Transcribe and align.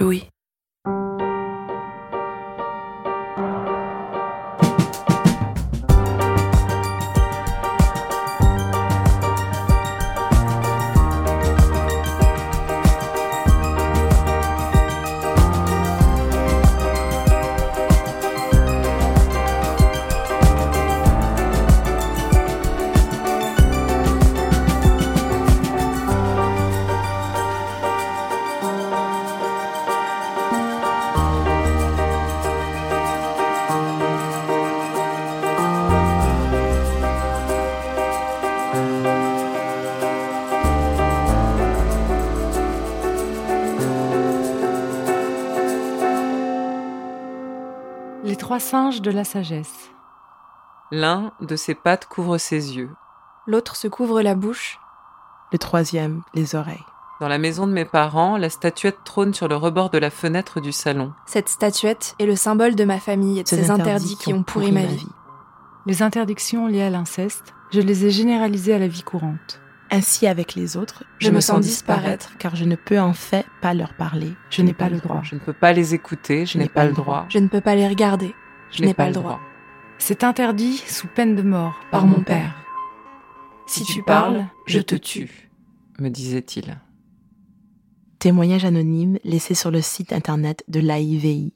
Louis. 0.00 0.28
Singes 48.70 49.00
de 49.00 49.10
la 49.10 49.24
sagesse. 49.24 49.88
L'un 50.90 51.32
de 51.40 51.56
ses 51.56 51.74
pattes 51.74 52.04
couvre 52.04 52.36
ses 52.36 52.76
yeux. 52.76 52.90
L'autre 53.46 53.76
se 53.76 53.88
couvre 53.88 54.20
la 54.20 54.34
bouche. 54.34 54.78
Le 55.52 55.58
troisième, 55.58 56.20
les 56.34 56.54
oreilles. 56.54 56.84
Dans 57.18 57.28
la 57.28 57.38
maison 57.38 57.66
de 57.66 57.72
mes 57.72 57.86
parents, 57.86 58.36
la 58.36 58.50
statuette 58.50 58.98
trône 59.06 59.32
sur 59.32 59.48
le 59.48 59.56
rebord 59.56 59.88
de 59.88 59.96
la 59.96 60.10
fenêtre 60.10 60.60
du 60.60 60.72
salon. 60.72 61.14
Cette 61.24 61.48
statuette 61.48 62.14
est 62.18 62.26
le 62.26 62.36
symbole 62.36 62.74
de 62.74 62.84
ma 62.84 63.00
famille 63.00 63.38
et 63.38 63.42
de 63.42 63.48
ces 63.48 63.70
interdits 63.70 64.18
qui 64.18 64.34
ont 64.34 64.42
pourri 64.42 64.70
ma 64.70 64.84
vie. 64.84 65.08
Les 65.86 66.02
interdictions 66.02 66.66
liées 66.66 66.82
à 66.82 66.90
l'inceste, 66.90 67.54
je 67.70 67.80
les 67.80 68.04
ai 68.04 68.10
généralisées 68.10 68.74
à 68.74 68.78
la 68.78 68.88
vie 68.88 69.02
courante. 69.02 69.62
Ainsi 69.90 70.26
avec 70.26 70.54
les 70.54 70.76
autres, 70.76 71.04
je, 71.20 71.30
me 71.30 71.40
sens 71.40 71.60
disparaître 71.60 72.36
car 72.38 72.54
je 72.54 72.66
ne 72.66 72.76
peux 72.76 73.00
en 73.00 73.14
fait 73.14 73.46
pas 73.62 73.72
leur 73.72 73.94
parler. 73.94 74.34
Je 74.50 74.60
n'ai 74.60 74.74
pas 74.74 74.90
le 74.90 74.98
droit. 74.98 75.22
Je 75.22 75.36
ne 75.36 75.40
peux 75.40 75.54
pas 75.54 75.72
les 75.72 75.94
écouter, 75.94 76.44
je 76.44 76.58
n'ai 76.58 76.68
pas 76.68 76.84
le 76.84 76.92
droit. 76.92 77.24
Je 77.30 77.38
ne 77.38 77.48
peux 77.48 77.62
pas 77.62 77.74
les 77.74 77.88
regarder. 77.88 78.34
Je 78.70 78.84
n'ai 78.84 78.94
pas 78.94 79.06
le 79.06 79.14
droit. 79.14 79.40
C'est 79.98 80.24
interdit 80.24 80.78
sous 80.78 81.08
peine 81.08 81.34
de 81.34 81.42
mort 81.42 81.74
par 81.90 82.06
mon 82.06 82.22
père. 82.22 82.64
Si 83.66 83.84
tu 83.84 84.02
parles, 84.02 84.46
je 84.66 84.80
te 84.80 84.94
tue, 84.94 85.50
me 85.98 86.08
disait-il. 86.08 86.80
Témoignage 88.18 88.64
anonyme 88.64 89.18
laissé 89.24 89.54
sur 89.54 89.70
le 89.70 89.80
site 89.80 90.12
internet 90.12 90.64
de 90.68 90.80
l'AIVI. 90.80 91.52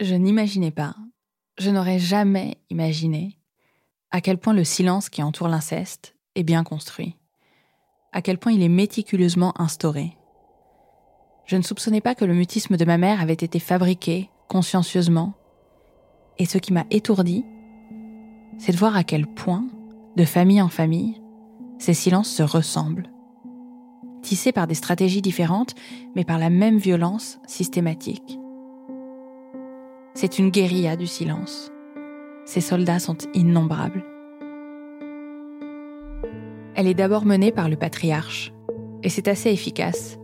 Je 0.00 0.16
n'imaginais 0.16 0.72
pas, 0.72 0.96
je 1.56 1.70
n'aurais 1.70 2.00
jamais 2.00 2.56
imaginé 2.68 3.38
à 4.10 4.20
quel 4.20 4.38
point 4.38 4.52
le 4.52 4.64
silence 4.64 5.08
qui 5.08 5.22
entoure 5.22 5.46
l'inceste 5.46 6.16
est 6.34 6.42
bien 6.42 6.64
construit, 6.64 7.16
à 8.10 8.20
quel 8.20 8.38
point 8.38 8.50
il 8.50 8.62
est 8.64 8.68
méticuleusement 8.68 9.52
instauré. 9.60 10.16
Je 11.46 11.54
ne 11.54 11.62
soupçonnais 11.62 12.00
pas 12.00 12.16
que 12.16 12.24
le 12.24 12.34
mutisme 12.34 12.76
de 12.76 12.84
ma 12.84 12.98
mère 12.98 13.20
avait 13.20 13.34
été 13.34 13.60
fabriqué 13.60 14.30
consciencieusement, 14.48 15.34
et 16.38 16.44
ce 16.44 16.58
qui 16.58 16.72
m'a 16.72 16.86
étourdi, 16.90 17.44
c'est 18.58 18.72
de 18.72 18.76
voir 18.76 18.96
à 18.96 19.04
quel 19.04 19.28
point, 19.28 19.64
de 20.16 20.24
famille 20.24 20.60
en 20.60 20.68
famille, 20.68 21.22
ces 21.78 21.94
silences 21.94 22.30
se 22.30 22.42
ressemblent, 22.42 23.10
tissés 24.22 24.50
par 24.50 24.66
des 24.66 24.74
stratégies 24.74 25.22
différentes, 25.22 25.76
mais 26.16 26.24
par 26.24 26.40
la 26.40 26.50
même 26.50 26.78
violence 26.78 27.38
systématique. 27.46 28.40
C'est 30.16 30.38
une 30.38 30.50
guérilla 30.50 30.94
du 30.94 31.08
silence. 31.08 31.72
Ces 32.44 32.60
soldats 32.60 33.00
sont 33.00 33.18
innombrables. 33.34 34.04
Elle 36.76 36.86
est 36.86 36.94
d'abord 36.94 37.24
menée 37.24 37.50
par 37.50 37.68
le 37.68 37.74
patriarche, 37.74 38.52
et 39.02 39.08
c'est 39.08 39.26
assez 39.26 39.50
efficace. 39.50 40.18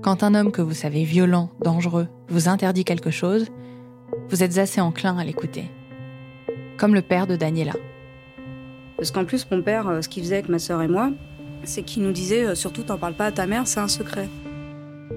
Quand 0.00 0.22
un 0.22 0.36
homme 0.36 0.52
que 0.52 0.62
vous 0.62 0.74
savez 0.74 1.02
violent, 1.02 1.50
dangereux, 1.60 2.06
vous 2.28 2.48
interdit 2.48 2.84
quelque 2.84 3.10
chose, 3.10 3.48
vous 4.28 4.44
êtes 4.44 4.58
assez 4.58 4.80
enclin 4.80 5.18
à 5.18 5.24
l'écouter. 5.24 5.64
Comme 6.78 6.94
le 6.94 7.02
père 7.02 7.26
de 7.26 7.34
Daniela. 7.34 7.74
Parce 8.96 9.10
qu'en 9.10 9.24
plus, 9.24 9.48
mon 9.50 9.60
père, 9.60 9.88
euh, 9.88 10.02
ce 10.02 10.08
qu'il 10.08 10.22
faisait 10.22 10.36
avec 10.36 10.48
ma 10.48 10.60
sœur 10.60 10.82
et 10.82 10.88
moi, 10.88 11.10
c'est 11.64 11.82
qu'il 11.82 12.04
nous 12.04 12.12
disait 12.12 12.44
euh, 12.44 12.54
surtout 12.54 12.84
t'en 12.84 12.96
parles 12.96 13.14
pas 13.14 13.26
à 13.26 13.32
ta 13.32 13.46
mère, 13.46 13.66
c'est 13.66 13.80
un 13.80 13.88
secret. 13.88 14.28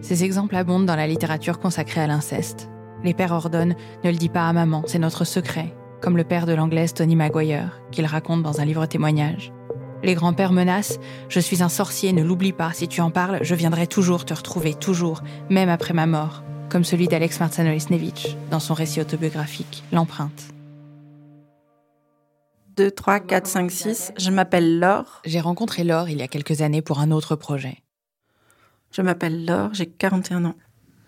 Ces 0.02 0.24
exemples 0.24 0.56
abondent 0.56 0.88
dans 0.88 0.96
la 0.96 1.06
littérature 1.06 1.60
consacrée 1.60 2.02
à 2.02 2.08
l'inceste. 2.08 2.70
Les 3.04 3.14
pères 3.14 3.32
ordonnent 3.32 3.76
Ne 4.04 4.12
le 4.12 4.18
dis 4.18 4.30
pas 4.30 4.48
à 4.48 4.54
maman, 4.54 4.84
c'est 4.88 5.00
notre 5.00 5.26
secret, 5.26 5.74
comme 6.02 6.18
le 6.18 6.24
père 6.24 6.46
de 6.46 6.54
l'anglaise 6.54 6.94
Tony 6.94 7.16
Maguire, 7.16 7.82
qu'il 7.92 8.06
raconte 8.06 8.44
dans 8.44 8.62
un 8.62 8.66
livre 8.66 8.86
témoignage. 8.86 9.52
Les 10.04 10.14
grands-pères 10.14 10.52
menacent 10.52 11.00
Je 11.30 11.40
suis 11.40 11.64
un 11.64 11.70
sorcier, 11.70 12.14
ne 12.14 12.24
l'oublie 12.24 12.54
pas, 12.54 12.74
si 12.74 12.88
tu 12.88 13.02
en 13.02 13.12
parles, 13.12 13.40
je 13.42 13.56
viendrai 13.56 13.88
toujours 13.88 14.26
te 14.26 14.34
retrouver, 14.34 14.74
toujours, 14.74 15.22
même 15.50 15.70
après 15.70 15.94
ma 15.94 16.06
mort, 16.06 16.44
comme 16.70 16.84
celui 16.84 17.08
d'Alex 17.08 17.40
Marcanolisnevich 17.40 18.38
dans 18.52 18.60
son 18.60 18.74
récit 18.74 19.02
autobiographique, 19.02 19.84
L'empreinte. 19.92 20.56
2, 22.78 22.92
3, 22.92 23.22
4, 23.22 23.48
5, 23.48 23.72
6. 23.72 24.14
Je 24.18 24.32
m'appelle 24.32 24.80
Laure. 24.80 25.22
J'ai 25.24 25.40
rencontré 25.40 25.86
Laure 25.86 26.10
il 26.10 26.18
y 26.18 26.24
a 26.24 26.28
quelques 26.28 26.62
années 26.62 26.82
pour 26.82 27.00
un 27.00 27.12
autre 27.12 27.36
projet. 27.36 27.78
Je 28.92 29.02
m'appelle 29.02 29.46
Laure, 29.46 29.74
j'ai 29.74 29.86
41 29.86 30.46
ans. 30.46 30.56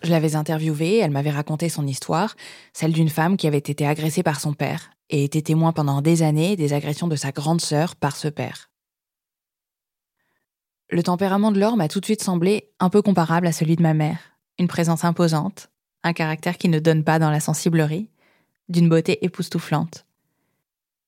Je 0.03 0.11
l'avais 0.11 0.35
interviewée, 0.35 0.97
elle 0.97 1.11
m'avait 1.11 1.31
raconté 1.31 1.69
son 1.69 1.87
histoire, 1.87 2.35
celle 2.73 2.93
d'une 2.93 3.09
femme 3.09 3.37
qui 3.37 3.47
avait 3.47 3.57
été 3.57 3.85
agressée 3.85 4.23
par 4.23 4.39
son 4.39 4.53
père 4.53 4.91
et 5.09 5.23
était 5.23 5.41
témoin 5.41 5.71
pendant 5.71 6.01
des 6.01 6.23
années 6.23 6.55
des 6.55 6.73
agressions 6.73 7.07
de 7.07 7.15
sa 7.15 7.31
grande 7.31 7.61
sœur 7.61 7.95
par 7.95 8.15
ce 8.15 8.27
père. 8.27 8.69
Le 10.89 11.03
tempérament 11.03 11.51
de 11.51 11.59
Laure 11.59 11.77
m'a 11.77 11.87
tout 11.87 11.99
de 11.99 12.05
suite 12.05 12.23
semblé 12.23 12.69
un 12.79 12.89
peu 12.89 13.01
comparable 13.01 13.47
à 13.47 13.51
celui 13.51 13.75
de 13.75 13.81
ma 13.81 13.93
mère. 13.93 14.19
Une 14.57 14.67
présence 14.67 15.03
imposante, 15.03 15.69
un 16.03 16.13
caractère 16.13 16.57
qui 16.57 16.69
ne 16.69 16.79
donne 16.79 17.03
pas 17.03 17.19
dans 17.19 17.29
la 17.29 17.39
sensiblerie, 17.39 18.09
d'une 18.69 18.89
beauté 18.89 19.23
époustouflante. 19.25 20.05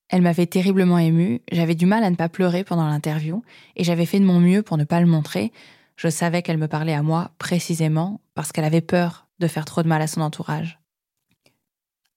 Elle 0.09 0.21
m'avait 0.21 0.47
terriblement 0.47 0.97
émue, 0.97 1.41
j'avais 1.51 1.75
du 1.75 1.85
mal 1.85 2.03
à 2.03 2.09
ne 2.09 2.15
pas 2.15 2.29
pleurer 2.29 2.63
pendant 2.63 2.87
l'interview, 2.87 3.43
et 3.75 3.83
j'avais 3.83 4.05
fait 4.05 4.19
de 4.19 4.25
mon 4.25 4.39
mieux 4.39 4.63
pour 4.63 4.77
ne 4.77 4.83
pas 4.83 4.99
le 4.99 5.05
montrer. 5.05 5.51
Je 5.99 6.07
savais 6.07 6.41
qu'elle 6.41 6.57
me 6.57 6.69
parlait 6.69 6.93
à 6.93 7.03
moi 7.03 7.31
précisément 7.39 8.21
parce 8.33 8.53
qu'elle 8.53 8.63
avait 8.63 8.79
peur 8.79 9.27
de 9.39 9.47
faire 9.47 9.65
trop 9.65 9.83
de 9.83 9.87
mal 9.89 10.01
à 10.01 10.07
son 10.07 10.21
entourage. 10.21 10.79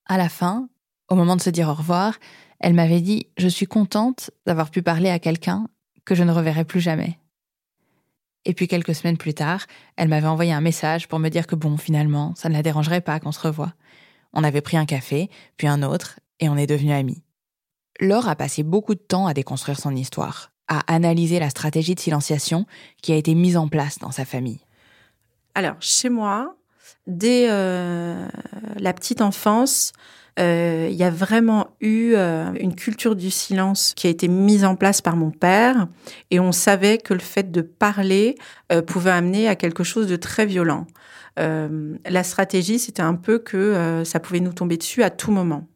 À 0.06 0.16
la 0.16 0.28
fin, 0.28 0.69
au 1.09 1.16
moment 1.16 1.34
de 1.34 1.41
se 1.41 1.50
dire 1.50 1.69
au 1.69 1.75
revoir, 1.75 2.15
elle 2.60 2.75
m'avait 2.75 3.00
dit 3.00 3.26
Je 3.37 3.48
suis 3.48 3.66
contente 3.66 4.31
d'avoir 4.47 4.71
pu 4.71 4.82
parler 4.82 5.10
à 5.10 5.19
quelqu'un 5.19 5.66
que 6.04 6.15
je 6.15 6.22
ne 6.22 6.31
reverrai 6.31 6.65
plus 6.65 6.81
jamais. 6.81 7.19
Et 8.44 8.54
puis 8.54 8.69
quelques 8.69 8.94
semaines 8.94 9.19
plus 9.19 9.34
tard, 9.34 9.66
elle 9.97 10.06
m'avait 10.06 10.28
envoyé 10.28 10.53
un 10.53 10.60
message 10.60 11.09
pour 11.09 11.19
me 11.19 11.28
dire 11.28 11.48
que 11.48 11.56
bon, 11.56 11.76
finalement, 11.76 12.37
ça 12.37 12.48
ne 12.48 12.54
la 12.54 12.62
dérangerait 12.62 13.00
pas 13.00 13.19
qu'on 13.19 13.32
se 13.32 13.41
revoie. 13.41 13.75
On 14.32 14.44
avait 14.44 14.60
pris 14.60 14.76
un 14.76 14.87
café, 14.87 15.28
puis 15.56 15.66
un 15.66 15.82
autre, 15.82 16.21
et 16.38 16.48
on 16.48 16.56
est 16.56 16.69
devenus 16.69 16.94
amis. 16.94 17.25
Laure 17.98 18.28
a 18.28 18.36
passé 18.36 18.62
beaucoup 18.62 18.95
de 18.95 19.01
temps 19.01 19.27
à 19.27 19.34
déconstruire 19.34 19.80
son 19.80 19.97
histoire, 19.97 20.52
à 20.72 20.92
analyser 20.92 21.39
la 21.39 21.51
stratégie 21.51 21.95
de 21.95 22.01
silenciation 22.01 22.66
qui 23.03 23.13
a 23.13 23.16
été 23.16 23.34
mise 23.34 23.59
en 23.59 23.69
place 23.69 23.98
dans 23.98 24.10
sa 24.10 24.24
famille. 24.24 24.60
Alors, 25.54 25.77
chez 25.80 26.09
moi, 26.09 26.57
dès 27.07 27.47
euh, 27.51 28.27
la 28.78 28.95
petite 28.95 29.21
enfance, 29.21 29.92
euh, 30.41 30.89
il 30.91 30.97
y 30.97 31.04
a 31.04 31.10
vraiment 31.10 31.69
eu 31.83 32.15
euh, 32.15 32.54
une 32.59 32.74
culture 32.74 33.16
du 33.16 33.30
silence 33.30 33.92
qui 33.95 34.07
a 34.07 34.10
été 34.10 34.28
mise 34.28 34.65
en 34.65 34.77
place 34.77 35.03
par 35.03 35.15
mon 35.15 35.30
père 35.30 35.89
et 36.30 36.41
on 36.41 36.53
savait 36.53 36.97
que 36.97 37.13
le 37.13 37.21
fait 37.21 37.53
de 37.53 37.60
parler 37.60 38.36
pouvait 38.86 39.10
amener 39.10 39.48
à 39.48 39.57
quelque 39.57 39.84
chose 39.84 40.07
de 40.07 40.16
très 40.16 40.47
violent. 40.47 40.86
la 41.36 42.25
stratégie, 42.25 42.78
c'était 42.78 43.03
un 43.03 43.15
peu 43.15 43.39
que 43.39 44.03
ça 44.07 44.21
pouvait 44.21 44.41
nous 44.41 44.54
tomber 44.54 44.78
dessus 44.78 45.03
à 45.03 45.10
tout 45.10 45.33
moment. 45.33 45.68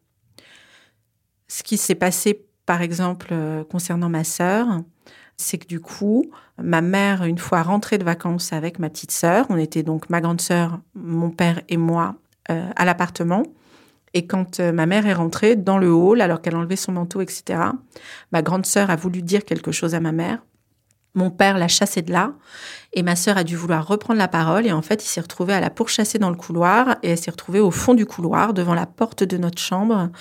Ce 1.47 1.61
qui 1.61 1.77
s'est 1.77 1.95
passé, 1.95 2.46
par 2.67 2.83
exemple, 2.83 3.33
concernant 3.71 4.09
ma 4.09 4.23
sœur, 4.23 4.67
c'est 5.37 5.57
que 5.57 5.65
du 5.65 5.79
coup, 5.79 6.29
ma 6.61 6.81
mère, 6.81 7.23
une 7.23 7.39
fois 7.39 7.63
rentrée 7.63 7.97
de 7.97 8.03
vacances 8.03 8.53
avec 8.53 8.77
ma 8.77 8.89
petite 8.89 9.11
sœur, 9.11 9.47
on 9.49 9.57
était 9.57 9.81
donc 9.81 10.11
ma 10.11 10.21
grande 10.21 10.41
sœur, 10.41 10.79
mon 10.93 11.31
père 11.31 11.61
et 11.69 11.77
moi 11.77 12.15
à 12.49 12.85
l'appartement, 12.85 13.43
Et 14.13 14.25
quand 14.25 14.59
euh, 14.59 14.71
ma 14.71 14.85
mère 14.85 15.05
est 15.05 15.13
rentrée 15.13 15.55
dans 15.55 15.77
le 15.77 15.91
hall, 15.91 16.21
alors 16.21 16.41
qu'elle 16.41 16.55
enlevait 16.55 16.75
son 16.75 16.93
manteau, 16.93 17.21
etc., 17.21 17.59
ma 18.31 18.41
grande 18.41 18.65
sœur 18.65 18.89
a 18.89 18.95
voulu 18.95 19.21
dire 19.21 19.45
quelque 19.45 19.71
chose 19.71 19.95
à 19.95 19.99
ma 19.99 20.11
mère. 20.11 20.39
Mon 21.17 21.31
père 21.31 21.57
l'a 21.57 21.67
chassée 21.67 22.03
de 22.03 22.13
là 22.13 22.33
et 22.93 23.01
ma 23.01 23.15
sœur 23.15 23.37
a 23.37 23.43
dû 23.43 23.55
vouloir 23.55 23.87
reprendre 23.87 24.19
la 24.19 24.27
parole 24.27 24.67
et 24.67 24.71
en 24.71 24.83
fait, 24.83 25.03
il 25.03 25.07
s'est 25.07 25.19
retrouvé 25.19 25.51
à 25.51 25.59
la 25.59 25.71
pourchasser 25.71 26.19
dans 26.19 26.29
le 26.29 26.35
couloir 26.35 26.97
et 27.01 27.09
elle 27.09 27.17
s'est 27.17 27.31
retrouvée 27.31 27.59
au 27.59 27.71
fond 27.71 27.95
du 27.95 28.05
couloir 28.05 28.53
devant 28.53 28.75
la 28.75 28.85
porte 28.85 29.23
de 29.23 29.35
notre 29.35 29.59
chambre, 29.59 30.11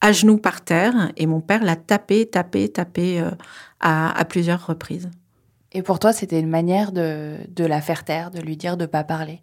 à 0.00 0.12
genoux 0.12 0.38
par 0.38 0.62
terre 0.62 1.12
et 1.18 1.26
mon 1.26 1.42
père 1.42 1.62
l'a 1.62 1.76
tapé, 1.76 2.24
tapé, 2.24 2.70
tapé 2.70 3.20
euh, 3.20 3.30
à, 3.80 4.24
plusieurs 4.24 4.66
reprises. 4.66 5.10
Et 5.72 5.82
pour 5.82 5.98
toi, 5.98 6.14
c'était 6.14 6.40
une 6.40 6.48
manière 6.48 6.90
de, 6.90 7.36
de 7.54 7.64
la 7.66 7.82
faire 7.82 8.04
taire, 8.04 8.30
de 8.30 8.40
lui 8.40 8.56
dire 8.56 8.78
de 8.78 8.86
pas 8.86 9.04
parler? 9.04 9.42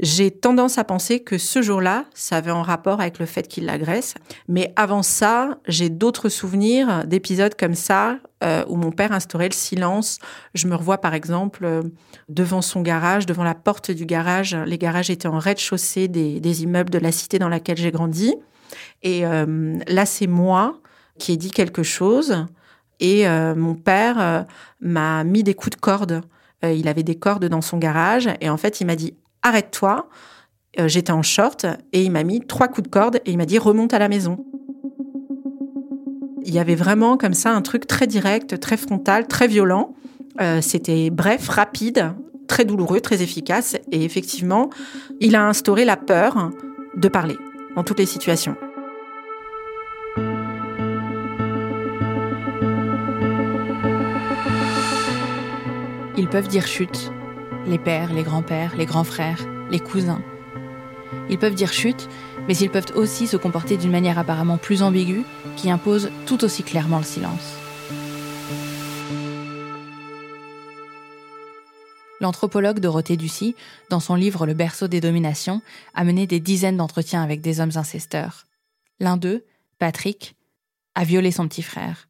J'ai 0.00 0.30
tendance 0.30 0.78
à 0.78 0.84
penser 0.84 1.20
que 1.20 1.38
ce 1.38 1.62
jour-là, 1.62 2.04
ça 2.14 2.36
avait 2.36 2.50
un 2.50 2.62
rapport 2.62 3.00
avec 3.00 3.18
le 3.18 3.26
fait 3.26 3.48
qu'il 3.48 3.66
l'agresse. 3.66 4.14
Mais 4.46 4.72
avant 4.76 5.02
ça, 5.02 5.58
j'ai 5.66 5.88
d'autres 5.88 6.28
souvenirs 6.28 7.06
d'épisodes 7.06 7.54
comme 7.54 7.74
ça 7.74 8.18
euh, 8.44 8.64
où 8.68 8.76
mon 8.76 8.92
père 8.92 9.10
instaurait 9.10 9.48
le 9.48 9.54
silence. 9.54 10.20
Je 10.54 10.68
me 10.68 10.76
revois 10.76 10.98
par 10.98 11.12
exemple 11.12 11.64
euh, 11.64 11.82
devant 12.28 12.62
son 12.62 12.82
garage, 12.82 13.26
devant 13.26 13.42
la 13.42 13.56
porte 13.56 13.90
du 13.90 14.06
garage. 14.06 14.54
Les 14.54 14.78
garages 14.78 15.10
étaient 15.10 15.26
en 15.26 15.38
rez-de-chaussée 15.38 16.06
des, 16.06 16.62
immeubles 16.62 16.90
de 16.90 16.98
la 16.98 17.10
cité 17.10 17.40
dans 17.40 17.48
laquelle 17.48 17.78
j'ai 17.78 17.90
grandi. 17.90 18.36
Et 19.02 19.26
euh, 19.26 19.76
là, 19.88 20.06
c'est 20.06 20.28
moi 20.28 20.80
qui 21.18 21.32
ai 21.32 21.36
dit 21.36 21.50
quelque 21.50 21.82
chose. 21.82 22.46
Et 23.00 23.28
mon 23.28 23.76
père 23.76 24.46
m'a 24.80 25.22
mis 25.22 25.44
des 25.44 25.54
coups 25.54 25.76
de 25.76 25.80
corde. 25.80 26.20
il 26.64 26.88
avait 26.88 27.04
des 27.04 27.14
cordes 27.14 27.44
dans 27.44 27.60
son 27.60 27.78
garage. 27.78 28.28
Et 28.40 28.50
en 28.50 28.56
fait, 28.56 28.80
il 28.80 28.86
m'a 28.86 28.96
dit 28.96 29.14
arrête-toi. 29.42 30.08
Euh, 30.78 30.88
j'étais 30.88 31.12
en 31.12 31.22
short 31.22 31.66
et 31.92 32.02
il 32.02 32.10
m'a 32.10 32.24
mis 32.24 32.40
trois 32.40 32.68
coups 32.68 32.84
de 32.84 32.88
corde 32.92 33.16
et 33.24 33.30
il 33.30 33.36
m'a 33.36 33.46
dit 33.46 33.58
remonte 33.58 33.94
à 33.94 33.98
la 33.98 34.08
maison. 34.08 34.44
Il 36.42 36.54
y 36.54 36.58
avait 36.58 36.76
vraiment 36.76 37.16
comme 37.16 37.34
ça 37.34 37.50
un 37.50 37.62
truc 37.62 37.86
très 37.86 38.06
direct, 38.06 38.58
très 38.60 38.76
frontal, 38.76 39.26
très 39.26 39.48
violent. 39.48 39.94
Euh, 40.40 40.60
c'était 40.62 41.10
bref, 41.10 41.48
rapide, 41.48 42.14
très 42.46 42.64
douloureux, 42.64 43.00
très 43.00 43.22
efficace. 43.22 43.76
Et 43.90 44.04
effectivement, 44.04 44.70
il 45.20 45.36
a 45.36 45.46
instauré 45.46 45.84
la 45.84 45.96
peur 45.96 46.50
de 46.96 47.08
parler 47.08 47.36
dans 47.76 47.84
toutes 47.84 47.98
les 47.98 48.06
situations. 48.06 48.56
Ils 56.16 56.28
peuvent 56.28 56.48
dire 56.48 56.66
chute, 56.66 57.12
les 57.68 57.78
pères, 57.78 58.12
les 58.12 58.22
grands-pères, 58.22 58.76
les 58.76 58.86
grands 58.86 59.04
frères, 59.04 59.46
les 59.70 59.78
cousins. 59.78 60.22
Ils 61.28 61.38
peuvent 61.38 61.54
dire 61.54 61.72
chute, 61.72 62.08
mais 62.46 62.56
ils 62.56 62.70
peuvent 62.70 62.92
aussi 62.94 63.26
se 63.26 63.36
comporter 63.36 63.76
d'une 63.76 63.90
manière 63.90 64.18
apparemment 64.18 64.56
plus 64.56 64.82
ambiguë 64.82 65.24
qui 65.56 65.70
impose 65.70 66.10
tout 66.26 66.44
aussi 66.44 66.62
clairement 66.62 66.98
le 66.98 67.04
silence. 67.04 67.56
L'anthropologue 72.20 72.80
Dorothée 72.80 73.16
Ducy, 73.16 73.54
dans 73.90 74.00
son 74.00 74.14
livre 74.16 74.46
Le 74.46 74.54
berceau 74.54 74.88
des 74.88 75.00
dominations, 75.00 75.62
a 75.94 76.04
mené 76.04 76.26
des 76.26 76.40
dizaines 76.40 76.76
d'entretiens 76.76 77.22
avec 77.22 77.40
des 77.40 77.60
hommes 77.60 77.76
incesteurs. 77.76 78.46
L'un 78.98 79.16
d'eux, 79.16 79.44
Patrick, 79.78 80.34
a 80.94 81.04
violé 81.04 81.30
son 81.30 81.46
petit 81.46 81.62
frère. 81.62 82.08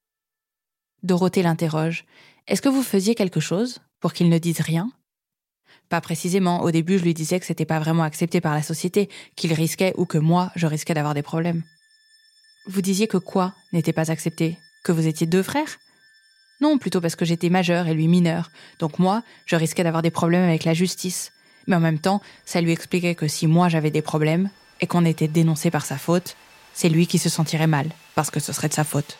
Dorothée 1.02 1.43
l'interroge. 1.43 2.06
Est-ce 2.46 2.62
que 2.62 2.70
vous 2.70 2.82
faisiez 2.82 3.14
quelque 3.14 3.40
chose 3.40 3.81
pour 4.00 4.14
qu'il 4.14 4.31
ne 4.31 4.38
dise 4.38 4.61
rien? 4.61 4.90
Pas 5.88 6.00
précisément. 6.00 6.62
Au 6.62 6.70
début, 6.70 6.99
je 6.99 7.05
lui 7.05 7.14
disais 7.14 7.40
que 7.40 7.46
c'était 7.46 7.64
pas 7.64 7.79
vraiment 7.79 8.02
accepté 8.02 8.40
par 8.40 8.55
la 8.55 8.62
société, 8.62 9.08
qu'il 9.37 9.52
risquait 9.52 9.94
ou 9.96 10.06
que 10.06 10.19
moi, 10.19 10.50
je 10.55 10.67
risquais 10.67 10.94
d'avoir 10.94 11.14
des 11.14 11.23
problèmes. 11.23 11.62
Vous 12.67 12.82
disiez 12.82 13.06
que 13.06 13.17
quoi 13.17 13.55
n'était 13.73 13.93
pas 13.93 14.11
accepté? 14.11 14.58
Que 14.85 14.93
vous 14.93 15.06
étiez 15.06 15.26
deux 15.26 15.43
frères? 15.43 15.79
Non, 16.61 16.79
plutôt 16.79 17.00
parce 17.00 17.17
que 17.17 17.25
j'étais 17.25 17.50
majeur 17.50 17.87
et 17.87 17.94
lui 17.94 18.08
mineur. 18.08 18.50
Donc 18.79 18.99
moi, 18.99 19.23
je 19.46 19.56
risquais 19.56 19.85
d'avoir 19.85 20.02
des 20.02 20.11
problèmes 20.11 20.43
avec 20.43 20.64
la 20.64 20.75
justice. 20.75 21.32
Mais 21.67 21.76
en 21.76 21.81
même 21.81 21.99
temps, 21.99 22.20
ça 22.44 22.61
lui 22.61 22.73
expliquait 22.73 23.14
que 23.14 23.29
si 23.29 23.46
moi 23.46 23.69
j'avais 23.69 23.90
des 23.90 24.02
problèmes 24.02 24.50
et 24.81 24.87
qu'on 24.87 25.05
était 25.05 25.29
dénoncé 25.29 25.70
par 25.70 25.85
sa 25.85 25.99
faute, 25.99 26.37
c'est 26.75 26.88
lui 26.88 27.06
qui 27.06 27.19
se 27.19 27.29
sentirait 27.29 27.67
mal, 27.67 27.90
parce 28.14 28.31
que 28.31 28.40
ce 28.40 28.52
serait 28.52 28.69
de 28.69 28.75
sa 28.75 28.85
faute. 28.85 29.19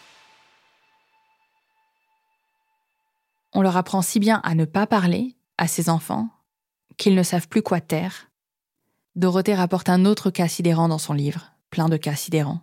On 3.53 3.62
leur 3.62 3.76
apprend 3.76 4.03
si 4.03 4.20
bien 4.20 4.41
à 4.44 4.55
ne 4.55 4.65
pas 4.65 4.87
parler 4.87 5.37
à 5.56 5.67
ses 5.67 5.88
enfants 5.88 6.29
qu'ils 6.98 7.14
ne 7.14 7.22
savent 7.22 7.48
plus 7.48 7.62
quoi 7.62 7.80
taire, 7.80 8.28
Dorothée 9.16 9.54
rapporte 9.54 9.88
un 9.88 10.04
autre 10.04 10.30
cas 10.30 10.46
sidérant 10.46 10.88
dans 10.88 10.98
son 10.98 11.12
livre, 11.12 11.52
plein 11.70 11.88
de 11.88 11.96
cas 11.96 12.14
sidérants. 12.14 12.60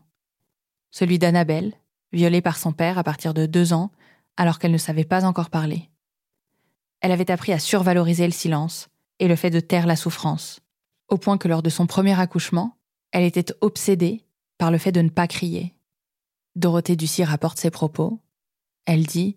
Celui 0.91 1.19
d'Annabelle, 1.19 1.73
violée 2.13 2.41
par 2.41 2.57
son 2.57 2.71
père 2.71 2.97
à 2.97 3.03
partir 3.03 3.33
de 3.33 3.45
deux 3.45 3.73
ans, 3.73 3.91
alors 4.37 4.59
qu'elle 4.59 4.71
ne 4.71 4.77
savait 4.77 5.03
pas 5.03 5.25
encore 5.25 5.49
parler. 5.49 5.89
Elle 7.01 7.11
avait 7.11 7.29
appris 7.29 7.51
à 7.51 7.59
survaloriser 7.59 8.25
le 8.25 8.31
silence 8.31 8.87
et 9.19 9.27
le 9.27 9.35
fait 9.35 9.49
de 9.49 9.59
taire 9.59 9.85
la 9.85 9.97
souffrance, 9.97 10.61
au 11.09 11.17
point 11.17 11.37
que 11.37 11.47
lors 11.47 11.61
de 11.61 11.69
son 11.69 11.87
premier 11.87 12.17
accouchement, 12.17 12.77
elle 13.11 13.23
était 13.23 13.53
obsédée 13.61 14.25
par 14.57 14.71
le 14.71 14.77
fait 14.77 14.91
de 14.91 15.01
ne 15.01 15.09
pas 15.09 15.27
crier. 15.27 15.75
Dorothée 16.55 16.95
Ducy 16.95 17.23
rapporte 17.23 17.57
ses 17.57 17.69
propos. 17.69 18.21
Elle 18.85 19.05
dit 19.05 19.35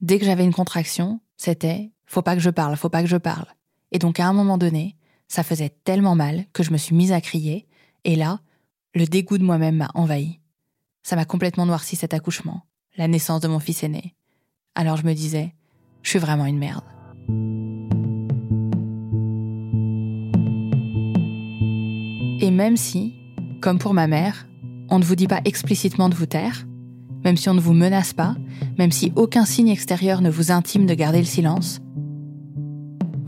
Dès 0.00 0.18
que 0.18 0.24
j'avais 0.24 0.44
une 0.44 0.54
contraction, 0.54 1.20
c'était 1.36 1.90
Faut 2.06 2.22
pas 2.22 2.34
que 2.34 2.40
je 2.40 2.50
parle, 2.50 2.76
faut 2.76 2.88
pas 2.88 3.02
que 3.02 3.08
je 3.08 3.18
parle. 3.18 3.46
Et 3.92 3.98
donc 3.98 4.20
à 4.20 4.26
un 4.26 4.32
moment 4.32 4.58
donné, 4.58 4.96
ça 5.28 5.42
faisait 5.42 5.72
tellement 5.84 6.14
mal 6.14 6.46
que 6.52 6.62
je 6.62 6.72
me 6.72 6.76
suis 6.76 6.94
mise 6.94 7.12
à 7.12 7.20
crier, 7.20 7.66
et 8.04 8.16
là, 8.16 8.40
le 8.94 9.06
dégoût 9.06 9.38
de 9.38 9.44
moi-même 9.44 9.76
m'a 9.76 9.90
envahi. 9.94 10.40
Ça 11.02 11.16
m'a 11.16 11.24
complètement 11.24 11.66
noirci 11.66 11.96
cet 11.96 12.14
accouchement, 12.14 12.62
la 12.96 13.08
naissance 13.08 13.40
de 13.40 13.48
mon 13.48 13.60
fils 13.60 13.82
aîné. 13.82 14.14
Alors 14.74 14.96
je 14.96 15.06
me 15.06 15.14
disais, 15.14 15.54
je 16.02 16.10
suis 16.10 16.18
vraiment 16.18 16.46
une 16.46 16.58
merde. 16.58 16.84
Et 22.42 22.50
même 22.50 22.76
si, 22.76 23.14
comme 23.60 23.78
pour 23.78 23.94
ma 23.94 24.06
mère, 24.06 24.46
on 24.88 24.98
ne 24.98 25.04
vous 25.04 25.14
dit 25.14 25.28
pas 25.28 25.42
explicitement 25.44 26.08
de 26.08 26.14
vous 26.14 26.26
taire, 26.26 26.66
même 27.24 27.36
si 27.36 27.48
on 27.48 27.54
ne 27.54 27.60
vous 27.60 27.74
menace 27.74 28.12
pas, 28.12 28.34
même 28.78 28.90
si 28.90 29.12
aucun 29.14 29.44
signe 29.44 29.68
extérieur 29.68 30.22
ne 30.22 30.30
vous 30.30 30.50
intime 30.50 30.86
de 30.86 30.94
garder 30.94 31.18
le 31.18 31.26
silence, 31.26 31.80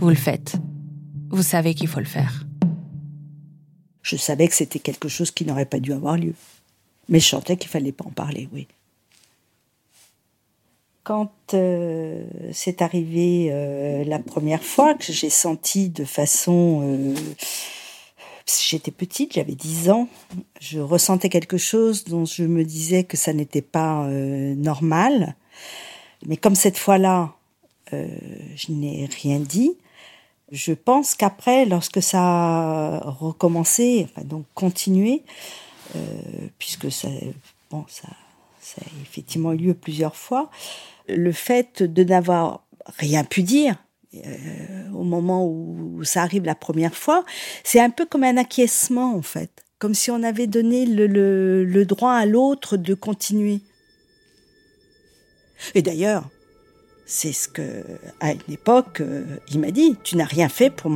vous 0.02 0.08
le 0.08 0.16
faites. 0.16 0.54
Vous 1.30 1.44
savez 1.44 1.74
qu'il 1.74 1.86
faut 1.86 2.00
le 2.00 2.06
faire. 2.06 2.44
Je 4.02 4.16
savais 4.16 4.48
que 4.48 4.54
c'était 4.54 4.80
quelque 4.80 5.08
chose 5.08 5.30
qui 5.30 5.44
n'aurait 5.44 5.64
pas 5.64 5.78
dû 5.78 5.92
avoir 5.92 6.16
lieu. 6.16 6.34
Mais 7.08 7.20
je 7.20 7.28
sentais 7.28 7.56
qu'il 7.56 7.70
fallait 7.70 7.92
pas 7.92 8.04
en 8.04 8.10
parler, 8.10 8.48
oui. 8.52 8.66
Quand 11.04 11.32
euh, 11.54 12.24
c'est 12.52 12.82
arrivé 12.82 13.50
euh, 13.52 14.02
la 14.04 14.18
première 14.18 14.64
fois 14.64 14.94
que 14.94 15.12
j'ai 15.12 15.30
senti 15.30 15.88
de 15.88 16.04
façon... 16.04 16.80
Euh, 16.82 17.14
j'étais 18.60 18.90
petite, 18.90 19.34
j'avais 19.34 19.54
10 19.54 19.90
ans, 19.90 20.08
je 20.60 20.80
ressentais 20.80 21.28
quelque 21.28 21.58
chose 21.58 22.02
dont 22.04 22.24
je 22.24 22.42
me 22.42 22.64
disais 22.64 23.04
que 23.04 23.16
ça 23.16 23.32
n'était 23.32 23.62
pas 23.62 24.04
normal. 24.08 25.36
Mais 26.26 26.36
comme 26.36 26.56
cette 26.56 26.76
fois-là, 26.76 27.34
je 27.92 28.72
n'ai 28.72 29.08
rien 29.22 29.38
dit, 29.38 29.76
je 30.52 30.74
pense 30.74 31.14
qu'après, 31.14 31.64
lorsque 31.64 32.02
ça 32.02 32.20
a 32.20 33.10
recommencé, 33.10 34.06
enfin 34.10 34.22
donc 34.22 34.44
continué, 34.54 35.22
euh, 35.96 35.98
puisque 36.58 36.92
ça, 36.92 37.08
bon, 37.70 37.84
ça, 37.88 38.08
ça 38.60 38.82
a 38.82 39.00
effectivement 39.00 39.52
eu 39.54 39.56
lieu 39.56 39.74
plusieurs 39.74 40.14
fois, 40.14 40.50
le 41.08 41.32
fait 41.32 41.82
de 41.82 42.04
n'avoir 42.04 42.64
rien 42.98 43.24
pu 43.24 43.42
dire, 43.42 43.76
euh, 44.14 44.90
au 44.94 45.04
moment 45.04 45.46
où 45.46 46.04
ça 46.04 46.22
arrive 46.22 46.44
la 46.44 46.54
première 46.54 46.94
fois, 46.94 47.24
c'est 47.64 47.80
un 47.80 47.90
peu 47.90 48.04
comme 48.04 48.24
un 48.24 48.36
acquiescement 48.36 49.16
en 49.16 49.22
fait, 49.22 49.64
comme 49.78 49.94
si 49.94 50.10
on 50.10 50.22
avait 50.22 50.46
donné 50.46 50.84
le, 50.84 51.06
le, 51.06 51.64
le 51.64 51.84
droit 51.86 52.12
à 52.12 52.26
l'autre 52.26 52.76
de 52.76 52.92
continuer. 52.92 53.60
Et 55.74 55.80
d'ailleurs, 55.80 56.28
c'est 57.12 57.32
ce 57.32 57.46
que, 57.46 57.84
à 58.20 58.32
une 58.32 58.40
époque, 58.48 59.02
euh, 59.02 59.22
il 59.50 59.60
m'a 59.60 59.70
dit 59.70 59.96
Tu 60.02 60.16
n'as 60.16 60.24
rien 60.24 60.48
fait 60.48 60.70
pour 60.70 60.90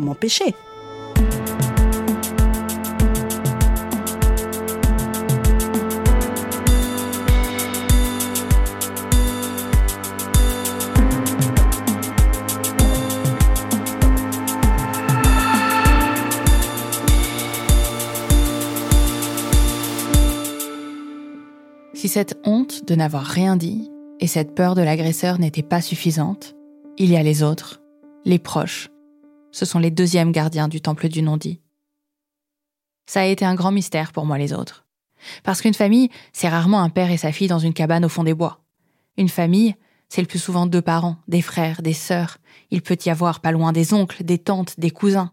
m'empêcher. 0.00 0.56
Si 21.94 22.08
cette 22.08 22.38
honte 22.44 22.84
de 22.86 22.96
n'avoir 22.96 23.22
rien 23.22 23.54
dit 23.54 23.88
et 24.20 24.26
cette 24.26 24.54
peur 24.54 24.74
de 24.74 24.82
l'agresseur 24.82 25.38
n'était 25.38 25.62
pas 25.62 25.80
suffisante, 25.80 26.54
il 26.98 27.10
y 27.10 27.16
a 27.16 27.22
les 27.22 27.42
autres, 27.42 27.80
les 28.24 28.38
proches. 28.38 28.90
Ce 29.50 29.64
sont 29.64 29.78
les 29.78 29.90
deuxièmes 29.90 30.30
gardiens 30.30 30.68
du 30.68 30.80
temple 30.80 31.08
du 31.08 31.22
non-dit. 31.22 31.60
Ça 33.06 33.22
a 33.22 33.24
été 33.24 33.44
un 33.44 33.54
grand 33.54 33.72
mystère 33.72 34.12
pour 34.12 34.26
moi 34.26 34.38
les 34.38 34.52
autres. 34.52 34.86
Parce 35.42 35.60
qu'une 35.60 35.74
famille, 35.74 36.10
c'est 36.32 36.48
rarement 36.48 36.80
un 36.80 36.90
père 36.90 37.10
et 37.10 37.16
sa 37.16 37.32
fille 37.32 37.48
dans 37.48 37.58
une 37.58 37.74
cabane 37.74 38.04
au 38.04 38.08
fond 38.08 38.22
des 38.22 38.34
bois. 38.34 38.62
Une 39.16 39.28
famille, 39.28 39.74
c'est 40.08 40.20
le 40.20 40.26
plus 40.26 40.38
souvent 40.38 40.66
deux 40.66 40.82
parents, 40.82 41.16
des 41.26 41.42
frères, 41.42 41.82
des 41.82 41.92
sœurs. 41.92 42.38
Il 42.70 42.82
peut 42.82 42.98
y 43.04 43.10
avoir 43.10 43.40
pas 43.40 43.52
loin 43.52 43.72
des 43.72 43.94
oncles, 43.94 44.22
des 44.22 44.38
tantes, 44.38 44.78
des 44.78 44.90
cousins. 44.90 45.32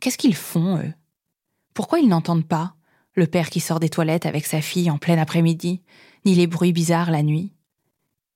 Qu'est-ce 0.00 0.18
qu'ils 0.18 0.34
font, 0.34 0.78
eux? 0.78 0.92
Pourquoi 1.74 2.00
ils 2.00 2.08
n'entendent 2.08 2.48
pas? 2.48 2.74
Le 3.14 3.26
père 3.26 3.50
qui 3.50 3.60
sort 3.60 3.80
des 3.80 3.88
toilettes 3.88 4.26
avec 4.26 4.46
sa 4.46 4.60
fille 4.60 4.90
en 4.90 4.98
plein 4.98 5.18
après-midi, 5.18 5.82
ni 6.24 6.34
les 6.34 6.46
bruits 6.46 6.72
bizarres 6.72 7.10
la 7.10 7.22
nuit. 7.22 7.52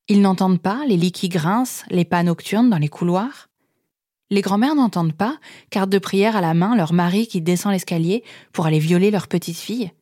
Ils 0.08 0.20
n'entendent 0.20 0.60
pas 0.60 0.84
les 0.86 0.96
lits 0.96 1.12
qui 1.12 1.28
grincent, 1.28 1.84
les 1.90 2.04
pas 2.04 2.22
nocturnes 2.22 2.68
dans 2.68 2.78
les 2.78 2.88
couloirs. 2.88 3.48
Les 4.30 4.40
grands-mères 4.40 4.74
n'entendent 4.74 5.16
pas, 5.16 5.38
carte 5.70 5.90
de 5.90 5.98
prière 5.98 6.36
à 6.36 6.40
la 6.40 6.54
main, 6.54 6.76
leur 6.76 6.92
mari 6.92 7.26
qui 7.26 7.40
descend 7.40 7.72
l'escalier 7.72 8.24
pour 8.52 8.66
aller 8.66 8.78
violer 8.78 9.10
leur 9.10 9.28
petite 9.28 9.56
fille. 9.56 9.92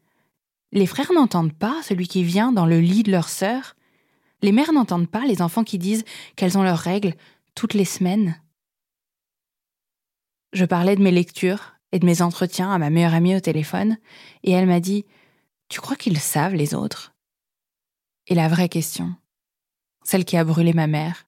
Les 0.73 0.87
frères 0.87 1.13
n'entendent 1.13 1.53
pas 1.53 1.83
celui 1.83 2.09
qui 2.09 2.25
vient 2.25 2.51
dans 2.51 2.67
le 2.67 2.81
lit 2.81 3.03
de 3.03 3.13
leur 3.13 3.29
sœur. 3.29 3.77
Les 4.41 4.53
mères 4.53 4.73
n'entendent 4.73 5.11
pas 5.11 5.27
les 5.27 5.43
enfants 5.43 5.65
qui 5.65 5.79
disent 5.79 6.05
qu'elles 6.35 6.57
ont 6.57 6.63
leurs 6.63 6.79
règles 6.79 7.15
toutes 7.55 7.75
les 7.75 7.85
semaines. 7.85 8.41
Je 10.53 10.65
parlais 10.65 10.97
de 10.97 11.03
mes 11.03 11.11
lectures 11.11 11.75
et 11.93 11.99
de 11.99 12.07
mes 12.07 12.23
entretiens 12.23 12.73
à 12.73 12.79
ma 12.79 12.91
meilleure 12.91 13.15
amie 13.15 13.37
au 13.37 13.41
téléphone, 13.41 13.99
et 14.43 14.51
elle 14.53 14.67
m'a 14.67 14.81
dit 14.81 15.05
Tu 15.69 15.81
crois 15.81 15.97
qu'ils 15.97 16.19
savent, 16.19 16.55
les 16.55 16.75
autres? 16.75 17.12
Et 18.29 18.35
la 18.35 18.49
vraie 18.49 18.69
question, 18.69 19.15
celle 20.05 20.25
qui 20.25 20.37
a 20.37 20.45
brûlé 20.45 20.73
ma 20.73 20.87
mère, 20.87 21.27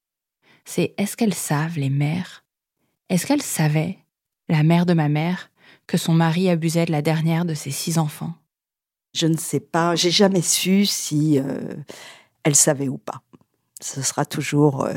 c'est 0.65 0.95
est-ce 0.97 1.17
qu'elles 1.17 1.35
savent, 1.35 1.79
les 1.79 1.91
mères? 1.91 2.45
Est-ce 3.09 3.27
qu'elles 3.27 3.43
savaient, 3.43 3.99
la 4.49 4.63
mère 4.63 4.87
de 4.87 4.95
ma 4.95 5.09
mère, 5.09 5.51
que 5.87 5.99
son 5.99 6.15
mari 6.15 6.49
abusait 6.49 6.87
de 6.87 6.93
la 6.93 7.03
dernière 7.03 7.45
de 7.45 7.55
ses 7.55 7.71
six 7.71 7.99
enfants? 7.99 8.35
Je 9.13 9.27
ne 9.27 9.37
sais 9.37 9.61
pas, 9.61 9.95
j'ai 9.95 10.11
jamais 10.11 10.43
su 10.43 10.87
si 10.87 11.39
euh, 11.39 11.75
elle 12.43 12.57
savait 12.57 12.89
ou 12.89 12.99
pas. 12.99 13.23
Ce 13.81 14.03
sera 14.03 14.25
toujours 14.25 14.85
euh, 14.85 14.95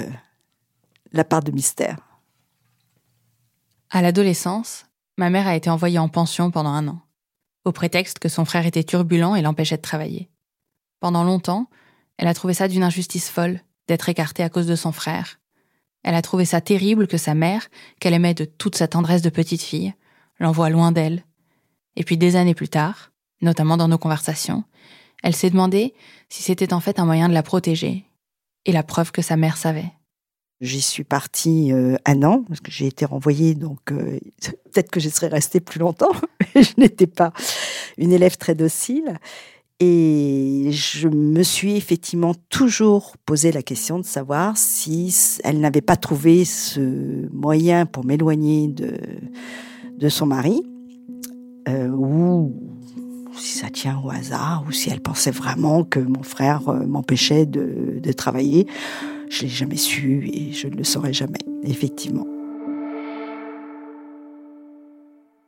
la 1.11 1.23
part 1.23 1.43
de 1.43 1.51
mystère. 1.51 1.97
À 3.89 4.01
l'adolescence, 4.01 4.85
ma 5.17 5.29
mère 5.29 5.47
a 5.47 5.55
été 5.55 5.69
envoyée 5.69 5.99
en 5.99 6.09
pension 6.09 6.51
pendant 6.51 6.69
un 6.69 6.87
an, 6.87 7.01
au 7.65 7.71
prétexte 7.71 8.19
que 8.19 8.29
son 8.29 8.45
frère 8.45 8.65
était 8.65 8.83
turbulent 8.83 9.35
et 9.35 9.41
l'empêchait 9.41 9.77
de 9.77 9.81
travailler. 9.81 10.29
Pendant 10.99 11.23
longtemps, 11.23 11.69
elle 12.17 12.27
a 12.27 12.33
trouvé 12.33 12.53
ça 12.53 12.67
d'une 12.67 12.83
injustice 12.83 13.29
folle 13.29 13.61
d'être 13.87 14.09
écartée 14.09 14.43
à 14.43 14.49
cause 14.49 14.67
de 14.67 14.75
son 14.75 14.91
frère. 14.91 15.39
Elle 16.03 16.15
a 16.15 16.21
trouvé 16.21 16.45
ça 16.45 16.61
terrible 16.61 17.07
que 17.07 17.17
sa 17.17 17.35
mère, 17.35 17.67
qu'elle 17.99 18.13
aimait 18.13 18.33
de 18.33 18.45
toute 18.45 18.75
sa 18.75 18.87
tendresse 18.87 19.21
de 19.21 19.29
petite 19.29 19.61
fille, 19.61 19.93
l'envoie 20.39 20.69
loin 20.69 20.91
d'elle. 20.91 21.23
Et 21.95 22.03
puis 22.03 22.17
des 22.17 22.35
années 22.35 22.53
plus 22.53 22.69
tard, 22.69 23.11
notamment 23.41 23.77
dans 23.77 23.87
nos 23.87 23.97
conversations, 23.97 24.63
elle 25.23 25.35
s'est 25.35 25.49
demandé 25.49 25.93
si 26.29 26.43
c'était 26.43 26.73
en 26.73 26.79
fait 26.79 26.99
un 26.99 27.05
moyen 27.05 27.27
de 27.29 27.33
la 27.33 27.43
protéger, 27.43 28.07
et 28.67 28.71
la 28.71 28.83
preuve 28.83 29.11
que 29.11 29.23
sa 29.23 29.37
mère 29.37 29.57
savait. 29.57 29.91
J'y 30.59 30.81
suis 30.81 31.03
partie 31.03 31.71
euh, 31.71 31.95
un 32.05 32.23
an, 32.23 32.43
parce 32.47 32.59
que 32.59 32.71
j'ai 32.71 32.87
été 32.87 33.05
renvoyée, 33.05 33.55
donc 33.55 33.91
euh, 33.91 34.19
peut-être 34.41 34.91
que 34.91 34.99
je 34.99 35.09
serais 35.09 35.27
restée 35.27 35.59
plus 35.59 35.79
longtemps, 35.79 36.11
mais 36.55 36.63
je 36.63 36.73
n'étais 36.77 37.07
pas 37.07 37.31
une 37.97 38.11
élève 38.11 38.37
très 38.37 38.55
docile. 38.55 39.17
Et 39.79 40.69
je 40.71 41.07
me 41.07 41.43
suis 41.43 41.75
effectivement 41.75 42.33
toujours 42.49 43.15
posé 43.25 43.51
la 43.51 43.61
question 43.61 43.99
de 43.99 44.05
savoir 44.05 44.57
si 44.57 45.15
elle 45.43 45.59
n'avait 45.59 45.81
pas 45.81 45.95
trouvé 45.95 46.45
ce 46.45 47.29
moyen 47.31 47.85
pour 47.85 48.03
m'éloigner 48.03 48.69
de, 48.69 48.97
de 49.97 50.09
son 50.09 50.25
mari, 50.25 50.63
euh, 51.69 51.89
ou 51.89 52.55
si 53.37 53.59
ça 53.59 53.69
tient 53.69 54.01
au 54.03 54.09
hasard, 54.09 54.63
ou 54.67 54.71
si 54.71 54.89
elle 54.89 55.01
pensait 55.01 55.29
vraiment 55.29 55.83
que 55.83 55.99
mon 55.99 56.23
frère 56.23 56.73
m'empêchait 56.87 57.45
de, 57.45 57.99
de 58.01 58.11
travailler. 58.11 58.65
Je 59.29 59.43
l'ai 59.43 59.47
jamais 59.49 59.77
su 59.77 60.27
et 60.33 60.53
je 60.53 60.67
ne 60.69 60.75
le 60.75 60.83
saurai 60.83 61.13
jamais, 61.13 61.39
effectivement. 61.63 62.25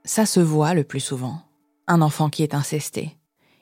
Ça 0.04 0.28
se 0.28 0.40
voit 0.40 0.76
le 0.76 0.84
plus 0.84 1.00
souvent. 1.00 1.40
Un 1.88 2.02
enfant 2.02 2.30
qui 2.30 2.44
est 2.44 2.54
incesté. 2.54 3.19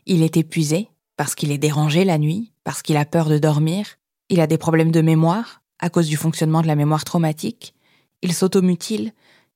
Il 0.08 0.24
est 0.24 0.38
épuisé 0.38 0.90
parce 1.18 1.36
qu'il 1.36 1.52
est 1.52 1.60
dérangé 1.60 2.04
la 2.04 2.18
nuit, 2.18 2.52
parce 2.64 2.82
qu'il 2.82 2.98
a 2.98 3.06
peur 3.06 3.30
de 3.30 3.38
dormir, 3.38 3.86
il 4.30 4.42
a 4.42 4.48
des 4.48 4.58
problèmes 4.58 4.92
de 4.92 5.02
mémoire 5.02 5.62
à 5.80 5.92
cause 5.92 6.08
du 6.08 6.18
fonctionnement 6.18 6.64
de 6.64 6.68
la 6.68 6.76
mémoire 6.76 7.04
traumatique, 7.04 7.76
il 8.24 8.34
s'automutile, 8.34 9.14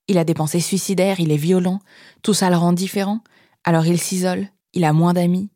il 0.08 0.20
a 0.20 0.24
des 0.24 0.36
pensées 0.36 0.60
suicidaires, 0.60 1.20
il 1.20 1.32
est 1.32 1.38
violent, 1.38 1.80
tout 2.22 2.36
ça 2.36 2.52
le 2.52 2.58
rend 2.58 2.74
différent, 2.74 3.22
alors 3.64 3.88
il 3.88 4.00
s'isole, 4.00 4.48
il 4.74 4.84
a 4.84 4.94
moins 4.94 5.14
d'amis. 5.14 5.50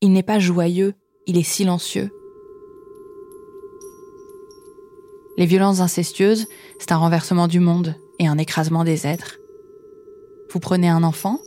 Il 0.00 0.12
n'est 0.12 0.22
pas 0.22 0.38
joyeux, 0.38 0.94
il 1.26 1.36
est 1.36 1.42
silencieux, 1.42 2.10
Les 5.38 5.46
violences 5.46 5.80
incestueuses, 5.80 6.46
c'est 6.78 6.92
un 6.92 6.98
renversement 6.98 7.48
du 7.48 7.58
monde 7.58 7.94
et 8.18 8.26
un 8.26 8.36
écrasement 8.36 8.84
des 8.84 9.06
êtres. 9.06 9.38
Vous 10.50 10.60
prenez 10.60 10.90
un 10.90 11.02
enfant, 11.02 11.38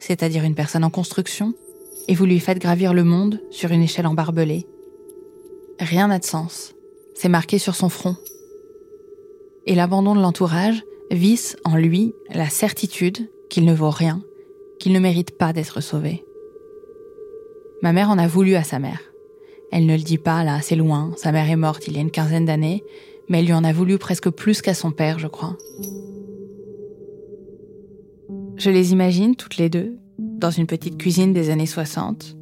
c'est-à-dire 0.00 0.42
une 0.42 0.56
personne 0.56 0.82
en 0.82 0.90
construction, 0.90 1.54
et 2.08 2.14
vous 2.14 2.24
lui 2.24 2.40
faites 2.40 2.58
gravir 2.58 2.94
le 2.94 3.04
monde 3.04 3.40
sur 3.50 3.70
une 3.70 3.82
échelle 3.82 4.06
embarbelée. 4.06 4.66
Rien 5.78 6.08
n'a 6.08 6.18
de 6.18 6.24
sens. 6.24 6.74
C'est 7.14 7.28
marqué 7.28 7.58
sur 7.58 7.74
son 7.74 7.88
front. 7.88 8.16
Et 9.66 9.74
l'abandon 9.74 10.14
de 10.14 10.20
l'entourage 10.20 10.82
visse 11.10 11.56
en 11.64 11.76
lui 11.76 12.14
la 12.32 12.48
certitude 12.48 13.30
qu'il 13.50 13.64
ne 13.64 13.74
vaut 13.74 13.90
rien, 13.90 14.22
qu'il 14.80 14.92
ne 14.92 14.98
mérite 14.98 15.36
pas 15.36 15.52
d'être 15.52 15.80
sauvé. 15.80 16.24
Ma 17.82 17.92
mère 17.92 18.10
en 18.10 18.18
a 18.18 18.26
voulu 18.26 18.54
à 18.54 18.64
sa 18.64 18.78
mère. 18.78 19.00
Elle 19.70 19.86
ne 19.86 19.96
le 19.96 20.02
dit 20.02 20.18
pas 20.18 20.42
là, 20.44 20.60
c'est 20.62 20.76
loin, 20.76 21.12
sa 21.16 21.30
mère 21.30 21.50
est 21.50 21.56
morte 21.56 21.86
il 21.86 21.94
y 21.94 21.98
a 21.98 22.00
une 22.00 22.10
quinzaine 22.10 22.46
d'années, 22.46 22.82
mais 23.28 23.40
elle 23.40 23.46
lui 23.46 23.52
en 23.52 23.64
a 23.64 23.72
voulu 23.72 23.98
presque 23.98 24.30
plus 24.30 24.62
qu'à 24.62 24.74
son 24.74 24.90
père, 24.90 25.18
je 25.18 25.26
crois. 25.26 25.56
Je 28.56 28.70
les 28.70 28.92
imagine 28.92 29.36
toutes 29.36 29.58
les 29.58 29.68
deux, 29.68 29.98
dans 30.38 30.50
une 30.52 30.66
petite 30.66 30.96
cuisine 30.98 31.32
des 31.32 31.50
années 31.50 31.66
60, 31.66 32.36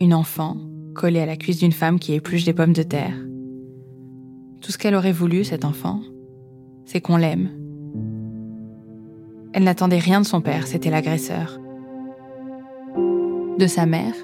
une 0.00 0.12
enfant 0.12 0.56
collée 0.94 1.20
à 1.20 1.26
la 1.26 1.36
cuisse 1.36 1.58
d'une 1.58 1.72
femme 1.72 2.00
qui 2.00 2.12
épluche 2.14 2.44
des 2.44 2.52
pommes 2.52 2.72
de 2.72 2.82
terre. 2.82 3.14
Tout 4.60 4.72
ce 4.72 4.78
qu'elle 4.78 4.96
aurait 4.96 5.12
voulu, 5.12 5.44
cette 5.44 5.64
enfant, 5.64 6.00
c'est 6.84 7.00
qu'on 7.00 7.16
l'aime. 7.16 7.48
Elle 9.52 9.62
n'attendait 9.62 9.98
rien 9.98 10.20
de 10.20 10.26
son 10.26 10.40
père, 10.40 10.66
c'était 10.66 10.90
l'agresseur. 10.90 11.60
De 13.56 13.66
sa 13.68 13.86
mère, 13.86 14.14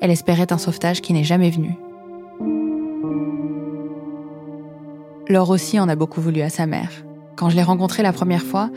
elle 0.00 0.10
espérait 0.10 0.52
un 0.52 0.58
sauvetage 0.58 1.00
qui 1.00 1.12
n'est 1.12 1.22
jamais 1.22 1.50
venu. 1.50 1.76
Laure 5.28 5.50
aussi 5.50 5.78
en 5.78 5.88
a 5.88 5.94
beaucoup 5.94 6.20
voulu 6.20 6.40
à 6.40 6.50
sa 6.50 6.66
mère. 6.66 6.90
Quand 7.36 7.50
je 7.50 7.56
l'ai 7.56 7.62
rencontrée 7.62 8.02
la 8.02 8.12
première 8.12 8.42
fois, 8.42 8.68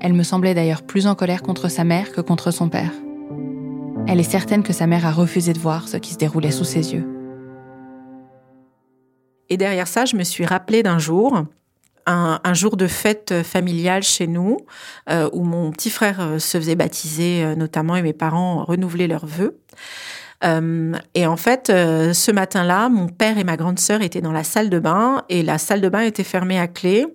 elle 0.00 0.12
me 0.12 0.24
semblait 0.24 0.54
d'ailleurs 0.54 0.82
plus 0.82 1.06
en 1.06 1.14
colère 1.14 1.42
contre 1.42 1.68
sa 1.68 1.84
mère 1.84 2.10
que 2.10 2.20
contre 2.20 2.50
son 2.50 2.68
père. 2.68 2.90
Elle 4.08 4.20
est 4.20 4.30
certaine 4.30 4.62
que 4.62 4.72
sa 4.72 4.86
mère 4.86 5.06
a 5.06 5.12
refusé 5.12 5.52
de 5.52 5.58
voir 5.58 5.88
ce 5.88 5.96
qui 5.96 6.12
se 6.12 6.18
déroulait 6.18 6.50
sous 6.50 6.64
ses 6.64 6.92
yeux. 6.92 7.06
Et 9.48 9.56
derrière 9.56 9.86
ça, 9.86 10.04
je 10.04 10.16
me 10.16 10.24
suis 10.24 10.44
rappelée 10.44 10.82
d'un 10.82 10.98
jour, 10.98 11.44
un, 12.06 12.54
jour 12.54 12.76
de 12.76 12.86
fête 12.86 13.42
familiale 13.42 14.02
chez 14.02 14.26
nous, 14.26 14.58
euh, 15.10 15.30
où 15.32 15.44
mon 15.44 15.70
petit 15.70 15.90
frère 15.90 16.20
euh, 16.20 16.38
se 16.38 16.58
faisait 16.58 16.74
baptiser 16.74 17.44
euh, 17.44 17.54
notamment 17.54 17.96
et 17.96 18.02
mes 18.02 18.12
parents 18.12 18.64
renouvelaient 18.64 19.08
leurs 19.08 19.26
vœux. 19.26 19.58
Et 21.14 21.24
en 21.24 21.36
fait, 21.36 21.68
ce 21.68 22.32
matin-là, 22.32 22.88
mon 22.88 23.06
père 23.06 23.38
et 23.38 23.44
ma 23.44 23.56
grande 23.56 23.78
sœur 23.78 24.02
étaient 24.02 24.20
dans 24.20 24.32
la 24.32 24.42
salle 24.42 24.70
de 24.70 24.80
bain 24.80 25.22
et 25.28 25.44
la 25.44 25.56
salle 25.56 25.80
de 25.80 25.88
bain 25.88 26.00
était 26.00 26.24
fermée 26.24 26.58
à 26.58 26.66
clé. 26.66 27.06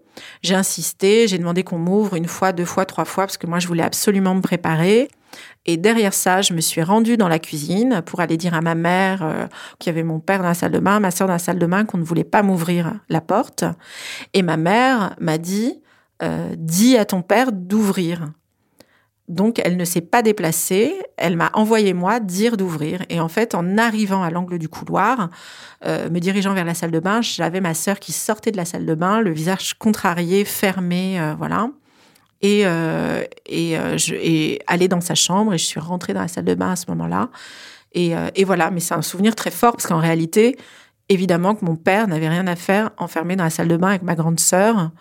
J'ai 0.44 0.56
insisté, 0.56 1.28
j'ai 1.28 1.38
demandé 1.38 1.64
qu'on 1.64 1.78
m'ouvre 1.78 2.16
une 2.16 2.28
fois, 2.28 2.54
deux 2.54 2.64
fois, 2.64 2.86
trois 2.86 3.04
fois 3.04 3.26
parce 3.26 3.36
que 3.36 3.46
moi 3.46 3.60
je 3.60 3.68
voulais 3.68 3.84
absolument 3.84 4.34
me 4.34 4.40
préparer. 4.40 5.10
Et 5.70 5.76
derrière 5.76 6.14
ça, 6.14 6.42
je 6.42 6.54
me 6.54 6.62
suis 6.62 6.82
rendue 6.82 7.18
dans 7.18 7.28
la 7.28 7.40
cuisine 7.40 8.02
pour 8.06 8.22
aller 8.22 8.38
dire 8.38 8.54
à 8.54 8.62
ma 8.62 8.74
mère 8.74 9.22
euh, 9.22 9.48
qu'il 9.80 9.92
y 9.92 9.94
avait 9.94 10.04
mon 10.04 10.20
père 10.20 10.40
dans 10.40 10.48
la 10.48 10.54
salle 10.54 10.72
de 10.72 10.80
bain, 10.80 11.02
ma 11.02 11.12
sœur 11.12 11.28
dans 11.28 11.34
la 11.34 11.40
salle 11.40 11.60
de 11.60 11.66
bain, 11.66 11.84
qu'on 11.84 11.98
ne 11.98 12.06
voulait 12.06 12.24
pas 12.24 12.42
m'ouvrir 12.42 12.94
la 13.10 13.20
porte. 13.20 13.66
Et 14.34 14.42
ma 14.44 14.56
mère 14.56 15.14
m'a 15.20 15.38
dit, 15.38 15.82
euh, 16.24 16.56
dis 16.58 16.98
à 16.98 17.04
ton 17.04 17.22
père 17.22 17.52
d'ouvrir. 17.52 18.32
Donc, 19.28 19.60
elle 19.62 19.76
ne 19.76 19.84
s'est 19.84 20.00
pas 20.00 20.22
déplacée. 20.22 20.96
Elle 21.18 21.36
m'a 21.36 21.52
envoyé 21.54 21.94
moi 21.94 22.22
dire 22.22 22.56
d'ouvrir. 22.56 23.02
Et 23.10 23.20
en 23.20 23.28
fait, 23.28 23.54
en 23.54 23.78
arrivant 23.78 24.24
à 24.24 24.32
l'angle 24.32 24.58
du 24.58 24.70
couloir, 24.70 25.30
euh, 25.86 26.10
me 26.10 26.20
dirigeant 26.20 26.54
vers 26.54 26.64
la 26.64 26.76
salle 26.76 26.92
de 26.92 27.00
bain, 27.02 27.22
j'avais 27.22 27.60
ma 27.60 27.74
sœur 27.74 28.00
qui 28.00 28.14
sortait 28.14 28.52
de 28.52 28.58
la 28.58 28.64
salle 28.64 28.86
de 28.86 28.96
bain, 28.96 29.20
le 29.20 29.32
visage 29.32 29.74
contrarié, 29.74 30.46
fermé, 30.46 31.20
voilà. 31.38 31.68
Et, 32.42 32.62
euh, 32.66 33.24
et, 33.46 33.76
je, 33.98 34.14
et 34.16 34.62
allée 34.68 34.88
dans 34.88 35.02
sa 35.02 35.16
chambre. 35.16 35.54
Et 35.54 35.58
je 35.58 35.66
suis 35.66 35.80
rentrée 35.80 36.14
dans 36.14 36.22
la 36.22 36.28
salle 36.28 36.46
de 36.46 36.56
bain 36.56 36.72
à 36.72 36.76
ce 36.76 36.86
moment-là. 36.90 37.30
Et, 37.94 38.14
et 38.36 38.44
voilà. 38.44 38.72
Mais 38.72 38.80
c'est 38.80 38.94
un 38.94 39.02
souvenir 39.02 39.36
très 39.36 39.52
fort 39.52 39.74
parce 39.74 39.88
qu'en 39.88 40.00
réalité, 40.00 40.58
évidemment 41.10 41.56
que 41.56 41.66
mon 41.66 41.76
père 41.76 42.08
n'avait 42.08 42.30
rien 42.30 42.48
à 42.48 42.56
faire 42.56 42.92
enfermé 42.98 43.36
dans 43.36 43.44
la 43.44 43.50
salle 43.50 43.68
de 43.68 43.78
bain 43.78 43.90
avec 43.90 44.04
ma 44.04 44.16
grande 44.16 44.40
sœur. 44.40 44.92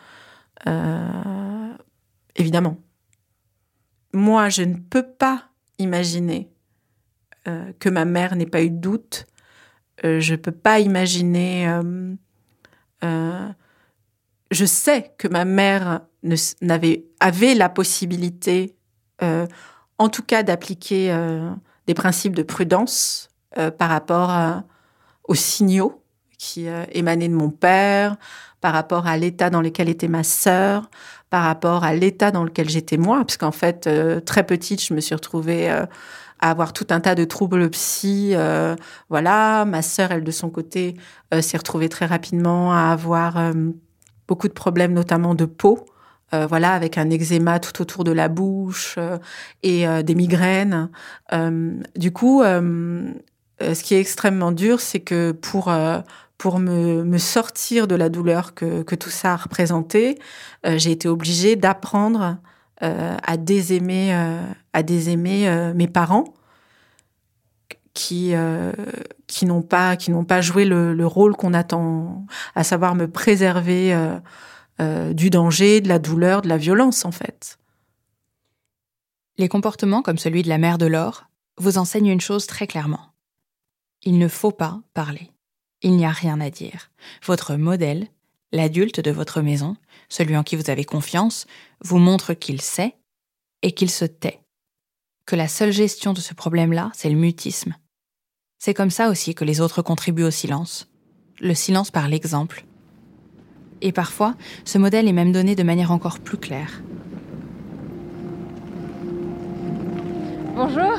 évidemment 2.37 2.79
moi, 4.17 4.49
je 4.49 4.63
ne 4.63 4.75
peux 4.75 5.07
pas 5.07 5.45
imaginer 5.79 6.51
euh, 7.47 7.73
que 7.79 7.89
ma 7.89 8.05
mère 8.05 8.35
n'ait 8.35 8.47
pas 8.47 8.63
eu 8.63 8.71
de 8.71 8.79
doute. 8.79 9.27
Euh, 10.05 10.21
je 10.21 10.35
peux 10.35 10.53
pas 10.53 10.81
imaginer. 10.81 11.69
Euh, 14.47 14.55
je 14.55 14.65
sais 14.65 15.13
que 15.19 15.29
ma 15.29 15.45
mère 15.45 16.01
n'avait 16.61 17.05
avait 17.21 17.55
la 17.55 17.69
possibilité, 17.69 18.75
en 19.99 20.09
tout 20.09 20.23
cas, 20.23 20.43
d'appliquer 20.43 21.17
des 21.87 21.95
principes 21.95 22.35
de 22.35 22.43
prudence 22.43 23.29
par 23.79 23.89
rapport 23.89 24.63
aux 25.25 25.35
signaux 25.35 26.03
qui 26.37 26.67
émanaient 26.93 27.29
de 27.29 27.35
mon 27.35 27.51
père, 27.51 28.17
par 28.61 28.73
rapport 28.73 29.07
à 29.07 29.17
l'état 29.17 29.51
dans 29.51 29.63
lequel 29.63 29.89
était 29.89 30.09
ma 30.09 30.25
sœur, 30.25 30.91
par 31.31 31.45
rapport 31.45 31.85
à 31.85 31.95
l'état 31.95 32.33
dans 32.33 32.43
lequel 32.43 32.69
j'étais 32.69 32.97
moi, 32.97 33.19
parce 33.19 33.37
qu'en 33.37 33.53
fait, 33.53 33.89
très 34.25 34.45
petite, 34.45 34.83
je 34.85 34.95
me 34.95 35.01
suis 35.01 35.15
retrouvée 35.15 35.71
à 36.41 36.51
avoir 36.51 36.73
tout 36.73 36.87
un 36.91 37.01
tas 37.01 37.15
de 37.15 37.25
troubles 37.25 37.71
psy. 37.71 38.31
Euh, 38.35 38.77
voilà, 39.09 39.65
ma 39.65 39.83
sœur, 39.83 40.13
elle 40.13 40.25
de 40.25 40.31
son 40.31 40.51
côté, 40.51 40.97
euh, 41.33 41.41
s'est 41.41 41.57
retrouvée 41.57 41.89
très 41.89 42.07
rapidement 42.07 42.73
à 42.73 42.93
avoir 42.93 43.39
euh, 43.39 43.53
beaucoup 44.29 44.49
de 44.49 44.53
problèmes, 44.53 44.93
notamment 44.93 45.35
de 45.35 45.45
peau. 45.45 45.87
voilà, 46.33 46.73
avec 46.73 46.99
un 46.99 47.09
eczéma 47.09 47.61
tout 47.61 47.81
autour 47.81 48.05
de 48.05 48.13
la 48.13 48.29
bouche 48.29 48.99
et 49.63 49.87
des 50.03 50.15
migraines. 50.15 50.91
du 51.97 52.13
coup, 52.13 52.43
ce 52.43 53.83
qui 53.83 53.95
est 53.95 54.01
extrêmement 54.01 54.53
dur, 54.53 54.81
c'est 54.81 55.01
que 55.01 55.33
pour 55.33 55.73
pour 56.39 56.59
me, 56.59 57.03
me, 57.03 57.19
sortir 57.19 57.87
de 57.87 57.95
la 57.95 58.11
douleur 58.11 58.55
que, 58.55 58.83
que 58.83 58.95
tout 58.95 59.09
ça 59.09 59.33
a 59.33 59.37
représenté, 59.37 60.19
j'ai 60.65 60.91
été 60.91 61.09
obligée 61.09 61.57
d'apprendre 61.57 62.39
euh, 62.83 63.17
à 63.23 63.39
désaimer, 63.39 64.15
euh, 64.15 64.43
à 64.75 64.83
désaimer 64.83 65.49
euh, 65.49 65.73
mes 65.73 65.89
parents 65.89 66.35
qui 67.95 68.35
qui 69.27 69.47
n'ont 69.47 69.63
pas 69.63 69.97
qui 69.97 70.11
n'ont 70.11 70.25
pas 70.25 70.41
joué 70.41 70.65
le, 70.65 70.95
le 70.95 71.07
rôle 71.07 71.37
qu'on 71.37 71.55
attend, 71.55 72.27
à 72.55 72.65
savoir 72.65 72.95
me 72.95 73.11
préserver 73.11 73.97
du 74.79 75.31
danger, 75.31 75.81
de 75.81 75.89
la 75.89 75.99
douleur, 75.99 76.43
de 76.43 76.49
la 76.49 76.59
violence 76.59 77.05
en 77.05 77.13
fait. 77.13 77.59
Les 79.39 79.49
comportements 79.49 80.03
comme 80.03 80.19
celui 80.19 80.43
de 80.43 80.49
la 80.49 80.59
mère 80.59 80.79
de 80.79 80.87
l'or 80.87 81.27
vous 81.59 81.79
enseignent 81.79 82.09
une 82.09 82.21
chose 82.21 82.47
très 82.47 82.67
clairement. 82.67 83.13
Il 84.03 84.19
ne 84.19 84.29
faut 84.29 84.53
pas 84.53 84.81
parler. 84.95 85.31
Il 85.83 85.97
n'y 85.97 86.07
a 86.07 86.11
rien 86.11 86.41
à 86.41 86.51
dire. 86.51 86.91
Votre 87.25 87.57
modèle, 87.57 88.07
l'adulte 88.53 89.01
de 89.01 89.11
votre 89.11 89.43
maison, 89.43 89.77
celui 90.09 90.37
en 90.37 90.43
qui 90.43 90.57
vous 90.57 90.71
avez 90.71 90.85
confiance, 90.85 91.47
vous 91.83 91.99
montre 91.99 92.35
qu'il 92.35 92.61
sait 92.61 92.97
et 93.63 93.73
qu'il 93.73 93.91
se 93.91 94.05
tait. 94.05 94.41
Que 95.27 95.37
la 95.37 95.49
seule 95.49 95.73
gestion 95.73 96.13
de 96.13 96.21
ce 96.21 96.35
problème-là, 96.35 96.91
c'est 96.95 97.11
le 97.11 97.17
mutisme. 97.17 97.75
C'est 98.67 98.75
comme 98.75 98.91
ça 98.91 99.11
aussi 99.11 99.37
que 99.37 99.45
les 99.45 99.61
autres 99.61 99.81
contribuent 99.81 100.25
au 100.25 100.33
silence. 100.33 100.89
Le 101.41 101.55
silence 101.55 101.93
par 101.93 102.09
l'exemple. 102.09 102.65
Et 103.81 103.93
parfois, 103.93 104.35
ce 104.65 104.77
modèle 104.77 105.07
est 105.07 105.13
même 105.13 105.31
donné 105.31 105.55
de 105.55 105.63
manière 105.63 105.93
encore 105.93 106.19
plus 106.19 106.37
claire. 106.37 106.83
Bonjour. 110.57 110.99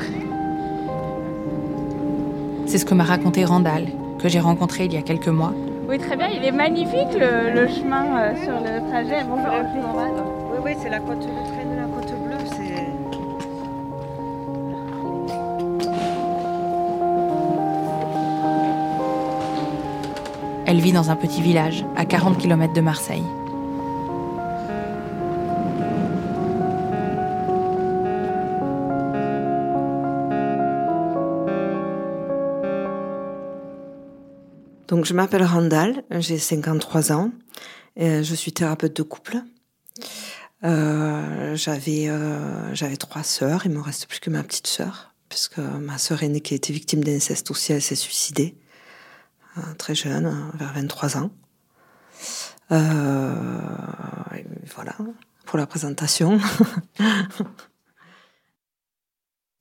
C'est 2.64 2.78
ce 2.78 2.86
que 2.86 2.94
m'a 2.94 3.04
raconté 3.04 3.44
Randall, 3.44 3.88
que 4.18 4.30
j'ai 4.30 4.40
rencontré 4.40 4.86
il 4.86 4.94
y 4.94 4.96
a 4.96 5.02
quelques 5.02 5.28
mois 5.28 5.52
oui, 5.88 5.98
très 5.98 6.16
bien. 6.18 6.28
Il 6.28 6.44
est 6.44 6.52
magnifique 6.52 7.14
le, 7.14 7.66
chemin 7.66 8.04
euh, 8.18 8.44
sur 8.44 8.60
le 8.60 8.86
trajet. 8.90 9.24
Bonjour. 9.24 9.54
Oui, 10.52 10.58
oui, 10.62 10.72
c'est 10.82 10.90
la 10.90 11.00
côte, 11.00 11.24
la 11.24 11.57
Elle 20.70 20.82
vit 20.82 20.92
dans 20.92 21.08
un 21.10 21.16
petit 21.16 21.40
village 21.40 21.82
à 21.96 22.04
40 22.04 22.36
km 22.36 22.74
de 22.74 22.82
Marseille. 22.82 23.22
Donc, 34.88 35.06
je 35.06 35.14
m'appelle 35.14 35.42
Randall, 35.42 36.02
j'ai 36.10 36.36
53 36.36 37.12
ans, 37.12 37.30
et 37.96 38.22
je 38.22 38.34
suis 38.34 38.52
thérapeute 38.52 38.94
de 38.94 39.02
couple. 39.02 39.38
Euh, 40.64 41.56
j'avais 41.56 42.10
euh, 42.10 42.74
j'avais 42.74 42.98
trois 42.98 43.22
sœurs, 43.22 43.62
il 43.64 43.70
me 43.70 43.80
reste 43.80 44.06
plus 44.06 44.20
que 44.20 44.28
ma 44.28 44.42
petite 44.42 44.66
sœur, 44.66 45.14
puisque 45.30 45.56
ma 45.56 45.96
sœur 45.96 46.22
aînée 46.22 46.42
qui 46.42 46.52
a 46.52 46.56
été 46.56 46.74
victime 46.74 47.02
d'inceste 47.02 47.50
aussi, 47.50 47.72
elle 47.72 47.80
s'est 47.80 47.94
suicidée 47.94 48.54
euh, 48.54 48.67
très 49.78 49.94
jeune, 49.94 50.50
vers 50.54 50.72
23 50.72 51.16
ans. 51.18 51.30
Euh, 52.72 53.60
voilà 54.74 54.94
pour 55.46 55.58
la 55.58 55.66
présentation. 55.66 56.38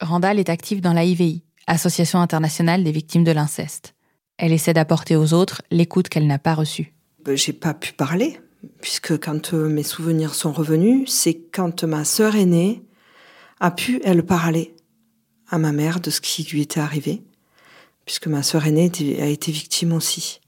Randall 0.01 0.39
est 0.39 0.49
active 0.49 0.81
dans 0.81 0.93
l'AIVI, 0.93 1.43
Association 1.65 2.19
internationale 2.19 2.83
des 2.83 2.91
victimes 2.91 3.23
de 3.23 3.31
l'inceste. 3.31 3.95
Elle 4.37 4.53
essaie 4.53 4.73
d'apporter 4.73 5.15
aux 5.15 5.33
autres 5.33 5.61
l'écoute 5.71 6.09
qu'elle 6.09 6.27
n'a 6.27 6.39
pas 6.39 6.53
reçue. 6.53 6.93
Ben, 7.23 7.35
j'ai 7.35 7.53
pas 7.53 7.73
pu 7.73 7.93
parler, 7.93 8.39
puisque 8.81 9.17
quand 9.19 9.53
euh, 9.53 9.67
mes 9.67 9.83
souvenirs 9.83 10.35
sont 10.35 10.51
revenus, 10.51 11.09
c'est 11.09 11.35
quand 11.35 11.83
ma 11.83 12.05
sœur 12.05 12.35
aînée 12.35 12.83
a 13.59 13.71
pu, 13.71 13.99
elle, 14.03 14.23
parler 14.23 14.75
à 15.49 15.57
ma 15.57 15.71
mère 15.71 15.99
de 15.99 16.09
ce 16.09 16.21
qui 16.21 16.43
lui 16.43 16.61
était 16.61 16.79
arrivé, 16.79 17.23
puisque 18.07 18.25
ma 18.25 18.41
sœur 18.41 18.65
aînée 18.65 18.89
a 19.21 19.27
été 19.27 19.51
victime 19.51 19.93
aussi. 19.93 20.39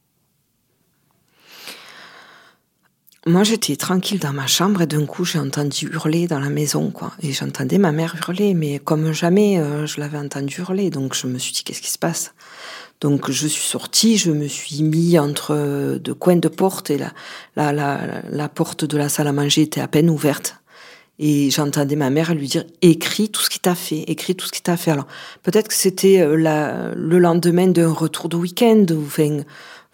Moi, 3.27 3.43
j'étais 3.43 3.75
tranquille 3.75 4.17
dans 4.17 4.31
ma 4.31 4.47
chambre 4.47 4.81
et 4.81 4.87
d'un 4.87 5.05
coup, 5.05 5.25
j'ai 5.25 5.39
entendu 5.39 5.87
hurler 5.91 6.25
dans 6.25 6.39
la 6.39 6.49
maison, 6.49 6.89
quoi. 6.89 7.11
Et 7.21 7.33
j'entendais 7.33 7.77
ma 7.77 7.91
mère 7.91 8.15
hurler, 8.15 8.53
mais 8.53 8.79
comme 8.79 9.11
jamais, 9.11 9.59
euh, 9.59 9.85
je 9.85 9.99
l'avais 9.99 10.17
entendu 10.17 10.55
hurler. 10.57 10.89
Donc, 10.89 11.13
je 11.13 11.27
me 11.27 11.37
suis 11.37 11.51
dit, 11.51 11.63
qu'est-ce 11.63 11.81
qui 11.81 11.91
se 11.91 11.99
passe? 11.99 12.33
Donc 13.01 13.31
je 13.31 13.47
suis 13.47 13.65
sortie, 13.65 14.17
je 14.17 14.31
me 14.31 14.47
suis 14.47 14.83
mis 14.83 15.17
entre 15.17 15.97
deux 15.99 16.13
coins 16.13 16.35
de 16.35 16.49
porte 16.49 16.89
et 16.89 16.99
la 17.55 18.49
porte 18.49 18.83
de 18.83 18.97
la 18.97 19.07
salle 19.07 19.27
à 19.27 19.31
manger 19.31 19.61
était 19.61 19.79
à 19.79 19.87
peine 19.87 20.09
ouverte. 20.09 20.58
Et 21.21 21.51
j'entendais 21.51 21.97
ma 21.97 22.09
mère 22.09 22.33
lui 22.33 22.47
dire 22.47 22.63
écris 22.81 23.29
tout 23.29 23.41
ce 23.41 23.49
qui 23.49 23.59
t'a 23.59 23.75
fait, 23.75 24.03
écris 24.07 24.35
tout 24.35 24.47
ce 24.47 24.53
qui 24.53 24.61
t'a 24.61 24.77
fait. 24.77 24.91
Alors 24.91 25.07
peut-être 25.43 25.67
que 25.67 25.73
c'était 25.73 26.21
euh, 26.21 26.93
le 26.95 27.19
lendemain 27.19 27.67
d'un 27.67 27.91
retour 27.91 28.29
de 28.29 28.37
week-end. 28.37 28.85
Enfin, 29.05 29.39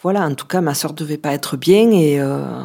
voilà, 0.04 0.24
en 0.28 0.36
tout 0.36 0.46
cas 0.46 0.62
ma 0.62 0.76
soeur 0.76 0.94
devait 0.94 1.18
pas 1.18 1.34
être 1.34 1.58
bien 1.58 1.90
et 1.90 2.20
euh, 2.20 2.62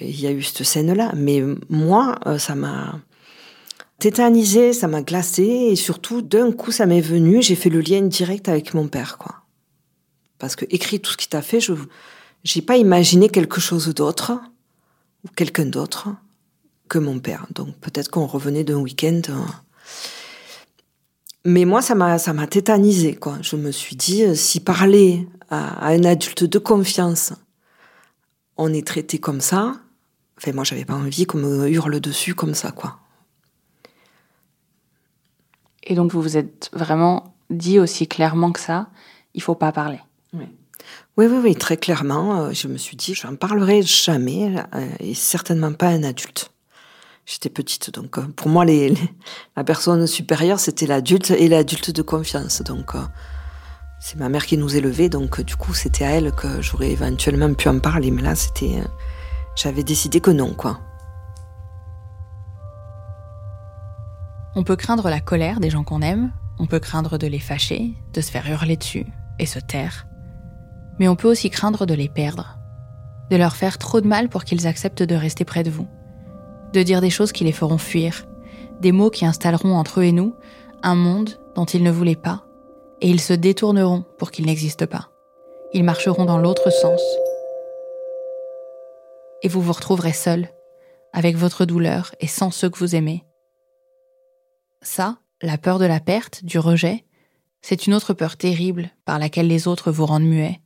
il 0.00 0.20
y 0.20 0.26
a 0.26 0.32
eu 0.32 0.42
cette 0.42 0.64
scène-là. 0.64 1.12
Mais 1.14 1.44
moi, 1.68 2.18
euh, 2.26 2.38
ça 2.38 2.56
m'a 2.56 2.98
tétanisé, 4.00 4.72
ça 4.72 4.88
m'a 4.88 5.02
glacé 5.02 5.44
et 5.44 5.76
surtout 5.76 6.22
d'un 6.22 6.50
coup 6.50 6.72
ça 6.72 6.86
m'est 6.86 7.00
venu. 7.00 7.40
J'ai 7.40 7.54
fait 7.54 7.70
le 7.70 7.80
lien 7.80 8.02
direct 8.02 8.48
avec 8.48 8.74
mon 8.74 8.88
père, 8.88 9.16
quoi. 9.16 9.36
Parce 10.40 10.56
que 10.56 10.64
écrit 10.70 10.98
tout 10.98 11.12
ce 11.12 11.16
qu'il 11.16 11.28
t'a 11.28 11.42
fait, 11.42 11.60
je 11.60 11.74
j'ai 12.42 12.62
pas 12.62 12.78
imaginé 12.78 13.28
quelque 13.28 13.60
chose 13.60 13.94
d'autre 13.94 14.40
ou 15.24 15.28
quelqu'un 15.36 15.66
d'autre 15.66 16.08
que 16.90 16.98
mon 16.98 17.20
père. 17.20 17.46
Donc 17.54 17.74
peut-être 17.76 18.10
qu'on 18.10 18.26
revenait 18.26 18.64
d'un 18.64 18.76
week-end. 18.76 19.22
Euh. 19.30 19.34
Mais 21.46 21.64
moi, 21.64 21.80
ça 21.80 21.94
m'a 21.94 22.18
ça 22.18 22.34
m'a 22.34 22.46
tétanisé 22.46 23.14
quoi. 23.14 23.38
Je 23.40 23.56
me 23.56 23.70
suis 23.70 23.96
dit 23.96 24.24
euh, 24.24 24.34
si 24.34 24.60
parler 24.60 25.26
à, 25.48 25.86
un 25.86 26.04
adulte 26.04 26.44
de 26.44 26.58
confiance, 26.58 27.32
on 28.58 28.74
est 28.74 28.86
traité 28.86 29.18
comme 29.18 29.40
ça. 29.40 29.76
Enfin, 30.36 30.52
moi, 30.52 30.64
j'avais 30.64 30.84
pas 30.84 30.94
envie 30.94 31.24
qu'on 31.24 31.38
me 31.38 31.70
hurle 31.70 32.00
dessus 32.00 32.34
comme 32.34 32.54
ça 32.54 32.72
quoi. 32.72 32.98
Et 35.84 35.94
donc 35.94 36.12
vous 36.12 36.20
vous 36.20 36.36
êtes 36.36 36.70
vraiment 36.74 37.34
dit 37.48 37.78
aussi 37.78 38.06
clairement 38.06 38.52
que 38.52 38.60
ça, 38.60 38.88
il 39.32 39.42
faut 39.42 39.54
pas 39.54 39.72
parler. 39.72 40.00
Oui. 40.34 40.44
Oui, 41.16 41.26
oui, 41.26 41.54
très 41.54 41.76
clairement. 41.76 42.42
Euh, 42.42 42.52
je 42.52 42.68
me 42.68 42.78
suis 42.78 42.96
dit, 42.96 43.14
je 43.14 43.26
n'en 43.26 43.36
parlerai 43.36 43.82
jamais, 43.82 44.54
et 45.00 45.14
certainement 45.14 45.72
pas 45.72 45.88
à 45.88 45.90
un 45.90 46.02
adulte. 46.02 46.50
J'étais 47.30 47.50
petite, 47.50 47.94
donc 47.94 48.18
euh, 48.18 48.22
pour 48.34 48.48
moi, 48.48 48.64
la 48.64 49.64
personne 49.64 50.06
supérieure, 50.06 50.58
c'était 50.58 50.86
l'adulte 50.86 51.30
et 51.30 51.48
l'adulte 51.48 51.90
de 51.90 52.02
confiance. 52.02 52.62
Donc, 52.62 52.94
c'est 54.00 54.16
ma 54.16 54.28
mère 54.28 54.46
qui 54.46 54.56
nous 54.56 54.74
élevait, 54.74 55.08
donc 55.08 55.40
du 55.42 55.54
coup, 55.54 55.74
c'était 55.74 56.04
à 56.04 56.10
elle 56.10 56.32
que 56.32 56.60
j'aurais 56.60 56.90
éventuellement 56.90 57.52
pu 57.54 57.68
en 57.68 57.78
parler. 57.78 58.10
Mais 58.10 58.22
là, 58.22 58.34
c'était, 58.34 58.82
j'avais 59.54 59.84
décidé 59.84 60.20
que 60.20 60.32
non, 60.32 60.54
quoi. 60.54 60.80
On 64.56 64.64
peut 64.64 64.76
craindre 64.76 65.08
la 65.08 65.20
colère 65.20 65.60
des 65.60 65.70
gens 65.70 65.84
qu'on 65.84 66.02
aime, 66.02 66.32
on 66.58 66.66
peut 66.66 66.80
craindre 66.80 67.16
de 67.16 67.28
les 67.28 67.38
fâcher, 67.38 67.94
de 68.12 68.20
se 68.20 68.32
faire 68.32 68.50
hurler 68.50 68.76
dessus 68.76 69.06
et 69.38 69.46
se 69.46 69.60
taire 69.60 70.06
mais 71.00 71.08
on 71.08 71.16
peut 71.16 71.28
aussi 71.28 71.48
craindre 71.50 71.86
de 71.86 71.94
les 71.94 72.10
perdre, 72.10 72.58
de 73.30 73.36
leur 73.36 73.56
faire 73.56 73.78
trop 73.78 74.02
de 74.02 74.06
mal 74.06 74.28
pour 74.28 74.44
qu'ils 74.44 74.66
acceptent 74.66 75.02
de 75.02 75.14
rester 75.14 75.46
près 75.46 75.62
de 75.64 75.70
vous, 75.70 75.88
de 76.72 76.82
dire 76.82 77.00
des 77.00 77.10
choses 77.10 77.32
qui 77.32 77.44
les 77.44 77.52
feront 77.52 77.78
fuir, 77.78 78.26
des 78.80 78.92
mots 78.92 79.10
qui 79.10 79.26
installeront 79.26 79.76
entre 79.76 80.00
eux 80.00 80.04
et 80.04 80.12
nous 80.12 80.34
un 80.82 80.94
monde 80.94 81.40
dont 81.54 81.64
ils 81.64 81.82
ne 81.82 81.90
voulaient 81.90 82.16
pas, 82.16 82.46
et 83.00 83.08
ils 83.08 83.20
se 83.20 83.32
détourneront 83.32 84.04
pour 84.18 84.30
qu'il 84.30 84.46
n'existe 84.46 84.86
pas. 84.86 85.10
Ils 85.72 85.84
marcheront 85.84 86.24
dans 86.24 86.38
l'autre 86.38 86.70
sens. 86.70 87.02
Et 89.42 89.48
vous 89.48 89.60
vous 89.60 89.72
retrouverez 89.72 90.12
seul, 90.12 90.48
avec 91.12 91.36
votre 91.36 91.64
douleur 91.64 92.14
et 92.20 92.26
sans 92.26 92.50
ceux 92.50 92.70
que 92.70 92.78
vous 92.78 92.94
aimez. 92.94 93.24
Ça, 94.82 95.18
la 95.42 95.58
peur 95.58 95.78
de 95.78 95.84
la 95.84 96.00
perte, 96.00 96.44
du 96.44 96.58
rejet, 96.58 97.04
c'est 97.62 97.86
une 97.86 97.94
autre 97.94 98.14
peur 98.14 98.36
terrible 98.36 98.90
par 99.04 99.18
laquelle 99.18 99.48
les 99.48 99.68
autres 99.68 99.90
vous 99.92 100.06
rendent 100.06 100.22
muets. 100.22 100.60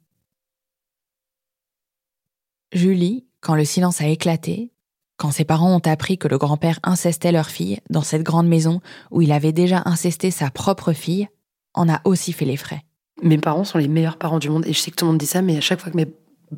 Julie, 2.72 3.26
quand 3.40 3.54
le 3.54 3.64
silence 3.64 4.00
a 4.00 4.08
éclaté, 4.08 4.72
quand 5.16 5.30
ses 5.30 5.44
parents 5.44 5.74
ont 5.74 5.90
appris 5.90 6.18
que 6.18 6.28
le 6.28 6.38
grand-père 6.38 6.80
incestait 6.82 7.32
leur 7.32 7.46
fille 7.46 7.80
dans 7.90 8.02
cette 8.02 8.22
grande 8.22 8.48
maison 8.48 8.80
où 9.10 9.22
il 9.22 9.32
avait 9.32 9.52
déjà 9.52 9.82
incesté 9.84 10.30
sa 10.30 10.50
propre 10.50 10.92
fille, 10.92 11.28
en 11.74 11.88
a 11.88 12.00
aussi 12.04 12.32
fait 12.32 12.44
les 12.44 12.56
frais. 12.56 12.82
Mes 13.22 13.38
parents 13.38 13.64
sont 13.64 13.78
les 13.78 13.88
meilleurs 13.88 14.16
parents 14.16 14.38
du 14.38 14.50
monde 14.50 14.66
et 14.66 14.72
je 14.72 14.78
sais 14.78 14.90
que 14.90 14.96
tout 14.96 15.04
le 15.04 15.12
monde 15.12 15.20
dit 15.20 15.26
ça, 15.26 15.42
mais 15.42 15.56
à 15.56 15.60
chaque 15.60 15.80
fois 15.80 15.90
que 15.90 15.96
mes 15.96 16.08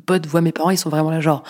potes 0.05 0.25
voient 0.27 0.41
mes 0.41 0.51
parents, 0.51 0.69
ils 0.69 0.77
sont 0.77 0.89
vraiment 0.89 1.09
là, 1.09 1.19
genre, 1.19 1.43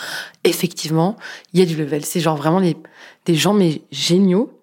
effectivement, 0.43 1.15
il 1.53 1.59
y 1.59 1.63
a 1.63 1.65
du 1.65 1.75
level. 1.75 2.03
C'est 2.05 2.19
genre 2.19 2.37
vraiment 2.37 2.61
des, 2.61 3.35
gens, 3.35 3.53
mais 3.53 3.81
géniaux 3.91 4.53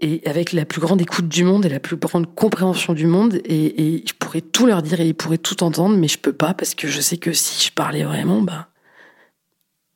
et 0.00 0.22
avec 0.26 0.52
la 0.52 0.64
plus 0.64 0.80
grande 0.80 1.00
écoute 1.00 1.28
du 1.28 1.44
monde 1.44 1.64
et 1.64 1.68
la 1.68 1.80
plus 1.80 1.96
grande 1.96 2.32
compréhension 2.34 2.92
du 2.92 3.06
monde. 3.06 3.40
Et, 3.44 4.04
je 4.06 4.12
pourrais 4.14 4.40
tout 4.40 4.66
leur 4.66 4.82
dire 4.82 5.00
et 5.00 5.06
ils 5.06 5.14
pourraient 5.14 5.38
tout 5.38 5.62
entendre, 5.62 5.96
mais 5.96 6.08
je 6.08 6.18
peux 6.18 6.32
pas 6.32 6.54
parce 6.54 6.74
que 6.74 6.88
je 6.88 7.00
sais 7.00 7.16
que 7.16 7.32
si 7.32 7.66
je 7.66 7.72
parlais 7.72 8.04
vraiment, 8.04 8.42
bah, 8.42 8.68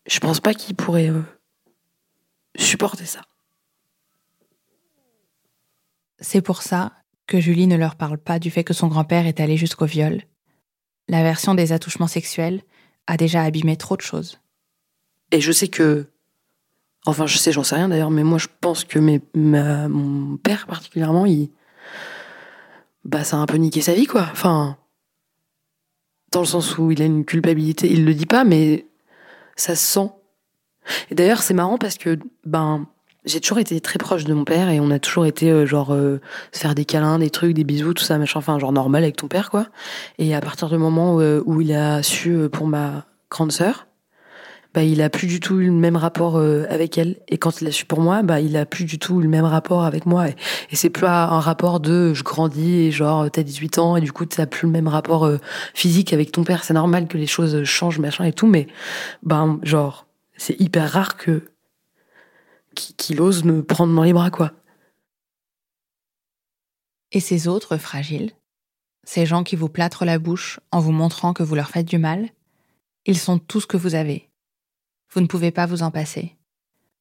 je 0.09 0.19
pense 0.21 0.41
pas 0.41 0.55
qu'ils 0.55 0.75
pourraient 0.75 1.11
euh, 1.11 1.23
supporter 2.57 3.07
ça. 3.07 3.21
C'est 6.21 6.43
pour 6.43 6.63
ça 6.63 6.93
que 7.27 7.39
Julie 7.39 7.67
ne 7.67 7.77
leur 7.77 7.95
parle 7.95 8.19
pas 8.19 8.39
du 8.39 8.51
fait 8.51 8.65
que 8.65 8.75
son 8.75 8.89
grand-père 8.89 9.27
est 9.27 9.39
allé 9.39 9.57
jusqu'au 9.57 9.85
viol. 9.85 10.23
La 11.09 11.23
version 11.23 11.55
des 11.55 11.73
attouchements 11.73 12.09
sexuels 12.09 12.63
a 13.07 13.17
déjà 13.17 13.43
abîmé 13.43 13.77
trop 13.77 13.97
de 13.97 14.03
choses. 14.03 14.41
Et 15.31 15.41
je 15.41 15.53
sais 15.53 15.69
que 15.69 16.07
Enfin, 17.07 17.27
je 17.27 17.39
sais, 17.39 17.53
j'en 17.53 17.63
sais 17.63 17.77
rien 17.77 17.89
d'ailleurs, 17.89 18.11
mais 18.11 18.25
moi 18.25 18.37
je 18.39 18.49
pense 18.61 18.85
que 18.85 18.99
mes, 18.99 19.21
mon 19.35 20.37
père 20.37 20.67
particulièrement, 20.67 21.25
il. 21.25 21.49
Bah, 23.05 23.25
ça 23.25 23.37
a 23.37 23.41
un 23.41 23.47
peu 23.47 23.57
niqué 23.57 23.81
sa 23.81 23.95
vie, 23.95 24.07
quoi. 24.07 24.29
Enfin. 24.33 24.77
Dans 26.33 26.41
le 26.41 26.47
sens 26.47 26.77
où 26.77 26.91
il 26.91 27.01
a 27.01 27.07
une 27.07 27.25
culpabilité, 27.25 27.91
il 27.91 28.05
le 28.05 28.13
dit 28.13 28.27
pas, 28.27 28.45
mais 28.45 28.88
ça 29.61 29.75
se 29.75 29.85
sent. 29.85 30.11
Et 31.11 31.15
d'ailleurs, 31.15 31.43
c'est 31.43 31.55
marrant 31.55 31.79
parce 31.79 31.99
que, 31.99 32.19
ben, 32.47 32.87
j'ai 33.25 33.41
toujours 33.41 33.59
été 33.59 33.81
très 33.81 33.99
proche 33.99 34.25
de 34.25 34.33
mon 34.33 34.45
père 34.45 34.71
et 34.71 34.81
on 34.81 34.91
a 34.91 34.99
toujours 34.99 35.27
été, 35.27 35.51
euh, 35.51 35.67
genre, 35.67 35.93
euh, 35.93 36.21
se 36.53 36.61
faire 36.61 36.75
des 36.75 36.85
câlins, 36.85 37.19
des 37.19 37.31
trucs, 37.31 37.53
des 37.55 37.65
bisous, 37.65 37.93
tout 37.93 38.05
ça, 38.05 38.17
machin, 38.17 38.39
enfin, 38.39 38.59
genre 38.59 38.73
normal 38.73 39.03
avec 39.03 39.17
ton 39.17 39.29
père, 39.29 39.51
quoi. 39.51 39.67
Et 40.19 40.35
à 40.35 40.41
partir 40.41 40.69
du 40.71 40.79
moment 40.79 41.17
où, 41.17 41.21
euh, 41.21 41.43
où 41.45 41.61
il 41.61 41.73
a 41.73 42.03
su 42.03 42.49
pour 42.51 42.67
ma 42.67 43.05
grande 43.31 43.53
sœur, 43.53 43.88
bah, 44.75 44.83
il 44.83 45.01
a 45.01 45.09
plus 45.09 45.27
du 45.27 45.41
tout 45.41 45.61
eu 45.61 45.67
le 45.67 45.73
même 45.73 45.97
rapport 45.97 46.37
euh, 46.37 46.67
avec 46.69 46.99
elle. 46.99 47.17
Et 47.29 47.39
quand 47.39 47.61
il 47.61 47.69
a 47.69 47.73
su 47.73 47.87
pour 47.87 48.01
moi, 48.01 48.23
bah, 48.23 48.41
il 48.41 48.57
a 48.57 48.67
plus 48.67 48.85
du 48.85 48.99
tout 48.99 49.21
eu 49.21 49.23
le 49.23 49.29
même 49.29 49.45
rapport 49.45 49.85
avec 49.85 50.07
moi. 50.07 50.29
Et, 50.29 50.37
c'est 50.73 50.91
plus 50.91 51.07
un 51.07 51.41
rapport 51.41 51.81
de 51.81 52.13
je 52.15 52.23
grandis 52.23 52.87
et 52.87 52.91
genre 52.91 53.31
t'as 53.31 53.43
18 53.43 53.79
ans 53.79 53.97
et 53.97 54.01
du 54.01 54.13
coup 54.13 54.27
t'as 54.27 54.47
plus 54.47 54.67
le 54.67 54.73
même 54.73 54.89
rapport 54.89 55.25
euh, 55.25 55.39
physique 55.75 56.13
avec 56.13 56.33
ton 56.33 56.45
père. 56.45 56.65
C'est 56.65 56.75
normal 56.75 57.09
que 57.09 57.19
les 57.19 57.27
choses 57.27 57.65
changent, 57.65 57.99
machin 57.99 58.25
et 58.25 58.33
tout, 58.33 58.47
mais 58.47 58.67
ben 59.23 59.59
genre 59.63 60.07
c'est 60.37 60.61
hyper 60.61 60.91
rare 60.91 61.17
que 61.17 61.45
qu'il 62.75 63.21
ose 63.21 63.45
me 63.45 63.65
prendre 63.65 63.95
dans 63.95 64.05
les 64.05 64.13
bras, 64.13 64.31
quoi. 64.31 64.53
Et 67.11 67.21
ces 67.21 67.49
autres 67.49 67.77
fragiles, 67.79 68.33
ces 69.05 69.27
gens 69.27 69.43
qui 69.43 69.57
vous 69.57 69.69
plâtrent 69.69 70.05
la 70.05 70.19
bouche 70.19 70.61
en 70.71 70.81
vous 70.81 70.93
montrant 70.93 71.33
que 71.33 71.43
vous 71.43 71.55
leur 71.55 71.71
faites 71.71 71.89
du 71.89 71.99
mal, 71.99 72.29
ils 73.07 73.19
sont 73.19 73.39
tout 73.39 73.61
ce 73.61 73.67
que 73.67 73.79
vous 73.79 73.95
avez 73.95 74.28
vous 75.13 75.21
ne 75.21 75.27
pouvez 75.27 75.51
pas 75.51 75.67
vous 75.67 75.83
en 75.83 75.91
passer. 75.91 76.37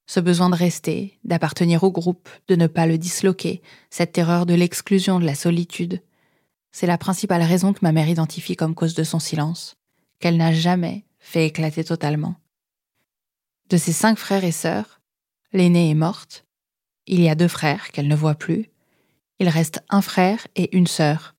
Ce 0.06 0.20
besoin 0.20 0.48
de 0.48 0.54
rester, 0.54 1.18
d'appartenir 1.24 1.84
au 1.84 1.92
groupe, 1.92 2.28
de 2.48 2.56
ne 2.56 2.66
pas 2.66 2.86
le 2.86 2.96
disloquer, 2.96 3.62
cette 3.90 4.12
terreur 4.12 4.46
de 4.46 4.54
l'exclusion, 4.54 5.20
de 5.20 5.26
la 5.26 5.34
solitude, 5.34 6.00
c'est 6.72 6.86
la 6.86 6.98
principale 6.98 7.42
raison 7.42 7.72
que 7.72 7.80
ma 7.82 7.92
mère 7.92 8.08
identifie 8.08 8.56
comme 8.56 8.74
cause 8.74 8.94
de 8.94 9.04
son 9.04 9.18
silence, 9.18 9.76
qu'elle 10.20 10.36
n'a 10.36 10.52
jamais 10.52 11.04
fait 11.18 11.46
éclater 11.46 11.84
totalement. 11.84 12.36
De 13.68 13.76
ses 13.76 13.92
cinq 13.92 14.18
frères 14.18 14.44
et 14.44 14.52
sœurs, 14.52 15.00
l'aînée 15.52 15.90
est 15.90 15.94
morte. 15.94 16.46
Il 17.06 17.20
y 17.20 17.28
a 17.28 17.34
deux 17.34 17.48
frères 17.48 17.90
qu'elle 17.90 18.08
ne 18.08 18.16
voit 18.16 18.34
plus. 18.34 18.70
Il 19.40 19.48
reste 19.48 19.82
un 19.88 20.02
frère 20.02 20.46
et 20.56 20.74
une 20.76 20.86
sœur, 20.86 21.34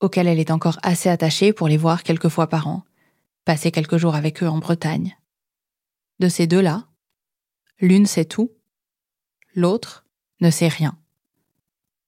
auxquels 0.00 0.26
elle 0.26 0.38
est 0.38 0.50
encore 0.50 0.78
assez 0.82 1.08
attachée 1.08 1.52
pour 1.52 1.68
les 1.68 1.76
voir 1.76 2.02
quelques 2.02 2.28
fois 2.28 2.48
par 2.48 2.68
an, 2.68 2.84
passer 3.44 3.70
quelques 3.70 3.96
jours 3.96 4.14
avec 4.14 4.42
eux 4.42 4.48
en 4.48 4.58
Bretagne. 4.58 5.16
De 6.20 6.28
ces 6.28 6.46
deux-là, 6.46 6.86
l'une 7.80 8.04
sait 8.04 8.26
tout, 8.26 8.52
l'autre 9.54 10.06
ne 10.40 10.50
sait 10.50 10.68
rien. 10.68 10.98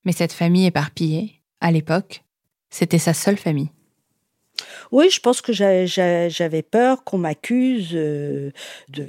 Mais 0.05 0.13
cette 0.13 0.35
famille 0.35 0.67
éparpillée, 0.67 1.41
à 1.61 1.73
l'époque, 1.73 2.23
c'était 2.69 2.99
sa 2.99 3.15
seule 3.15 3.39
famille. 3.39 3.71
Oui, 4.91 5.09
je 5.11 5.19
pense 5.19 5.41
que 5.41 5.55
j'avais 5.55 6.63
peur 6.63 7.05
qu'on 7.05 7.17
m'accuse 7.17 7.93
euh, 7.95 8.53
de 8.91 9.09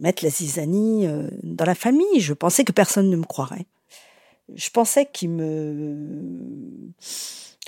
mettre 0.00 0.24
la 0.24 0.30
zizanie 0.30 1.06
euh, 1.06 1.28
dans 1.42 1.66
la 1.66 1.74
famille. 1.74 2.20
Je 2.20 2.32
pensais 2.32 2.64
que 2.64 2.72
personne 2.72 3.10
ne 3.10 3.16
me 3.16 3.24
croirait. 3.24 3.66
Je 4.54 4.70
pensais 4.70 5.06
qu'il 5.06 5.30
me... 5.30 6.92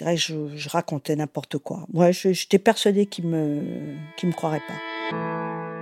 Je, 0.00 0.56
je 0.56 0.68
racontais 0.70 1.16
n'importe 1.16 1.58
quoi. 1.58 1.86
Moi, 1.92 2.12
j'étais 2.12 2.58
persuadée 2.58 3.06
qu'il 3.06 3.26
me, 3.26 3.60
me 4.22 4.32
croirait 4.32 4.62
pas. 4.66 5.75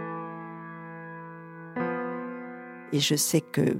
Et 2.95 3.01
je 3.01 3.17
sais 3.17 3.41
que 3.41 3.77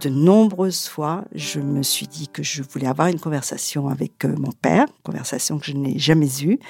de 0.00 0.08
nombreuses 0.08 0.86
fois, 0.86 1.24
je 1.34 1.58
me 1.58 1.82
suis 1.82 2.06
dit 2.06 2.28
que 2.28 2.44
je 2.44 2.62
voulais 2.62 2.86
avoir 2.86 3.08
une 3.08 3.18
conversation 3.18 3.88
avec 3.88 4.24
euh, 4.24 4.32
mon 4.38 4.52
père, 4.52 4.86
conversation 5.02 5.58
que 5.58 5.66
je 5.66 5.72
n'ai 5.72 5.98
jamais 5.98 6.30
eue. 6.40 6.60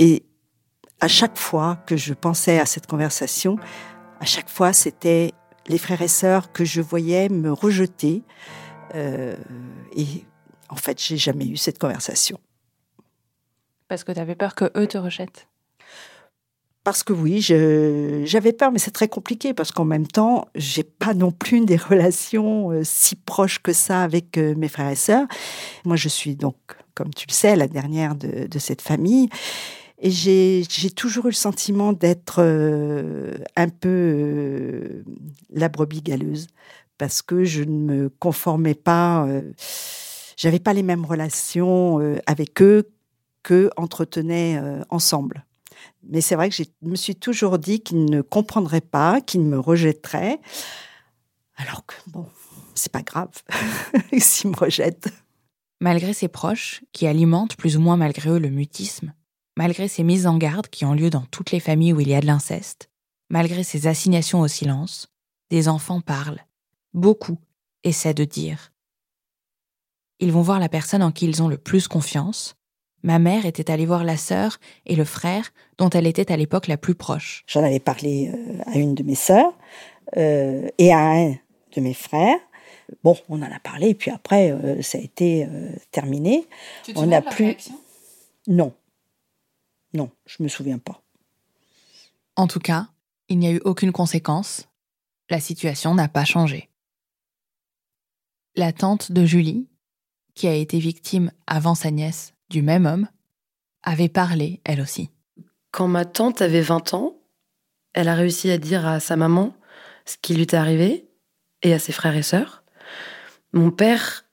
Et 0.00 0.24
à 1.00 1.06
chaque 1.06 1.38
fois 1.38 1.76
que 1.86 1.96
je 1.96 2.14
pensais 2.14 2.58
à 2.58 2.66
cette 2.66 2.88
conversation, 2.88 3.60
à 4.18 4.24
chaque 4.24 4.48
fois, 4.48 4.72
c'était 4.72 5.30
les 5.68 5.78
frères 5.78 6.02
et 6.02 6.08
sœurs 6.08 6.50
que 6.50 6.64
je 6.64 6.80
voyais 6.80 7.28
me 7.28 7.52
rejeter. 7.52 8.24
Euh, 8.96 9.36
et 9.94 10.24
en 10.68 10.76
fait, 10.76 11.00
j'ai 11.00 11.16
jamais 11.16 11.46
eu 11.46 11.56
cette 11.56 11.78
conversation. 11.78 12.40
Parce 13.86 14.02
que 14.02 14.10
tu 14.10 14.18
avais 14.18 14.34
peur 14.34 14.56
que 14.56 14.72
eux 14.76 14.88
te 14.88 14.98
rejettent 14.98 15.46
parce 16.84 17.04
que 17.04 17.12
oui, 17.12 17.40
j'avais 17.40 18.52
peur, 18.52 18.72
mais 18.72 18.78
c'est 18.78 18.90
très 18.90 19.08
compliqué 19.08 19.54
parce 19.54 19.70
qu'en 19.70 19.84
même 19.84 20.06
temps, 20.06 20.48
j'ai 20.56 20.82
pas 20.82 21.14
non 21.14 21.30
plus 21.30 21.64
des 21.64 21.76
relations 21.76 22.72
euh, 22.72 22.82
si 22.82 23.14
proches 23.14 23.60
que 23.60 23.72
ça 23.72 24.02
avec 24.02 24.36
euh, 24.36 24.54
mes 24.56 24.68
frères 24.68 24.90
et 24.90 24.96
sœurs. 24.96 25.26
Moi, 25.84 25.94
je 25.94 26.08
suis 26.08 26.34
donc, 26.34 26.56
comme 26.94 27.14
tu 27.14 27.26
le 27.28 27.32
sais, 27.32 27.54
la 27.54 27.68
dernière 27.68 28.16
de, 28.16 28.58
cette 28.58 28.82
famille. 28.82 29.28
Et 30.00 30.10
j'ai 30.10 30.90
toujours 30.96 31.26
eu 31.26 31.28
le 31.28 31.34
sentiment 31.34 31.92
d'être 31.92 32.36
euh, 32.40 33.36
un 33.54 33.68
peu 33.68 35.04
la 35.52 35.68
brebis 35.68 36.02
galeuse 36.02 36.48
parce 36.98 37.22
que 37.22 37.44
je 37.44 37.62
ne 37.62 37.78
me 37.78 38.08
conformais 38.08 38.74
pas, 38.74 39.26
j'avais 40.36 40.58
pas 40.58 40.72
les 40.72 40.82
mêmes 40.82 41.04
relations 41.04 42.00
avec 42.26 42.60
eux 42.62 42.90
que 43.42 43.70
entretenaient 43.76 44.60
ensemble. 44.88 45.44
Mais 46.02 46.20
c'est 46.20 46.34
vrai 46.34 46.50
que 46.50 46.56
je 46.56 46.64
me 46.82 46.96
suis 46.96 47.14
toujours 47.14 47.58
dit 47.58 47.80
qu'il 47.80 48.04
ne 48.04 48.22
comprendrait 48.22 48.80
pas, 48.80 49.20
qu'il 49.20 49.42
me 49.42 49.58
rejetterait. 49.58 50.40
Alors 51.56 51.86
que, 51.86 51.94
bon, 52.06 52.26
c'est 52.74 52.92
pas 52.92 53.02
grave 53.02 53.30
s'il 54.18 54.50
me 54.50 54.56
rejette. 54.56 55.08
Malgré 55.80 56.12
ses 56.12 56.28
proches, 56.28 56.82
qui 56.92 57.06
alimentent 57.06 57.56
plus 57.56 57.76
ou 57.76 57.80
moins 57.80 57.96
malgré 57.96 58.30
eux 58.30 58.38
le 58.38 58.50
mutisme, 58.50 59.12
malgré 59.56 59.88
ces 59.88 60.02
mises 60.02 60.26
en 60.26 60.38
garde 60.38 60.68
qui 60.68 60.84
ont 60.84 60.94
lieu 60.94 61.10
dans 61.10 61.26
toutes 61.30 61.50
les 61.50 61.60
familles 61.60 61.92
où 61.92 62.00
il 62.00 62.08
y 62.08 62.14
a 62.14 62.20
de 62.20 62.26
l'inceste, 62.26 62.88
malgré 63.30 63.64
ces 63.64 63.86
assignations 63.86 64.40
au 64.40 64.48
silence, 64.48 65.08
des 65.50 65.68
enfants 65.68 66.00
parlent. 66.00 66.44
Beaucoup 66.94 67.38
essaient 67.84 68.14
de 68.14 68.24
dire. 68.24 68.72
Ils 70.20 70.32
vont 70.32 70.42
voir 70.42 70.60
la 70.60 70.68
personne 70.68 71.02
en 71.02 71.10
qui 71.10 71.26
ils 71.26 71.42
ont 71.42 71.48
le 71.48 71.58
plus 71.58 71.88
confiance, 71.88 72.54
Ma 73.02 73.18
mère 73.18 73.46
était 73.46 73.70
allée 73.70 73.86
voir 73.86 74.04
la 74.04 74.16
sœur 74.16 74.58
et 74.86 74.94
le 74.94 75.04
frère 75.04 75.52
dont 75.78 75.90
elle 75.90 76.06
était 76.06 76.30
à 76.30 76.36
l'époque 76.36 76.68
la 76.68 76.76
plus 76.76 76.94
proche. 76.94 77.44
J'en 77.46 77.64
avais 77.64 77.80
parlé 77.80 78.30
euh, 78.32 78.62
à 78.66 78.78
une 78.78 78.94
de 78.94 79.02
mes 79.02 79.16
sœurs 79.16 79.52
euh, 80.16 80.68
et 80.78 80.92
à 80.92 81.00
un 81.00 81.30
de 81.30 81.80
mes 81.80 81.94
frères. 81.94 82.38
Bon, 83.02 83.16
on 83.28 83.42
en 83.42 83.50
a 83.50 83.58
parlé 83.58 83.88
et 83.88 83.94
puis 83.94 84.10
après 84.10 84.52
euh, 84.52 84.82
ça 84.82 84.98
a 84.98 85.00
été 85.00 85.48
terminé. 85.90 86.46
Tu 86.84 86.94
te 86.94 86.98
on 86.98 87.10
a 87.10 87.22
plus. 87.22 87.70
Non, 88.46 88.72
non, 89.94 90.10
je 90.26 90.42
me 90.42 90.48
souviens 90.48 90.78
pas. 90.78 91.02
En 92.36 92.46
tout 92.46 92.60
cas, 92.60 92.88
il 93.28 93.38
n'y 93.38 93.48
a 93.48 93.52
eu 93.52 93.60
aucune 93.64 93.92
conséquence. 93.92 94.68
La 95.28 95.40
situation 95.40 95.94
n'a 95.94 96.08
pas 96.08 96.24
changé. 96.24 96.68
La 98.54 98.72
tante 98.72 99.12
de 99.12 99.24
Julie, 99.24 99.66
qui 100.34 100.46
a 100.46 100.54
été 100.54 100.78
victime 100.78 101.32
avant 101.46 101.74
sa 101.74 101.90
nièce 101.90 102.34
du 102.52 102.62
même 102.62 102.86
homme, 102.86 103.08
avait 103.82 104.08
parlé, 104.08 104.60
elle 104.64 104.80
aussi. 104.80 105.10
Quand 105.72 105.88
ma 105.88 106.04
tante 106.04 106.42
avait 106.42 106.60
20 106.60 106.94
ans, 106.94 107.16
elle 107.94 108.08
a 108.08 108.14
réussi 108.14 108.50
à 108.50 108.58
dire 108.58 108.86
à 108.86 109.00
sa 109.00 109.16
maman 109.16 109.56
ce 110.04 110.16
qui 110.20 110.34
lui 110.34 110.42
était 110.42 110.56
arrivé 110.56 111.08
et 111.62 111.72
à 111.72 111.78
ses 111.78 111.92
frères 111.92 112.14
et 112.14 112.22
sœurs. 112.22 112.62
Mon 113.52 113.70
père, 113.70 114.24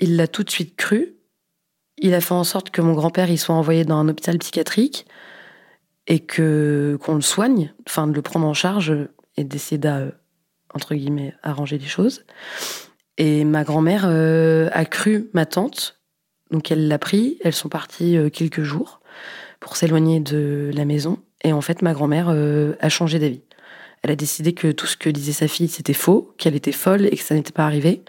il 0.00 0.16
l'a 0.16 0.26
tout 0.26 0.44
de 0.44 0.50
suite 0.50 0.76
cru. 0.76 1.16
Il 1.98 2.14
a 2.14 2.20
fait 2.20 2.34
en 2.34 2.44
sorte 2.44 2.70
que 2.70 2.80
mon 2.80 2.94
grand-père 2.94 3.30
y 3.30 3.38
soit 3.38 3.54
envoyé 3.54 3.84
dans 3.84 3.96
un 3.96 4.08
hôpital 4.08 4.38
psychiatrique 4.38 5.06
et 6.06 6.20
que 6.20 6.98
qu'on 7.02 7.14
le 7.14 7.20
soigne, 7.20 7.74
enfin 7.86 8.06
de 8.06 8.14
le 8.14 8.22
prendre 8.22 8.46
en 8.46 8.54
charge 8.54 8.94
et 9.36 9.44
d'essayer 9.44 9.78
d'à 9.78 10.06
entre 10.74 10.94
guillemets 10.94 11.34
arranger 11.42 11.76
les 11.76 11.86
choses. 11.86 12.24
Et 13.18 13.44
ma 13.44 13.64
grand-mère 13.64 14.04
euh, 14.06 14.70
a 14.72 14.84
cru 14.84 15.28
ma 15.34 15.44
tante, 15.44 15.97
donc 16.50 16.70
elle 16.70 16.88
l'a 16.88 16.98
pris. 16.98 17.38
Elles 17.44 17.54
sont 17.54 17.68
parties 17.68 18.16
euh, 18.16 18.30
quelques 18.30 18.62
jours 18.62 19.00
pour 19.60 19.76
s'éloigner 19.76 20.20
de 20.20 20.70
la 20.74 20.84
maison. 20.84 21.18
Et 21.44 21.52
en 21.52 21.60
fait, 21.60 21.82
ma 21.82 21.92
grand-mère 21.92 22.28
euh, 22.30 22.74
a 22.80 22.88
changé 22.88 23.18
d'avis. 23.18 23.42
Elle 24.02 24.10
a 24.10 24.16
décidé 24.16 24.52
que 24.52 24.70
tout 24.70 24.86
ce 24.86 24.96
que 24.96 25.10
disait 25.10 25.32
sa 25.32 25.48
fille, 25.48 25.68
c'était 25.68 25.92
faux, 25.92 26.34
qu'elle 26.38 26.54
était 26.54 26.72
folle 26.72 27.06
et 27.06 27.16
que 27.16 27.22
ça 27.22 27.34
n'était 27.34 27.52
pas 27.52 27.66
arrivé. 27.66 28.04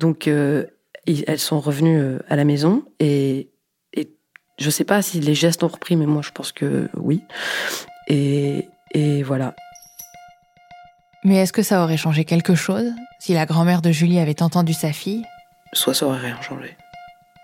Donc, 0.00 0.26
elles 0.26 1.38
sont 1.38 1.60
revenues 1.60 2.18
à 2.28 2.34
la 2.34 2.44
maison 2.44 2.82
et, 2.98 3.48
et 3.92 4.10
je 4.58 4.68
sais 4.68 4.82
pas 4.82 5.00
si 5.00 5.20
les 5.20 5.36
gestes 5.36 5.62
ont 5.62 5.68
repris, 5.68 5.94
mais 5.94 6.06
moi, 6.06 6.22
je 6.24 6.32
pense 6.32 6.50
que 6.50 6.88
oui. 6.96 7.22
Et, 8.08 8.68
et 8.90 9.22
voilà. 9.22 9.54
Mais 11.24 11.36
est-ce 11.36 11.52
que 11.52 11.62
ça 11.62 11.82
aurait 11.84 11.96
changé 11.96 12.24
quelque 12.24 12.54
chose 12.54 12.90
si 13.20 13.34
la 13.34 13.46
grand-mère 13.46 13.82
de 13.82 13.92
Julie 13.92 14.18
avait 14.18 14.42
entendu 14.42 14.72
sa 14.72 14.92
fille? 14.92 15.24
Soit 15.72 15.94
ça 15.94 16.06
aurait 16.06 16.18
rien 16.18 16.40
changé. 16.40 16.76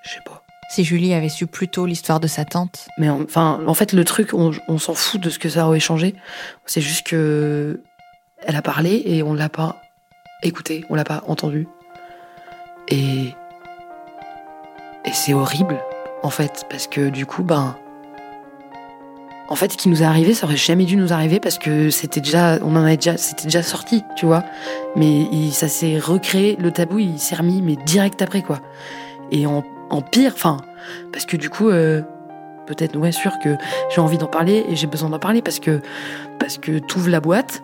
Je 0.03 0.11
sais 0.11 0.21
pas. 0.25 0.34
Si 0.71 0.85
Julie 0.85 1.15
avait 1.15 1.29
su 1.29 1.47
plus 1.47 1.69
tôt 1.69 1.87
l'histoire 1.87 2.21
de 2.21 2.27
sa 2.27 2.45
tante 2.45 2.89
Mais 2.99 3.09
enfin, 3.09 3.61
en 3.67 3.75
fait, 3.75 3.93
le 3.93 4.05
truc, 4.05 4.33
on, 4.35 4.79
s'en 4.79 4.95
fout 4.95 5.21
de 5.21 5.31
ce 5.31 5.39
que 5.39 5.49
ça 5.49 5.67
aurait 5.67 5.81
changé. 5.81 6.15
C'est 6.67 6.81
juste 6.81 7.07
que 7.07 7.81
elle 8.47 8.57
a 8.57 8.63
parlé 8.63 9.03
et 9.07 9.23
on 9.23 9.35
l'a 9.35 9.49
pas 9.49 9.77
écouté, 10.43 10.85
on 10.91 10.95
l'a 10.95 11.05
pas 11.05 11.23
entendu. 11.27 11.67
Et 12.89 13.35
et 15.07 15.13
c'est 15.13 15.35
horrible, 15.35 15.79
en 16.23 16.31
fait, 16.31 16.65
parce 16.71 16.87
que 16.87 17.11
du 17.11 17.27
coup, 17.27 17.43
ben, 17.43 17.77
en 19.49 19.55
fait, 19.55 19.73
ce 19.73 19.77
qui 19.77 19.91
nous 19.91 20.03
est 20.03 20.07
arrivé, 20.07 20.33
ça 20.33 20.47
aurait 20.47 20.57
jamais 20.57 20.87
dû 20.87 20.97
nous 20.97 21.13
arriver 21.13 21.41
parce 21.41 21.59
que 21.59 21.91
c'était 21.91 22.23
déjà, 22.23 22.59
on 22.63 22.75
en 22.77 22.83
avait 22.83 22.97
déjà, 22.97 23.19
c'était 23.19 23.45
déjà 23.45 23.63
sorti, 23.63 24.03
tu 24.17 24.25
vois. 24.25 24.43
Mais 24.97 25.27
ça 25.53 25.69
s'est 25.69 25.99
recréé, 25.99 26.57
le 26.59 26.71
tabou, 26.71 26.99
il 26.99 27.19
s'est 27.19 27.37
remis, 27.37 27.61
mais 27.61 27.77
direct 27.77 28.23
après, 28.23 28.41
quoi. 28.41 28.61
Et 29.31 29.47
en, 29.47 29.63
pire, 30.11 30.33
enfin, 30.35 30.59
parce 31.13 31.27
que 31.27 31.37
du 31.37 31.51
coup, 31.51 31.69
euh, 31.69 32.03
peut-être, 32.67 32.97
ouais, 32.97 33.13
sûr 33.13 33.33
que 33.43 33.57
j'ai 33.95 34.01
envie 34.01 34.19
d'en 34.19 34.27
parler 34.27 34.65
et 34.69 34.77
j'ai 34.77 34.87
besoin 34.87 35.11
d'en 35.11 35.19
parler 35.19 35.43
parce 35.43 35.61
que, 35.61 35.81
parce 36.39 36.59
que 36.59 36.81
ouvres 36.97 37.11
la 37.11 37.21
boîte, 37.21 37.63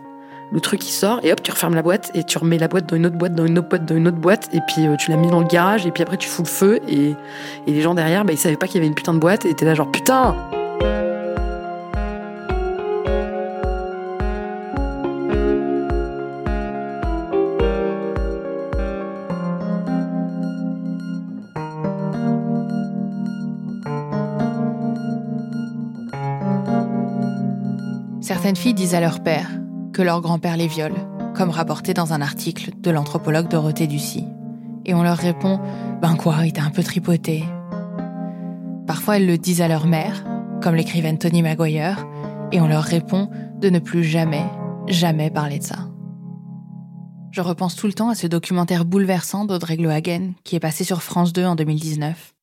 le 0.53 0.61
truc 0.61 0.87
il 0.87 0.93
sort 0.93 1.21
et 1.23 1.33
hop, 1.33 1.43
tu 1.43 1.51
refermes 1.51 1.75
la 1.75 1.83
boîte 1.83 2.11
et 2.15 2.25
tu 2.25 2.39
remets 2.39 2.59
la 2.59 2.69
boîte 2.69 2.87
dans 2.87 2.97
une 2.97 3.07
autre 3.07 3.17
boîte, 3.17 3.35
dans 3.35 3.47
une 3.47 3.59
autre 3.59 3.69
boîte, 3.69 3.85
dans 3.85 3.97
une 3.97 4.09
autre 4.09 4.19
boîte 4.19 4.49
et 4.53 4.61
puis 4.67 4.87
euh, 4.87 4.97
tu 4.97 5.11
l'as 5.11 5.17
mis 5.17 5.31
dans 5.31 5.41
le 5.41 5.47
garage 5.47 5.87
et 5.87 5.91
puis 5.93 6.03
après 6.03 6.17
tu 6.17 6.29
fous 6.29 6.43
le 6.43 6.49
feu 6.49 6.81
et, 6.89 7.15
et 7.67 7.73
les 7.73 7.81
gens 7.81 7.95
derrière, 7.95 8.25
bah, 8.25 8.33
ils 8.33 8.39
savaient 8.39 8.57
pas 8.57 8.67
qu'il 8.67 8.77
y 8.77 8.79
avait 8.79 8.89
une 8.89 8.95
putain 8.95 9.15
de 9.15 9.21
boîte 9.21 9.45
et 9.45 9.55
t'es 9.55 9.65
là 9.65 9.75
genre 9.75 9.91
putain! 9.91 10.35
Filles 28.57 28.75
disent 28.75 28.95
à 28.95 29.01
leur 29.01 29.23
père 29.23 29.49
que 29.93 30.03
leur 30.03 30.21
grand-père 30.21 30.57
les 30.57 30.67
viole, 30.67 30.95
comme 31.35 31.51
rapporté 31.51 31.95
dans 31.95 32.13
un 32.13 32.21
article 32.21 32.73
de 32.79 32.91
l'anthropologue 32.91 33.49
Dorothée 33.49 33.87
Ducy. 33.87 34.25
Et 34.85 34.95
on 34.95 35.03
leur 35.03 35.17
répond 35.17 35.61
Ben 36.01 36.17
quoi, 36.17 36.45
il 36.45 36.53
t'a 36.53 36.63
un 36.63 36.71
peu 36.71 36.83
tripoté. 36.83 37.45
Parfois 38.87 39.17
elles 39.17 39.27
le 39.27 39.39
disent 39.39 39.61
à 39.61 39.69
leur 39.69 39.87
mère, 39.87 40.25
comme 40.63 40.75
l'écrivaine 40.75 41.19
Tony 41.19 41.43
Maguire, 41.43 42.07
et 42.53 42.61
on 42.61 42.69
leur 42.69 42.83
répond 42.83 43.31
de 43.59 43.71
ne 43.71 43.79
plus 43.79 44.05
jamais, 44.05 44.45
jamais 44.89 45.31
parler 45.31 45.59
de 45.59 45.65
ça. 45.65 45.89
Je 47.31 47.41
repense 47.41 47.77
tout 47.77 47.87
le 47.87 47.93
temps 47.93 48.09
à 48.09 48.15
ce 48.15 48.27
documentaire 48.27 48.85
bouleversant 48.85 49.45
d'Audrey 49.45 49.77
Glohagen 49.77 50.33
qui 50.43 50.57
est 50.57 50.61
passé 50.61 50.83
sur 50.83 51.03
France 51.03 51.33
2 51.33 51.45
en 51.45 51.55
2019. 51.55 52.35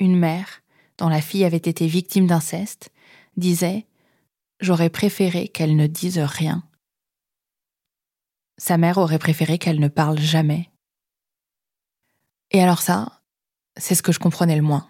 Une 0.00 0.16
mère, 0.16 0.62
dont 0.98 1.08
la 1.08 1.20
fille 1.20 1.44
avait 1.44 1.56
été 1.56 1.86
victime 1.86 2.26
d'inceste, 2.26 2.90
disait 3.36 3.86
J'aurais 4.60 4.90
préféré 4.90 5.48
qu'elle 5.48 5.76
ne 5.76 5.86
dise 5.86 6.18
rien. 6.18 6.64
Sa 8.56 8.76
mère 8.76 8.98
aurait 8.98 9.20
préféré 9.20 9.58
qu'elle 9.58 9.78
ne 9.78 9.88
parle 9.88 10.18
jamais. 10.18 10.70
Et 12.50 12.60
alors 12.60 12.80
ça, 12.80 13.22
c'est 13.76 13.94
ce 13.94 14.02
que 14.02 14.12
je 14.12 14.18
comprenais 14.18 14.56
le 14.56 14.62
moins. 14.62 14.88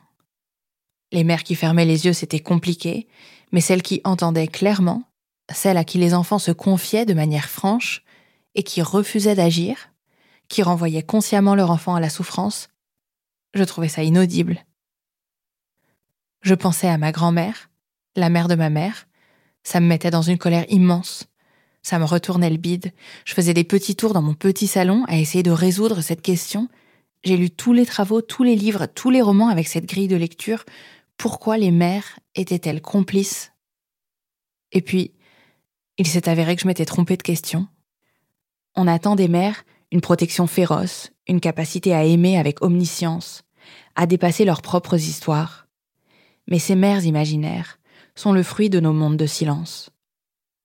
Les 1.12 1.24
mères 1.24 1.42
qui 1.42 1.54
fermaient 1.54 1.85
les 1.85 2.07
yeux, 2.07 2.12
c'était 2.12 2.40
compliqué, 2.40 3.09
mais 3.52 3.61
celles 3.61 3.83
qui 3.83 4.00
entendaient 4.04 4.48
clairement, 4.48 5.02
celles 5.52 5.76
à 5.76 5.85
qui 5.85 5.98
les 5.98 6.14
enfants 6.14 6.38
se 6.38 6.52
confiaient 6.52 7.07
de 7.07 7.14
manière 7.14 7.48
franche 7.48 8.02
et 8.54 8.62
qui 8.62 8.83
refusaient 8.83 9.35
d'agir, 9.35 9.90
qui 10.48 10.62
renvoyaient 10.62 11.02
consciemment 11.02 11.54
leur 11.54 11.70
enfant 11.70 11.94
à 11.94 12.00
la 12.00 12.11
souffrance, 12.11 12.68
je 13.54 13.64
trouvais 13.64 13.88
ça 13.88 14.02
inaudible. 14.02 14.64
Je 16.42 16.54
pensais 16.54 16.88
à 16.88 16.98
ma 16.98 17.12
grand-mère, 17.12 17.70
la 18.16 18.31
mère 18.31 18.48
de 18.48 18.54
ma 18.54 18.70
mère, 18.70 19.07
ça 19.62 19.80
me 19.80 19.86
mettait 19.86 20.10
dans 20.10 20.22
une 20.22 20.38
colère 20.38 20.64
immense. 20.68 21.26
Ça 21.82 21.98
me 21.98 22.04
retournait 22.04 22.50
le 22.50 22.56
bide. 22.56 22.92
Je 23.24 23.34
faisais 23.34 23.54
des 23.54 23.64
petits 23.64 23.96
tours 23.96 24.12
dans 24.12 24.22
mon 24.22 24.34
petit 24.34 24.66
salon 24.66 25.04
à 25.08 25.16
essayer 25.16 25.42
de 25.42 25.50
résoudre 25.50 26.00
cette 26.00 26.22
question. 26.22 26.68
J'ai 27.24 27.36
lu 27.36 27.50
tous 27.50 27.72
les 27.72 27.86
travaux, 27.86 28.20
tous 28.20 28.42
les 28.42 28.56
livres, 28.56 28.86
tous 28.86 29.10
les 29.10 29.22
romans 29.22 29.48
avec 29.48 29.68
cette 29.68 29.86
grille 29.86 30.08
de 30.08 30.16
lecture. 30.16 30.64
Pourquoi 31.16 31.58
les 31.58 31.70
mères 31.70 32.18
étaient-elles 32.34 32.82
complices? 32.82 33.52
Et 34.72 34.82
puis, 34.82 35.12
il 35.96 36.06
s'est 36.06 36.28
avéré 36.28 36.54
que 36.54 36.62
je 36.62 36.66
m'étais 36.66 36.84
trompée 36.84 37.16
de 37.16 37.22
question. 37.22 37.66
On 38.76 38.86
attend 38.86 39.16
des 39.16 39.28
mères 39.28 39.64
une 39.90 40.00
protection 40.00 40.46
féroce, 40.46 41.10
une 41.26 41.40
capacité 41.40 41.94
à 41.94 42.04
aimer 42.04 42.38
avec 42.38 42.62
omniscience, 42.62 43.42
à 43.94 44.06
dépasser 44.06 44.44
leurs 44.44 44.62
propres 44.62 44.96
histoires. 44.96 45.66
Mais 46.46 46.58
ces 46.58 46.74
mères 46.74 47.04
imaginaires, 47.04 47.77
sont 48.18 48.33
le 48.33 48.42
fruit 48.42 48.68
de 48.68 48.81
nos 48.81 48.92
mondes 48.92 49.16
de 49.16 49.26
silence. 49.26 49.90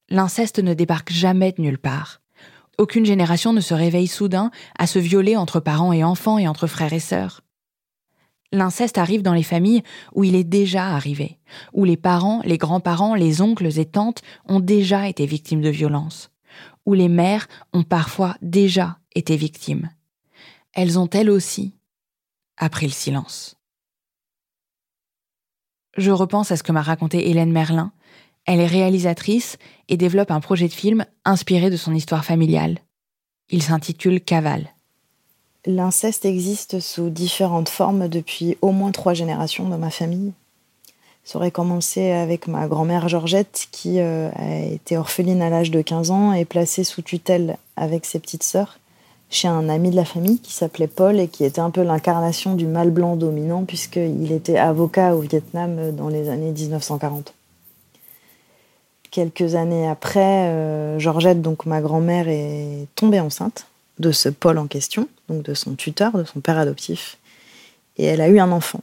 L'inceste 0.10 0.58
ne 0.60 0.74
débarque 0.74 1.12
jamais 1.12 1.52
de 1.52 1.62
nulle 1.62 1.78
part. 1.78 2.20
Aucune 2.80 3.06
génération 3.06 3.54
ne 3.54 3.62
se 3.62 3.76
réveille 3.76 4.08
soudain 4.08 4.50
à 4.80 4.88
se 4.88 4.98
violer 4.98 5.38
entre 5.38 5.60
parents 5.60 5.94
et 5.94 6.04
enfants 6.04 6.40
et 6.40 6.48
entre 6.48 6.66
frères 6.66 6.94
et 6.94 7.00
sœurs. 7.00 7.42
L'inceste 8.52 8.98
arrive 8.98 9.22
dans 9.22 9.34
les 9.34 9.44
familles 9.44 9.84
où 10.14 10.24
il 10.24 10.36
est 10.36 10.44
déjà 10.44 10.88
arrivé, 10.88 11.40
où 11.74 11.86
les 11.86 11.98
parents, 11.98 12.42
les 12.44 12.58
grands-parents, 12.58 13.14
les 13.14 13.42
oncles 13.42 13.80
et 13.80 13.86
tantes 13.86 14.22
ont 14.48 14.60
déjà 14.60 15.08
été 15.08 15.28
victimes 15.28 15.62
de 15.62 15.70
violences, 15.70 16.32
où 16.88 16.96
les 16.96 17.10
mères 17.10 17.48
ont 17.72 17.84
parfois 17.84 18.36
déjà 18.42 18.98
été 19.16 19.38
victimes. 19.38 19.90
Elles 20.74 20.98
ont 20.98 21.10
elles 21.10 21.30
aussi 21.30 21.76
appris 22.58 22.88
le 22.88 22.92
silence. 22.94 23.58
Je 25.96 26.12
repense 26.12 26.52
à 26.52 26.58
ce 26.58 26.64
que 26.64 26.72
m'a 26.72 26.82
raconté 26.82 27.30
Hélène 27.30 27.52
Merlin. 27.52 27.92
Elle 28.46 28.60
est 28.60 28.68
réalisatrice 28.68 29.58
et 29.90 29.98
développe 29.98 30.32
un 30.32 30.40
projet 30.40 30.68
de 30.68 30.74
film 30.74 31.06
inspiré 31.24 31.70
de 31.70 31.78
son 31.78 31.94
histoire 31.94 32.26
familiale. 32.26 32.80
Il 33.50 33.62
s'intitule 33.62 34.20
Cavale. 34.20 34.70
L'inceste 35.66 36.26
existe 36.26 36.80
sous 36.80 37.10
différentes 37.10 37.70
formes 37.70 38.10
depuis 38.10 38.58
au 38.62 38.72
moins 38.72 38.92
trois 38.92 39.14
générations 39.14 39.70
dans 39.70 39.78
ma 39.78 39.92
famille. 39.92 40.34
Ça 41.24 41.38
aurait 41.38 41.52
commencé 41.52 42.12
avec 42.12 42.48
ma 42.48 42.68
grand-mère 42.68 43.08
Georgette 43.08 43.68
qui 43.72 44.00
euh, 44.00 44.30
a 44.36 44.60
été 44.60 44.98
orpheline 44.98 45.42
à 45.42 45.50
l'âge 45.50 45.72
de 45.72 45.82
15 45.82 46.12
ans 46.12 46.34
et 46.34 46.44
placée 46.44 46.84
sous 46.84 47.02
tutelle 47.02 47.58
avec 47.78 48.06
ses 48.06 48.20
petites 48.20 48.44
sœurs 48.44 48.78
chez 49.34 49.48
un 49.48 49.68
ami 49.68 49.90
de 49.90 49.96
la 49.96 50.06
famille 50.06 50.40
qui 50.40 50.54
s'appelait 50.54 50.88
Paul 50.88 51.20
et 51.20 51.28
qui 51.28 51.44
était 51.44 51.62
un 51.62 51.72
peu 51.72 51.82
l'incarnation 51.82 52.56
du 52.56 52.68
mâle 52.68 52.92
blanc 52.92 53.16
dominant 53.16 53.64
puisqu'il 53.64 54.32
était 54.32 54.58
avocat 54.58 55.16
au 55.16 55.20
Vietnam 55.20 55.92
dans 55.92 56.08
les 56.08 56.30
années 56.30 56.52
1940. 56.52 57.34
Quelques 59.10 59.56
années 59.56 59.88
après, 59.88 60.50
euh, 60.50 61.00
Georgette, 61.00 61.42
donc 61.42 61.66
ma 61.66 61.82
grand-mère, 61.82 62.28
est 62.28 62.88
tombée 62.96 63.20
enceinte 63.20 63.68
de 64.00 64.12
ce 64.12 64.30
Paul 64.30 64.58
en 64.58 64.68
question, 64.68 65.08
donc 65.30 65.44
de 65.44 65.54
son 65.54 65.76
tuteur, 65.76 66.14
de 66.14 66.24
son 66.24 66.40
père 66.40 66.58
adoptif, 66.58 67.18
et 67.98 68.06
elle 68.06 68.22
a 68.22 68.28
eu 68.28 68.40
un 68.40 68.52
enfant. 68.52 68.82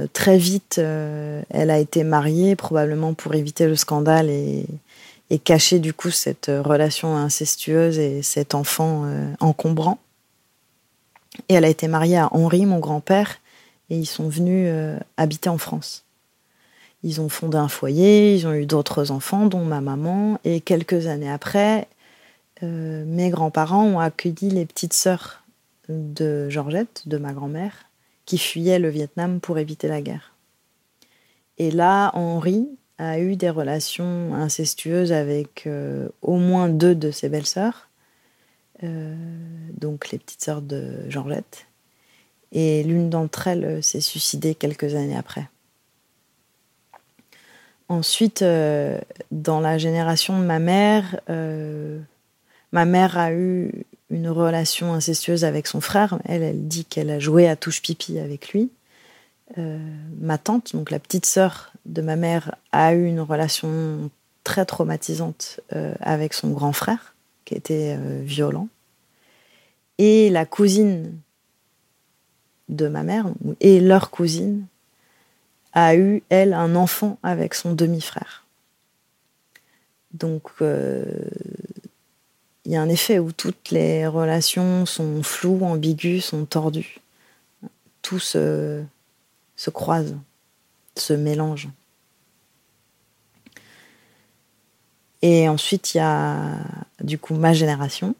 Euh, 0.00 0.06
très 0.12 0.36
vite, 0.36 0.76
euh, 0.78 1.42
elle 1.48 1.70
a 1.70 1.78
été 1.78 2.04
mariée, 2.04 2.56
probablement 2.56 3.14
pour 3.14 3.34
éviter 3.34 3.66
le 3.66 3.76
scandale 3.76 4.28
et 4.28 4.66
et 5.30 5.38
cacher 5.38 5.78
du 5.78 5.92
coup 5.92 6.10
cette 6.10 6.50
relation 6.64 7.16
incestueuse 7.16 7.98
et 7.98 8.22
cet 8.22 8.54
enfant 8.54 9.04
euh, 9.04 9.32
encombrant. 9.40 9.98
Et 11.48 11.54
elle 11.54 11.64
a 11.64 11.68
été 11.68 11.88
mariée 11.88 12.18
à 12.18 12.28
Henri, 12.32 12.66
mon 12.66 12.78
grand-père, 12.78 13.38
et 13.90 13.96
ils 13.96 14.06
sont 14.06 14.28
venus 14.28 14.68
euh, 14.70 14.98
habiter 15.16 15.48
en 15.48 15.58
France. 15.58 16.04
Ils 17.02 17.20
ont 17.20 17.28
fondé 17.28 17.58
un 17.58 17.68
foyer, 17.68 18.34
ils 18.34 18.46
ont 18.46 18.54
eu 18.54 18.66
d'autres 18.66 19.10
enfants, 19.10 19.46
dont 19.46 19.64
ma 19.64 19.80
maman, 19.80 20.38
et 20.44 20.60
quelques 20.60 21.06
années 21.06 21.30
après, 21.30 21.88
euh, 22.62 23.04
mes 23.06 23.30
grands-parents 23.30 23.84
ont 23.84 23.98
accueilli 23.98 24.50
les 24.50 24.64
petites 24.64 24.94
sœurs 24.94 25.42
de 25.88 26.48
Georgette, 26.48 27.02
de 27.06 27.18
ma 27.18 27.32
grand-mère, 27.32 27.86
qui 28.24 28.38
fuyait 28.38 28.78
le 28.78 28.88
Vietnam 28.88 29.40
pour 29.40 29.58
éviter 29.58 29.88
la 29.88 30.00
guerre. 30.00 30.32
Et 31.58 31.70
là, 31.70 32.10
Henri 32.14 32.68
a 32.98 33.18
eu 33.18 33.36
des 33.36 33.50
relations 33.50 34.34
incestueuses 34.34 35.12
avec 35.12 35.66
euh, 35.66 36.08
au 36.22 36.36
moins 36.36 36.68
deux 36.68 36.94
de 36.94 37.10
ses 37.10 37.28
belles-sœurs, 37.28 37.88
euh, 38.82 39.14
donc 39.72 40.10
les 40.10 40.18
petites 40.18 40.42
sœurs 40.42 40.62
de 40.62 41.08
Georgette. 41.08 41.66
Et 42.52 42.84
l'une 42.84 43.10
d'entre 43.10 43.48
elles 43.48 43.82
s'est 43.82 44.00
suicidée 44.00 44.54
quelques 44.54 44.94
années 44.94 45.16
après. 45.16 45.48
Ensuite, 47.88 48.42
euh, 48.42 49.00
dans 49.32 49.60
la 49.60 49.76
génération 49.76 50.38
de 50.38 50.44
ma 50.44 50.60
mère, 50.60 51.20
ma 52.72 52.84
mère 52.84 53.18
a 53.18 53.32
eu 53.32 53.72
une 54.10 54.28
relation 54.28 54.94
incestueuse 54.94 55.44
avec 55.44 55.66
son 55.66 55.80
frère. 55.80 56.18
Elle, 56.24 56.42
elle 56.42 56.68
dit 56.68 56.84
qu'elle 56.84 57.10
a 57.10 57.18
joué 57.18 57.48
à 57.48 57.56
touche 57.56 57.82
pipi 57.82 58.20
avec 58.20 58.50
lui. 58.50 58.70
Euh, 59.58 59.78
ma 60.18 60.38
tante, 60.38 60.74
donc 60.74 60.90
la 60.90 60.98
petite 60.98 61.26
sœur 61.26 61.72
de 61.84 62.02
ma 62.02 62.16
mère, 62.16 62.56
a 62.72 62.94
eu 62.94 63.06
une 63.06 63.20
relation 63.20 64.10
très 64.42 64.64
traumatisante 64.64 65.60
euh, 65.74 65.94
avec 66.00 66.34
son 66.34 66.50
grand 66.50 66.72
frère, 66.72 67.14
qui 67.44 67.54
était 67.54 67.96
euh, 67.98 68.22
violent. 68.24 68.68
Et 69.98 70.30
la 70.30 70.46
cousine 70.46 71.18
de 72.68 72.88
ma 72.88 73.02
mère, 73.02 73.26
et 73.60 73.80
leur 73.80 74.10
cousine, 74.10 74.66
a 75.72 75.96
eu, 75.96 76.22
elle, 76.30 76.54
un 76.54 76.74
enfant 76.74 77.18
avec 77.22 77.54
son 77.54 77.74
demi-frère. 77.74 78.46
Donc, 80.12 80.48
il 80.60 82.72
y 82.72 82.76
a 82.76 82.80
un 82.80 82.88
effet 82.88 83.18
où 83.18 83.32
toutes 83.32 83.70
les 83.70 84.06
relations 84.06 84.86
sont 84.86 85.24
floues, 85.24 85.64
ambiguës, 85.64 86.24
sont 86.24 86.44
tordues. 86.44 87.00
Tout 88.02 88.20
se, 88.20 88.84
se 89.56 89.70
croise, 89.70 90.16
se 90.96 91.12
mélange. 91.12 91.68
Et 95.22 95.48
ensuite, 95.48 95.94
il 95.94 95.98
y 95.98 96.00
a 96.00 96.58
du 97.00 97.18
coup 97.18 97.34
ma 97.34 97.52
génération. 97.52 98.14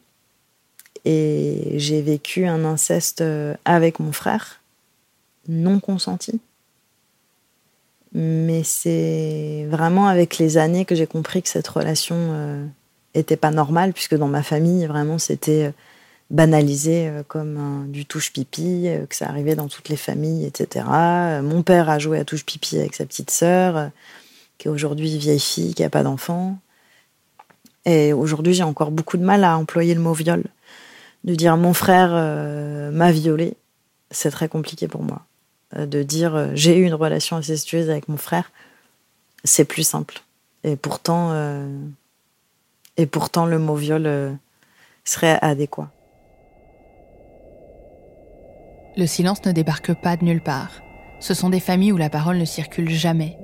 Et 1.07 1.75
j'ai 1.75 2.01
vécu 2.01 2.47
un 2.47 2.65
inceste 2.65 3.23
avec 3.63 3.99
mon 3.99 4.11
frère, 4.11 4.59
non 5.47 5.79
consenti. 5.79 6.41
Mais 8.17 8.63
c'est 8.63 9.67
vraiment 9.69 10.07
avec 10.07 10.37
les 10.37 10.55
années 10.55 10.85
que 10.85 10.95
j'ai 10.95 11.05
compris 11.05 11.43
que 11.43 11.49
cette 11.49 11.67
relation 11.67 12.15
euh, 12.17 12.65
était 13.13 13.35
pas 13.35 13.51
normal, 13.51 13.91
puisque 13.91 14.15
dans 14.15 14.29
ma 14.29 14.41
famille, 14.41 14.85
vraiment, 14.85 15.19
c'était 15.19 15.65
euh, 15.65 15.71
banalisé 16.29 17.07
euh, 17.07 17.23
comme 17.27 17.85
du 17.89 18.05
touche-pipi, 18.05 18.87
euh, 18.87 19.05
que 19.05 19.15
ça 19.15 19.27
arrivait 19.27 19.55
dans 19.55 19.67
toutes 19.67 19.89
les 19.89 19.95
familles, 19.95 20.45
etc. 20.45 20.85
Mon 21.43 21.63
père 21.63 21.89
a 21.89 21.99
joué 21.99 22.19
à 22.19 22.25
touche-pipi 22.25 22.77
avec 22.79 22.95
sa 22.95 23.05
petite 23.05 23.31
sœur, 23.31 23.91
qui 24.57 24.67
est 24.67 24.71
aujourd'hui 24.71 25.17
vieille 25.17 25.39
fille, 25.39 25.73
qui 25.73 25.81
n'a 25.81 25.89
pas 25.89 26.03
d'enfant. 26.03 26.57
Et 27.85 28.13
aujourd'hui, 28.13 28.53
j'ai 28.53 28.63
encore 28.63 28.91
beaucoup 28.91 29.17
de 29.17 29.23
mal 29.23 29.43
à 29.43 29.57
employer 29.57 29.93
le 29.93 30.01
mot 30.01 30.13
viol. 30.13 30.43
De 31.23 31.35
dire 31.35 31.57
mon 31.57 31.73
frère 31.73 32.11
m'a 32.91 33.11
violé, 33.11 33.55
c'est 34.11 34.31
très 34.31 34.47
compliqué 34.47 34.87
pour 34.87 35.01
moi. 35.01 35.25
De 35.75 36.03
dire 36.03 36.51
j'ai 36.55 36.77
eu 36.77 36.83
une 36.83 36.93
relation 36.93 37.35
incestueuse 37.35 37.89
avec 37.89 38.07
mon 38.07 38.17
frère, 38.17 38.51
c'est 39.43 39.65
plus 39.65 39.83
simple. 39.83 40.21
Et 40.63 40.75
pourtant, 40.75 41.31
et 42.97 43.05
pourtant, 43.05 43.45
le 43.45 43.59
mot 43.59 43.75
viol 43.75 44.05
euh, 44.05 44.31
serait 45.03 45.37
adéquat. 45.41 45.89
Le 48.97 49.05
silence 49.05 49.43
ne 49.45 49.51
débarque 49.51 49.93
pas 49.93 50.17
de 50.17 50.23
nulle 50.23 50.41
part. 50.41 50.81
Ce 51.19 51.33
sont 51.33 51.49
des 51.49 51.59
familles 51.59 51.91
où 51.91 51.97
la 51.97 52.09
parole 52.09 52.37
ne 52.37 52.45
circule 52.45 52.89
jamais. 52.89 53.37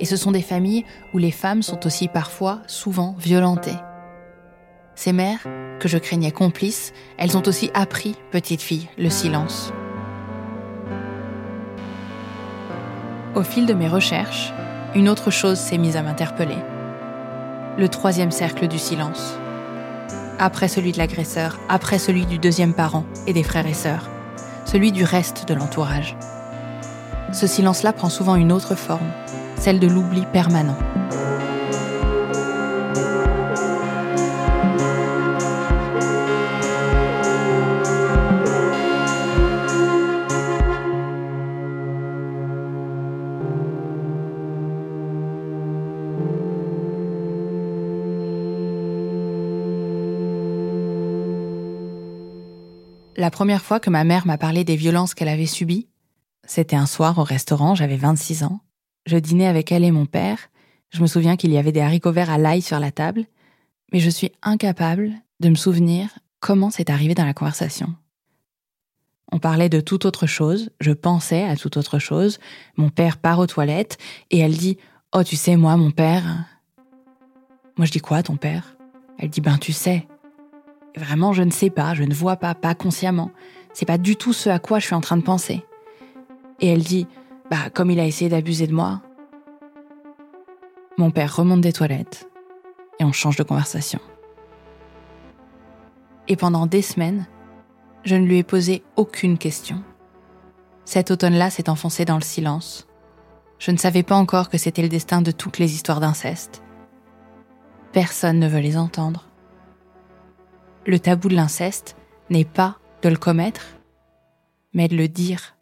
Et 0.00 0.04
ce 0.04 0.16
sont 0.16 0.32
des 0.32 0.42
familles 0.42 0.84
où 1.12 1.18
les 1.18 1.30
femmes 1.30 1.62
sont 1.62 1.86
aussi 1.86 2.08
parfois, 2.08 2.62
souvent, 2.66 3.14
violentées. 3.18 3.78
Ces 4.94 5.12
mères, 5.12 5.46
que 5.80 5.88
je 5.88 5.98
craignais 5.98 6.30
complices, 6.30 6.92
elles 7.18 7.36
ont 7.36 7.46
aussi 7.46 7.70
appris, 7.74 8.16
petite 8.30 8.62
fille, 8.62 8.88
le 8.96 9.10
silence. 9.10 9.72
Au 13.34 13.42
fil 13.42 13.66
de 13.66 13.74
mes 13.74 13.88
recherches, 13.88 14.52
une 14.94 15.08
autre 15.08 15.30
chose 15.30 15.58
s'est 15.58 15.78
mise 15.78 15.96
à 15.96 16.02
m'interpeller 16.02 16.58
le 17.76 17.88
troisième 17.88 18.30
cercle 18.30 18.68
du 18.68 18.78
silence. 18.78 19.38
Après 20.38 20.66
celui 20.66 20.90
de 20.90 20.98
l'agresseur, 20.98 21.60
après 21.68 21.98
celui 21.98 22.26
du 22.26 22.38
deuxième 22.38 22.74
parent 22.74 23.04
et 23.26 23.32
des 23.32 23.44
frères 23.44 23.66
et 23.66 23.74
sœurs, 23.74 24.10
celui 24.64 24.90
du 24.90 25.04
reste 25.04 25.46
de 25.48 25.54
l'entourage. 25.54 26.16
Ce 27.32 27.46
silence-là 27.46 27.92
prend 27.92 28.08
souvent 28.08 28.34
une 28.34 28.50
autre 28.50 28.74
forme, 28.74 29.12
celle 29.56 29.78
de 29.78 29.86
l'oubli 29.86 30.24
permanent. 30.32 30.76
La 53.16 53.30
première 53.30 53.62
fois 53.62 53.78
que 53.78 53.90
ma 53.90 54.02
mère 54.02 54.26
m'a 54.26 54.38
parlé 54.38 54.64
des 54.64 54.74
violences 54.74 55.14
qu'elle 55.14 55.28
avait 55.28 55.46
subies, 55.46 55.86
c'était 56.46 56.74
un 56.74 56.86
soir 56.86 57.18
au 57.18 57.22
restaurant, 57.22 57.74
j'avais 57.74 57.96
26 57.96 58.42
ans. 58.42 58.60
Je 59.06 59.16
dînais 59.16 59.46
avec 59.46 59.70
elle 59.70 59.84
et 59.84 59.92
mon 59.92 60.06
père. 60.06 60.38
Je 60.90 61.00
me 61.00 61.06
souviens 61.06 61.36
qu'il 61.36 61.52
y 61.52 61.58
avait 61.58 61.72
des 61.72 61.80
haricots 61.80 62.12
verts 62.12 62.30
à 62.30 62.38
l'ail 62.38 62.60
sur 62.60 62.80
la 62.80 62.90
table, 62.90 63.24
mais 63.92 64.00
je 64.00 64.10
suis 64.10 64.32
incapable 64.42 65.12
de 65.40 65.48
me 65.48 65.54
souvenir 65.54 66.08
comment 66.40 66.70
c'est 66.70 66.90
arrivé 66.90 67.14
dans 67.14 67.24
la 67.24 67.34
conversation. 67.34 67.94
On 69.30 69.38
parlait 69.38 69.68
de 69.68 69.80
toute 69.80 70.04
autre 70.04 70.26
chose, 70.26 70.70
je 70.80 70.92
pensais 70.92 71.44
à 71.44 71.56
toute 71.56 71.76
autre 71.76 71.98
chose. 71.98 72.38
Mon 72.76 72.88
père 72.88 73.18
part 73.18 73.38
aux 73.38 73.46
toilettes 73.46 73.96
et 74.30 74.38
elle 74.38 74.56
dit 74.56 74.76
Oh, 75.14 75.22
tu 75.22 75.36
sais, 75.36 75.56
moi, 75.56 75.76
mon 75.76 75.92
père. 75.92 76.24
Moi, 77.76 77.86
je 77.86 77.92
dis 77.92 78.00
quoi, 78.00 78.22
ton 78.22 78.36
père? 78.36 78.76
Elle 79.18 79.30
dit 79.30 79.40
Ben, 79.40 79.58
tu 79.58 79.72
sais. 79.72 80.06
Vraiment, 80.96 81.32
je 81.32 81.42
ne 81.42 81.50
sais 81.50 81.70
pas, 81.70 81.94
je 81.94 82.04
ne 82.04 82.14
vois 82.14 82.36
pas, 82.36 82.54
pas 82.54 82.74
consciemment. 82.74 83.30
C'est 83.72 83.86
pas 83.86 83.98
du 83.98 84.16
tout 84.16 84.32
ce 84.32 84.48
à 84.48 84.58
quoi 84.58 84.78
je 84.78 84.86
suis 84.86 84.94
en 84.94 85.00
train 85.00 85.16
de 85.16 85.22
penser. 85.22 85.64
Et 86.60 86.68
elle 86.68 86.82
dit 86.82 87.08
Bah, 87.50 87.70
comme 87.72 87.90
il 87.90 87.98
a 87.98 88.06
essayé 88.06 88.30
d'abuser 88.30 88.66
de 88.66 88.74
moi. 88.74 89.02
Mon 90.96 91.10
père 91.10 91.34
remonte 91.34 91.60
des 91.60 91.72
toilettes 91.72 92.28
et 93.00 93.04
on 93.04 93.10
change 93.10 93.36
de 93.36 93.42
conversation. 93.42 93.98
Et 96.28 96.36
pendant 96.36 96.66
des 96.66 96.82
semaines, 96.82 97.26
je 98.04 98.14
ne 98.14 98.26
lui 98.26 98.38
ai 98.38 98.44
posé 98.44 98.84
aucune 98.96 99.36
question. 99.36 99.82
Cet 100.84 101.10
automne-là 101.10 101.50
s'est 101.50 101.68
enfoncé 101.68 102.04
dans 102.04 102.16
le 102.16 102.22
silence. 102.22 102.86
Je 103.58 103.72
ne 103.72 103.76
savais 103.76 104.02
pas 104.04 104.14
encore 104.14 104.48
que 104.48 104.58
c'était 104.58 104.82
le 104.82 104.88
destin 104.88 105.22
de 105.22 105.32
toutes 105.32 105.58
les 105.58 105.74
histoires 105.74 106.00
d'inceste. 106.00 106.62
Personne 107.92 108.38
ne 108.38 108.48
veut 108.48 108.60
les 108.60 108.76
entendre 108.76 109.26
le 110.86 110.98
tabou 110.98 111.28
de 111.28 111.34
l'inceste 111.34 111.96
n'est 112.30 112.44
pas 112.44 112.78
de 113.02 113.08
le 113.08 113.16
commettre, 113.16 113.76
mais 114.72 114.88
de 114.88 114.96
le 114.96 115.08
dire. 115.08 115.56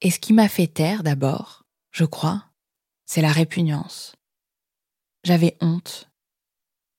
Et 0.00 0.10
ce 0.10 0.18
qui 0.18 0.32
m'a 0.32 0.48
fait 0.48 0.66
taire 0.66 1.02
d'abord, 1.02 1.64
je 1.90 2.04
crois, 2.04 2.44
c'est 3.04 3.22
la 3.22 3.32
répugnance. 3.32 4.16
J'avais 5.24 5.56
honte. 5.60 6.10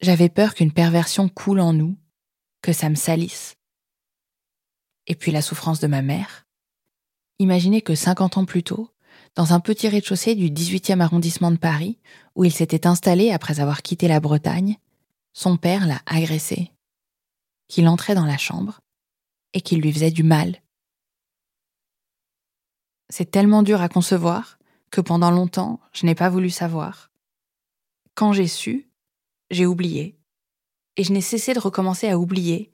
J'avais 0.02 0.30
peur 0.30 0.56
qu'une 0.56 0.72
perversion 0.72 1.30
coule 1.30 1.60
en 1.60 1.74
nous, 1.74 1.98
que 2.62 2.74
ça 2.74 2.90
me 2.90 2.96
salisse. 2.96 3.56
Et 5.08 5.16
puis 5.16 5.32
la 5.32 5.42
souffrance 5.42 5.80
de 5.80 5.88
ma 5.88 6.02
mère. 6.02 6.48
Imaginez 7.40 7.82
que 7.82 7.96
50 7.96 8.38
ans 8.38 8.46
plus 8.46 8.64
tôt, 8.64 8.90
dans 9.36 9.54
un 9.54 9.60
petit 9.60 9.88
rez-de-chaussée 9.88 10.36
du 10.36 10.50
18e 10.50 11.02
arrondissement 11.02 11.52
de 11.52 11.58
Paris, 11.58 12.00
où 12.36 12.44
il 12.44 12.54
s'était 12.54 12.88
installé 12.88 13.32
après 13.32 13.60
avoir 13.60 13.82
quitté 13.82 14.08
la 14.08 14.20
Bretagne, 14.20 14.78
son 15.36 15.58
père 15.58 15.86
l'a 15.86 16.02
agressé, 16.06 16.72
qu'il 17.68 17.90
entrait 17.90 18.16
dans 18.16 18.26
la 18.26 18.38
chambre 18.38 18.80
et 19.54 19.60
qu'il 19.60 19.82
lui 19.82 19.92
faisait 19.92 20.10
du 20.10 20.24
mal. 20.24 20.62
C'est 23.10 23.30
tellement 23.30 23.62
dur 23.62 23.82
à 23.82 23.90
concevoir 23.90 24.58
que 24.92 25.02
pendant 25.02 25.32
longtemps, 25.32 25.82
je 25.92 26.06
n'ai 26.06 26.16
pas 26.16 26.30
voulu 26.30 26.50
savoir. 26.50 27.12
Quand 28.16 28.32
j'ai 28.32 28.48
su, 28.48 28.90
j'ai 29.52 29.66
oublié. 29.66 30.18
Et 30.96 31.04
je 31.04 31.12
n'ai 31.12 31.22
cessé 31.22 31.54
de 31.54 31.60
recommencer 31.60 32.08
à 32.08 32.18
oublier 32.18 32.72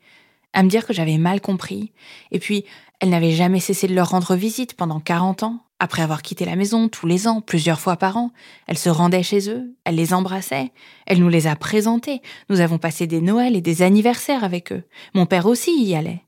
à 0.54 0.62
me 0.62 0.70
dire 0.70 0.86
que 0.86 0.94
j'avais 0.94 1.18
mal 1.18 1.42
compris. 1.42 1.94
Et 2.30 2.38
puis, 2.38 2.66
elle 3.00 3.10
n'avait 3.10 3.32
jamais 3.32 3.60
cessé 3.60 3.88
de 3.88 3.96
leur 3.96 4.10
rendre 4.10 4.36
visite 4.36 4.76
pendant 4.76 5.00
40 5.00 5.44
ans. 5.44 5.66
Après 5.84 6.04
avoir 6.04 6.22
quitté 6.22 6.46
la 6.46 6.56
maison 6.56 6.90
tous 6.90 7.08
les 7.08 7.28
ans, 7.28 7.42
plusieurs 7.42 7.80
fois 7.80 7.98
par 7.98 8.16
an, 8.16 8.32
elle 8.68 8.78
se 8.78 8.88
rendait 8.88 9.24
chez 9.24 9.50
eux, 9.50 9.76
elle 9.84 9.96
les 9.96 10.14
embrassait, 10.14 10.72
elle 11.08 11.18
nous 11.18 11.28
les 11.28 11.48
a 11.48 11.56
présentés. 11.56 12.22
Nous 12.50 12.60
avons 12.60 12.78
passé 12.78 13.08
des 13.08 13.20
Noëls 13.20 13.56
et 13.56 13.62
des 13.62 13.82
anniversaires 13.82 14.44
avec 14.44 14.72
eux. 14.72 14.84
Mon 15.16 15.26
père 15.26 15.48
aussi 15.48 15.72
y 15.84 15.96
allait. 15.96 16.22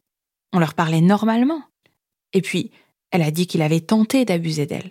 On 0.54 0.60
leur 0.60 0.74
parlait 0.74 1.02
normalement. 1.02 1.62
Et 2.34 2.42
puis, 2.42 2.72
elle 3.12 3.22
a 3.22 3.30
dit 3.30 3.46
qu'il 3.46 3.62
avait 3.62 3.80
tenté 3.80 4.26
d'abuser 4.26 4.66
d'elle. 4.66 4.90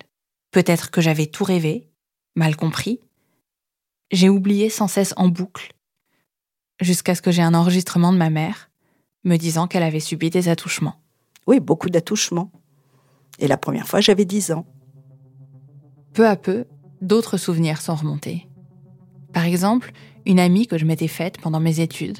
Peut-être 0.52 0.92
que 0.92 1.00
j'avais 1.00 1.26
tout 1.26 1.42
rêvé, 1.42 1.88
mal 2.36 2.54
compris. 2.54 3.00
J'ai 4.12 4.28
oublié 4.28 4.70
sans 4.70 4.86
cesse 4.86 5.12
en 5.16 5.26
boucle, 5.26 5.72
jusqu'à 6.80 7.16
ce 7.16 7.22
que 7.22 7.32
j'ai 7.32 7.42
un 7.42 7.54
enregistrement 7.54 8.12
de 8.12 8.18
ma 8.18 8.30
mère 8.30 8.70
me 9.24 9.38
disant 9.38 9.66
qu'elle 9.66 9.82
avait 9.82 9.98
subi 9.98 10.30
des 10.30 10.48
attouchements. 10.48 11.02
Oui, 11.48 11.58
beaucoup 11.58 11.90
d'attouchements. 11.90 12.52
Et 13.38 13.48
la 13.48 13.56
première 13.56 13.88
fois, 13.88 14.00
j'avais 14.00 14.24
10 14.24 14.52
ans. 14.52 14.66
Peu 16.12 16.26
à 16.26 16.36
peu, 16.36 16.66
d'autres 17.00 17.36
souvenirs 17.36 17.80
sont 17.80 17.94
remontés. 17.94 18.48
Par 19.32 19.44
exemple, 19.44 19.92
une 20.26 20.38
amie 20.38 20.66
que 20.66 20.78
je 20.78 20.84
m'étais 20.84 21.08
faite 21.08 21.40
pendant 21.40 21.60
mes 21.60 21.80
études. 21.80 22.18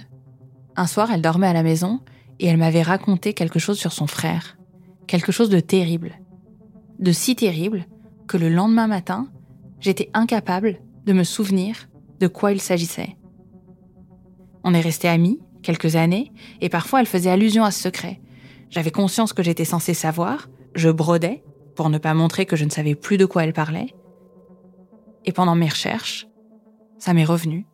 Un 0.77 0.87
soir, 0.87 1.11
elle 1.13 1.23
dormait 1.23 1.47
à 1.47 1.53
la 1.53 1.63
maison 1.63 2.01
et 2.41 2.47
elle 2.47 2.57
m'avait 2.57 2.83
raconté 2.83 3.35
quelque 3.35 3.59
chose 3.59 3.79
sur 3.79 3.93
son 3.93 4.07
frère. 4.07 4.57
Quelque 5.07 5.33
chose 5.33 5.51
de 5.51 5.61
terrible. 5.61 6.19
De 6.99 7.13
si 7.13 7.37
terrible 7.37 7.87
que 8.27 8.39
le 8.39 8.49
lendemain 8.49 8.87
matin, 8.87 9.29
j'étais 9.81 10.11
incapable 10.15 10.81
de 11.05 11.13
me 11.13 11.25
souvenir 11.25 11.89
de 12.21 12.29
quoi 12.29 12.53
il 12.53 12.61
s'agissait. 12.61 13.17
On 14.65 14.75
est 14.75 14.81
restés 14.81 15.09
amis 15.09 15.41
quelques 15.63 15.97
années 15.97 16.33
et 16.61 16.69
parfois 16.69 17.01
elle 17.01 17.07
faisait 17.07 17.31
allusion 17.31 17.65
à 17.65 17.71
ce 17.71 17.83
secret. 17.83 18.21
J'avais 18.71 18.91
conscience 18.91 19.33
que 19.33 19.43
j'étais 19.43 19.65
censée 19.65 19.95
savoir, 19.95 20.49
je 20.75 20.91
brodais 20.91 21.43
pour 21.75 21.89
ne 21.91 21.99
pas 21.99 22.15
montrer 22.15 22.47
que 22.47 22.57
je 22.57 22.65
ne 22.65 22.71
savais 22.71 22.95
plus 22.95 23.17
de 23.17 23.27
quoi 23.27 23.45
elle 23.45 23.53
parlait. 23.53 23.95
Et 25.25 25.33
pendant 25.33 25.55
mes 25.55 25.69
recherches, 25.69 26.27
ça 26.99 27.15
m'est 27.15 27.25
revenu. 27.25 27.67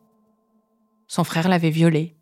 Son 1.07 1.23
frère 1.23 1.49
l'avait 1.49 1.69
violée. 1.69 2.15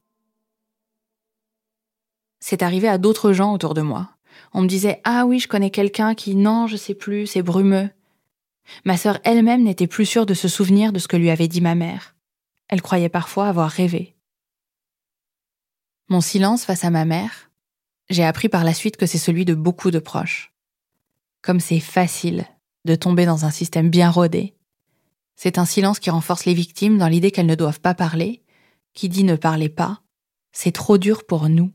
C'est 2.39 2.63
arrivé 2.63 2.87
à 2.87 2.97
d'autres 2.97 3.33
gens 3.33 3.53
autour 3.53 3.73
de 3.73 3.81
moi. 3.81 4.09
On 4.53 4.61
me 4.61 4.67
disait 4.67 5.01
Ah 5.03 5.25
oui, 5.25 5.39
je 5.39 5.47
connais 5.47 5.71
quelqu'un 5.71 6.15
qui, 6.15 6.35
non, 6.35 6.67
je 6.67 6.77
sais 6.77 6.93
plus, 6.93 7.27
c'est 7.27 7.41
brumeux. 7.41 7.89
Ma 8.85 8.97
sœur 8.97 9.19
elle-même 9.23 9.63
n'était 9.63 9.87
plus 9.87 10.05
sûre 10.05 10.25
de 10.25 10.33
se 10.33 10.47
souvenir 10.47 10.93
de 10.93 10.99
ce 10.99 11.07
que 11.07 11.17
lui 11.17 11.29
avait 11.29 11.47
dit 11.47 11.61
ma 11.61 11.75
mère. 11.75 12.15
Elle 12.69 12.81
croyait 12.81 13.09
parfois 13.09 13.47
avoir 13.47 13.69
rêvé. 13.69 14.15
Mon 16.09 16.21
silence 16.21 16.65
face 16.65 16.85
à 16.85 16.89
ma 16.89 17.05
mère, 17.05 17.49
j'ai 18.09 18.23
appris 18.23 18.49
par 18.49 18.63
la 18.63 18.73
suite 18.73 18.97
que 18.97 19.05
c'est 19.05 19.17
celui 19.17 19.45
de 19.45 19.53
beaucoup 19.53 19.91
de 19.91 19.99
proches. 19.99 20.53
Comme 21.41 21.59
c'est 21.59 21.79
facile 21.79 22.45
de 22.85 22.95
tomber 22.95 23.25
dans 23.25 23.45
un 23.45 23.51
système 23.51 23.89
bien 23.89 24.09
rodé, 24.09 24.55
c'est 25.35 25.59
un 25.59 25.65
silence 25.65 25.99
qui 25.99 26.09
renforce 26.09 26.45
les 26.45 26.53
victimes 26.53 26.97
dans 26.97 27.07
l'idée 27.07 27.31
qu'elles 27.31 27.45
ne 27.45 27.55
doivent 27.55 27.79
pas 27.79 27.93
parler, 27.93 28.43
qui 28.93 29.07
dit 29.09 29.23
ne 29.23 29.35
parlez 29.35 29.69
pas, 29.69 30.01
c'est 30.51 30.71
trop 30.71 30.97
dur 30.97 31.25
pour 31.25 31.49
nous. 31.49 31.71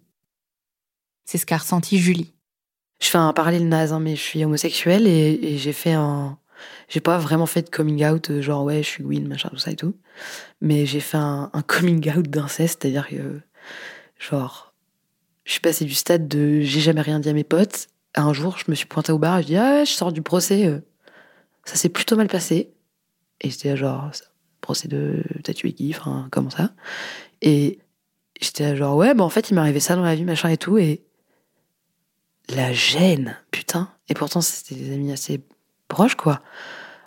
C'est 1.25 1.39
ce 1.39 1.47
qu'a 1.47 1.59
ressenti 1.59 1.99
Julie. 1.99 2.35
Je 3.01 3.09
fais 3.09 3.19
un 3.19 3.33
parallèle 3.33 3.69
naze, 3.69 3.93
hein, 3.93 4.01
mais 4.01 4.17
je 4.17 4.21
suis 4.21 4.45
homosexuelle 4.45 5.07
et, 5.07 5.57
j'ai 5.59 5.73
fait 5.73 5.93
un. 5.93 6.39
J'ai 6.89 7.01
pas 7.01 7.19
vraiment 7.19 7.47
fait 7.47 7.63
de 7.63 7.71
coming 7.71 8.05
out, 8.05 8.31
euh, 8.31 8.43
genre 8.43 8.65
ouais, 8.65 8.83
je 8.83 8.89
suis 8.89 9.03
Gwyn, 9.03 9.27
machin, 9.27 9.49
tout 9.49 9.59
ça 9.59 9.71
et 9.71 9.77
tout. 9.77 9.97
Mais 10.61 10.87
j'ai 10.87 11.01
fait 11.01 11.17
un, 11.17 11.51
coming 11.67 12.09
out 12.17 12.29
d'inceste, 12.29 12.83
c'est-à-dire 12.83 13.09
que, 13.09 13.41
genre, 14.19 14.75
je 15.45 15.53
suis 15.53 15.61
passée 15.61 15.85
du 15.85 15.95
stade 15.95 16.29
de 16.29 16.61
j'ai 16.61 16.81
jamais 16.81 17.01
rien 17.01 17.19
dit 17.19 17.29
à 17.29 17.33
mes 17.33 17.45
potes. 17.45 17.89
Un 18.15 18.33
jour, 18.33 18.59
je 18.59 18.65
me 18.71 18.75
suis 18.75 18.87
pointée 18.87 19.13
au 19.13 19.19
bar 19.19 19.39
et 19.39 19.43
je 19.43 19.47
dis 19.47 19.57
ah, 19.57 19.85
je 19.85 19.91
sors 19.91 20.13
du 20.13 20.23
procès. 20.23 20.67
Euh. 20.67 20.81
Ça 21.65 21.77
s'est 21.77 21.89
plutôt 21.89 22.17
mal 22.17 22.29
passé. 22.29 22.73
Et 23.41 23.51
j'étais 23.51 23.77
genre, 23.77 24.11
procès 24.61 24.89
de 24.89 25.23
t'as 25.43 25.53
tué 25.53 25.73
qui, 25.73 25.95
enfin, 25.97 26.29
comment 26.31 26.51
ça 26.51 26.71
Et 27.43 27.79
j'étais 28.41 28.77
genre, 28.77 28.97
ouais, 28.97 29.15
bah 29.15 29.25
en 29.25 29.29
fait, 29.29 29.51
il 29.51 29.55
m'est 29.55 29.61
arrivé 29.61 29.81
ça 29.81 29.97
dans 29.97 30.03
la 30.03 30.15
vie, 30.15 30.25
machin 30.25 30.49
et 30.49 30.57
tout. 30.57 30.79
Et 30.79 31.05
la 32.49 32.73
gêne, 32.73 33.37
putain. 33.51 33.91
Et 34.09 34.15
pourtant, 34.15 34.41
c'était 34.41 34.81
des 34.81 34.95
amis 34.95 35.13
assez 35.13 35.41
proches, 35.89 36.15
quoi. 36.15 36.41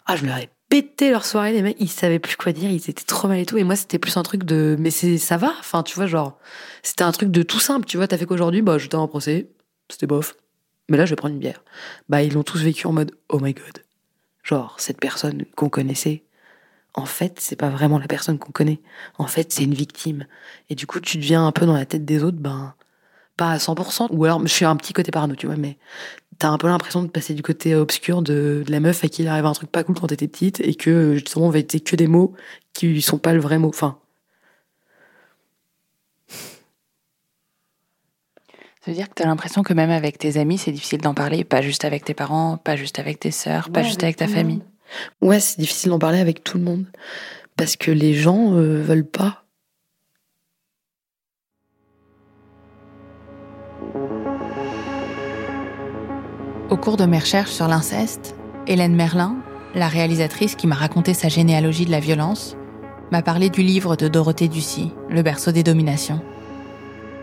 Ah, 0.06 0.16
je 0.16 0.26
leur 0.26 0.38
ai 0.38 0.50
pété 0.70 1.10
leur 1.10 1.26
soirée, 1.26 1.54
les 1.54 1.62
mecs, 1.62 1.78
ils 1.80 1.90
savaient 1.90 2.20
plus 2.20 2.36
quoi 2.36 2.52
dire, 2.52 2.70
ils 2.70 2.90
étaient 2.90 3.04
trop 3.06 3.28
mal 3.28 3.40
et 3.40 3.46
tout. 3.46 3.58
Et 3.58 3.64
moi, 3.64 3.76
c'était 3.76 4.00
plus 4.00 4.18
un 4.18 4.24
truc 4.24 4.44
de, 4.44 4.76
mais 4.80 4.92
c'est, 4.92 5.18
ça 5.18 5.38
va. 5.38 5.54
Enfin, 5.60 5.84
tu 5.84 5.96
vois, 5.96 6.08
genre, 6.08 6.38
c'était 6.84 7.04
un 7.04 7.12
truc 7.12 7.32
de 7.32 7.44
tout 7.44 7.60
simple. 7.60 7.86
Tu 7.86 7.98
vois, 7.98 8.08
t'as 8.08 8.18
fait 8.18 8.26
qu'aujourd'hui, 8.26 8.62
bah, 8.62 8.78
j'étais 8.78 8.96
en 8.96 9.08
procès, 9.08 9.50
c'était 9.90 10.08
bof. 10.08 10.36
Mais 10.90 10.98
là, 10.98 11.06
je 11.06 11.12
vais 11.12 11.16
prendre 11.16 11.34
une 11.34 11.40
bière. 11.40 11.64
Bah, 12.10 12.22
ils 12.22 12.34
l'ont 12.34 12.44
tous 12.44 12.62
vécu 12.62 12.88
en 12.88 12.94
mode, 12.94 13.12
oh 13.30 13.40
my 13.40 13.54
god. 13.54 13.84
Genre, 14.44 14.76
cette 14.80 15.00
personne 15.00 15.46
qu'on 15.56 15.70
connaissait, 15.70 16.24
en 16.94 17.06
fait, 17.06 17.40
c'est 17.40 17.56
pas 17.56 17.70
vraiment 17.70 18.00
la 18.00 18.08
personne 18.08 18.38
qu'on 18.38 18.52
connaît. 18.52 18.80
En 19.18 19.28
fait, 19.28 19.52
c'est 19.52 19.64
une 19.64 19.74
victime. 19.74 20.26
Et 20.70 20.76
du 20.76 20.88
coup, 20.88 21.00
tu 21.00 21.18
deviens 21.18 21.46
un 21.46 21.52
peu 21.52 21.66
dans 21.66 21.74
la 21.74 21.86
tête 21.86 22.06
des 22.06 22.24
autres, 22.24 22.38
ben, 22.38 22.76
pas 23.38 23.52
à 23.52 23.58
100%, 23.58 24.08
ou 24.12 24.26
alors 24.26 24.42
je 24.42 24.54
suis 24.54 24.66
un 24.66 24.76
petit 24.76 24.94
côté 24.94 25.12
parano, 25.12 25.36
tu 25.36 25.48
vois, 25.48 25.58
mais 25.58 25.78
t'as 26.40 26.50
un 26.50 26.58
peu 26.58 26.68
l'impression 26.68 27.04
de 27.04 27.10
passer 27.10 27.34
du 27.34 27.42
côté 27.42 27.76
obscur 27.76 28.22
de, 28.22 28.64
la 28.68 28.80
meuf 28.80 29.04
à 29.04 29.08
qui 29.08 29.24
il 29.24 29.28
arrive 29.28 29.46
un 29.46 29.54
truc 29.54 29.72
pas 29.72 29.84
cool 29.84 29.96
quand 29.96 30.08
t'étais 30.08 30.28
petite 30.28 30.60
et 30.62 30.76
que 30.76 31.16
justement 31.16 31.48
on 31.48 31.50
va 31.50 31.60
être 31.60 31.84
que 31.84 31.96
des 31.96 32.08
mots 32.08 32.34
qui 32.74 33.02
sont 33.02 33.18
pas 33.18 33.34
le 33.34 33.40
vrai 33.40 33.58
mot. 33.58 33.70
Enfin. 33.70 33.98
Ça 38.86 38.92
veut 38.92 38.98
dire 38.98 39.10
que 39.10 39.16
t'as 39.16 39.26
l'impression 39.26 39.64
que 39.64 39.74
même 39.74 39.90
avec 39.90 40.20
tes 40.20 40.38
amis, 40.38 40.60
c'est 40.60 40.72
difficile 40.72 41.02
d'en 41.02 41.16
parler, 41.16 41.44
pas 41.44 41.64
juste 41.64 41.86
avec 41.86 42.06
tes 42.06 42.14
parents, 42.14 42.58
pas 42.58 42.76
juste 42.76 43.00
avec 43.00 43.20
tes 43.20 43.32
sœurs, 43.32 43.72
pas 43.72 43.82
juste 43.82 44.04
avec 44.04 44.16
ta 44.16 44.28
famille. 44.28 44.62
Ouais, 45.24 45.40
c'est 45.40 45.60
difficile 45.60 45.90
d'en 45.90 45.98
parler 45.98 46.20
avec 46.20 46.44
tout 46.44 46.60
le 46.60 46.66
monde 46.66 46.86
parce 47.58 47.78
que 47.78 47.90
les 47.90 48.14
gens 48.14 48.54
euh, 48.54 48.84
veulent 48.84 49.08
pas 49.08 49.42
Au 56.70 56.78
cours 56.78 56.98
de 56.98 57.06
mes 57.06 57.18
recherches 57.18 57.54
sur 57.54 57.68
l'inceste, 57.68 58.36
Hélène 58.68 58.96
Merlin, 58.96 59.38
la 59.74 59.88
réalisatrice 59.88 60.54
qui 60.54 60.68
m'a 60.68 60.76
raconté 60.76 61.16
sa 61.16 61.28
généalogie 61.28 61.86
de 61.86 61.92
la 61.92 62.00
violence, 62.00 62.56
m'a 63.12 63.24
parlé 63.24 63.50
du 63.50 63.64
livre 63.64 63.96
de 63.96 64.08
Dorothée 64.08 64.48
Ducy, 64.48 64.92
Le 65.10 65.24
berceau 65.24 65.52
des 65.52 65.64
dominations. 65.64 66.22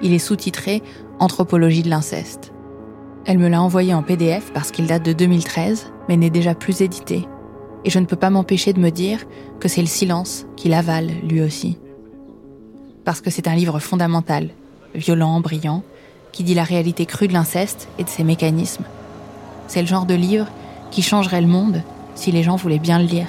Il 0.03 0.13
est 0.13 0.19
sous-titré 0.19 0.83
Anthropologie 1.19 1.83
de 1.83 1.89
l'inceste. 1.89 2.53
Elle 3.25 3.39
me 3.39 3.49
l'a 3.49 3.63
envoyé 3.63 3.95
en 3.95 4.03
PDF 4.03 4.53
parce 4.53 4.73
qu'il 4.73 4.87
date 4.87 5.05
de 5.05 5.13
2013, 5.13 5.93
mais 6.09 6.17
n'est 6.17 6.31
déjà 6.31 6.55
plus 6.55 6.81
édité. 6.81 7.29
Et 7.85 7.91
je 7.91 7.99
ne 7.99 8.07
peux 8.07 8.17
pas 8.17 8.31
m'empêcher 8.31 8.73
de 8.73 8.81
me 8.81 8.91
dire 8.91 9.21
que 9.61 9.69
c'est 9.69 9.81
le 9.81 9.87
silence 9.87 10.47
qui 10.57 10.69
l'avale 10.69 11.11
lui 11.29 11.41
aussi. 11.43 11.79
Parce 13.05 13.21
que 13.21 13.31
c'est 13.31 13.49
un 13.49 13.55
livre 13.55 13.79
fondamental, 13.79 14.51
violent, 14.95 15.41
brillant, 15.41 15.83
qui 16.33 16.43
dit 16.43 16.55
la 16.55 16.65
réalité 16.65 17.07
crue 17.07 17.29
de 17.29 17.33
l'inceste 17.33 17.89
et 17.99 18.05
de 18.05 18.09
ses 18.09 18.25
mécanismes 18.25 18.85
c'est 19.73 19.81
le 19.81 19.89
genre 19.89 20.05
de 20.05 20.15
livre 20.15 20.49
qui 20.91 21.01
changerait 21.01 21.41
le 21.41 21.47
monde 21.47 21.81
si 22.15 22.31
les 22.31 22.43
gens 22.43 22.57
voulaient 22.57 22.79
bien 22.79 22.99
le 22.99 23.07
lire. 23.07 23.29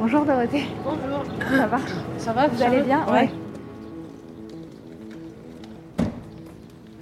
Bonjour 0.00 0.24
Dorothée. 0.24 0.64
Bonjour. 0.82 1.24
Ça 1.48 1.66
va? 1.68 1.78
Ça 2.18 2.32
va, 2.32 2.48
vous 2.48 2.60
allez 2.60 2.82
bien? 2.82 3.06
Ouais. 3.06 3.30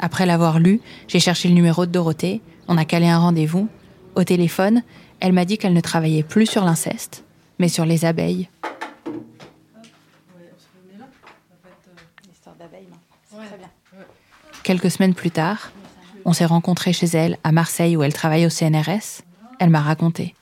Après 0.02 0.26
l'avoir 0.26 0.58
lu, 0.58 0.80
j'ai 1.06 1.20
cherché 1.20 1.48
le 1.48 1.54
numéro 1.54 1.86
de 1.86 1.92
Dorothée, 1.92 2.42
on 2.66 2.76
a 2.76 2.84
calé 2.84 3.06
un 3.06 3.18
rendez-vous. 3.18 3.68
Au 4.16 4.24
téléphone, 4.24 4.82
elle 5.20 5.32
m'a 5.32 5.44
dit 5.44 5.58
qu'elle 5.58 5.74
ne 5.74 5.80
travaillait 5.80 6.24
plus 6.24 6.46
sur 6.46 6.64
l'inceste, 6.64 7.22
mais 7.60 7.68
sur 7.68 7.86
les 7.86 8.04
abeilles. 8.04 8.48
Quelques 14.64 14.90
semaines 14.90 15.14
plus 15.14 15.30
tard, 15.30 15.70
on 16.24 16.32
s'est 16.32 16.46
rencontrés 16.46 16.92
chez 16.92 17.06
elle, 17.06 17.38
à 17.44 17.52
Marseille, 17.52 17.96
où 17.96 18.02
elle 18.02 18.12
travaille 18.12 18.44
au 18.44 18.50
CNRS. 18.50 19.22
Elle 19.60 19.70
m'a 19.70 19.82
raconté. 19.82 20.34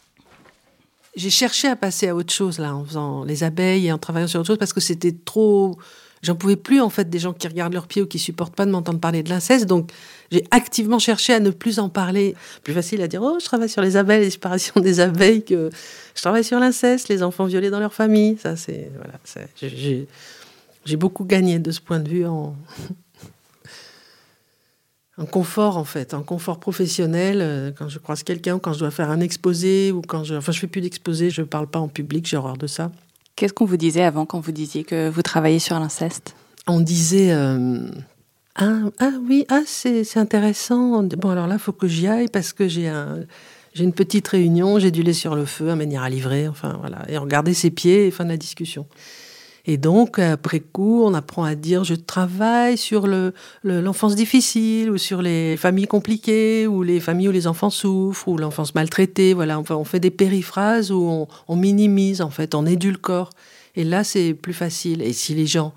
J'ai 1.17 1.31
cherché 1.31 1.69
à 1.69 1.77
passer 1.77 2.09
à 2.09 2.15
autre 2.15 2.33
chose, 2.33 2.59
là, 2.59 2.75
en 2.75 2.83
faisant 2.83 3.25
les 3.25 3.45
abeilles 3.45 3.89
et 3.89 3.93
en 3.93 3.99
travaillant 3.99 4.27
sur 4.27 4.41
autre 4.41 4.47
chose, 4.47 4.59
parce 4.59 4.73
que 4.73 4.81
c'était 4.81 5.13
trop. 5.13 5.77
J'en 6.23 6.35
pouvais 6.35 6.57
plus, 6.57 6.81
en 6.81 6.91
fait, 6.91 7.09
des 7.09 7.19
gens 7.19 7.33
qui 7.33 7.49
regardent 7.49 7.73
leurs 7.73 7.87
pieds 7.87 8.03
ou 8.03 8.07
qui 8.07 8.19
supportent 8.19 8.55
pas 8.55 8.67
de 8.67 8.71
m'entendre 8.71 9.01
parler 9.01 9.23
de 9.23 9.31
l'inceste. 9.31 9.67
Donc, 9.67 9.91
j'ai 10.31 10.45
activement 10.51 10.99
cherché 10.99 11.33
à 11.33 11.41
ne 11.41 11.51
plus 11.51 11.79
en 11.79 11.89
parler. 11.89 12.35
Plus 12.63 12.75
facile 12.75 13.01
à 13.01 13.09
dire, 13.09 13.23
oh, 13.23 13.39
je 13.41 13.45
travaille 13.47 13.71
sur 13.71 13.81
les 13.81 13.97
abeilles, 13.97 14.21
les 14.21 14.31
séparations 14.31 14.81
des 14.81 15.01
abeilles, 15.01 15.45
que 15.45 15.71
je 16.15 16.21
travaille 16.21 16.45
sur 16.45 16.61
l'inceste, 16.61 17.09
les 17.09 17.23
enfants 17.23 17.47
violés 17.47 17.71
dans 17.71 17.81
leur 17.81 17.95
famille. 17.95 18.37
Ça, 18.43 18.55
c'est. 18.55 18.91
Voilà. 18.97 19.19
J'ai 20.85 20.97
beaucoup 20.97 21.25
gagné 21.25 21.59
de 21.59 21.71
ce 21.71 21.81
point 21.81 22.01
de 22.01 22.09
vue 22.09 22.27
en, 22.27 22.55
un 25.21 25.27
confort 25.27 25.77
en 25.77 25.85
fait, 25.85 26.15
un 26.15 26.23
confort 26.23 26.59
professionnel. 26.59 27.39
Euh, 27.43 27.71
quand 27.77 27.89
je 27.89 27.99
croise 27.99 28.23
quelqu'un, 28.23 28.59
quand 28.59 28.73
je 28.73 28.79
dois 28.79 28.91
faire 28.91 29.11
un 29.11 29.21
exposé 29.21 29.93
ou 29.93 30.01
quand 30.01 30.25
je, 30.25 30.35
enfin, 30.35 30.53
je 30.53 30.59
fais 30.59 30.67
plus 30.67 30.81
d'exposé, 30.81 31.31
je 31.31 31.43
parle 31.43 31.67
pas 31.67 31.79
en 31.79 31.89
public, 31.89 32.27
j'ai 32.27 32.39
horreur 32.39 32.57
de 32.57 32.67
ça. 32.67 32.91
Qu'est-ce 33.41 33.55
qu'on 33.55 33.65
vous 33.65 33.79
disait 33.79 34.03
avant 34.03 34.27
quand 34.27 34.39
vous 34.39 34.53
disiez 34.53 34.85
que 34.85 35.09
vous 35.09 35.23
travaillez 35.23 35.61
sur 35.61 35.81
l'inceste? 35.81 36.35
On 36.67 36.79
disait, 36.79 37.33
euh, 37.33 37.89
Ah, 38.55 38.81
ah 38.99 39.13
oui, 39.27 39.47
ah, 39.49 39.63
c'est 39.65 40.19
intéressant. 40.19 41.03
Bon, 41.05 41.31
alors 41.31 41.47
là, 41.47 41.57
faut 41.57 41.73
que 41.73 41.89
j'y 41.89 42.07
aille 42.07 42.29
parce 42.29 42.53
que 42.53 42.69
j'ai 42.69 42.87
un, 42.87 43.21
une 43.79 43.95
petite 43.95 44.29
réunion, 44.29 44.79
j'ai 44.79 44.91
du 44.91 45.03
lait 45.03 45.15
sur 45.15 45.35
le 45.35 45.47
feu, 45.47 45.71
un 45.71 45.77
manière 45.77 46.03
à 46.03 46.11
livrer, 46.11 46.49
enfin 46.49 46.77
voilà, 46.81 46.99
et 47.09 47.17
regarder 47.17 47.55
ses 47.55 47.71
pieds 47.71 48.11
fin 48.11 48.25
de 48.25 48.29
la 48.29 48.37
discussion. 48.37 48.87
Et 49.67 49.77
donc, 49.77 50.19
après 50.19 50.61
coup, 50.61 51.03
on 51.05 51.15
apprend 51.15 51.45
à 51.45 51.55
dire 51.55 51.85
je 51.85 51.95
travaille 51.95 52.79
sur 52.79 53.07
le, 53.07 53.33
l'enfance 53.63 54.15
difficile 54.15 54.91
ou 54.91 54.99
sur 54.99 55.23
les 55.23 55.57
familles 55.57 55.87
compliquées 55.87 56.67
ou 56.67 56.83
les 56.83 57.01
familles 57.01 57.29
où 57.29 57.33
les 57.33 57.47
enfants 57.47 57.71
souffrent 57.71 58.29
ou 58.29 58.37
l'enfance 58.37 58.75
maltraitée. 58.75 59.35
Voilà, 59.35 59.59
enfin, 59.59 59.77
on 59.77 59.85
fait 59.85 60.01
des 60.01 60.11
périphrases 60.11 60.91
où 60.91 61.27
on, 61.49 61.57
minimise, 61.57 62.23
en 62.23 62.31
fait, 62.31 62.55
on 62.55 62.67
édulcore. 62.67 63.31
Et 63.77 63.85
là, 63.85 64.05
c'est 64.05 64.35
plus 64.35 64.55
facile. 64.55 65.03
Et 65.03 65.13
si 65.13 65.35
les 65.35 65.47
gens 65.47 65.75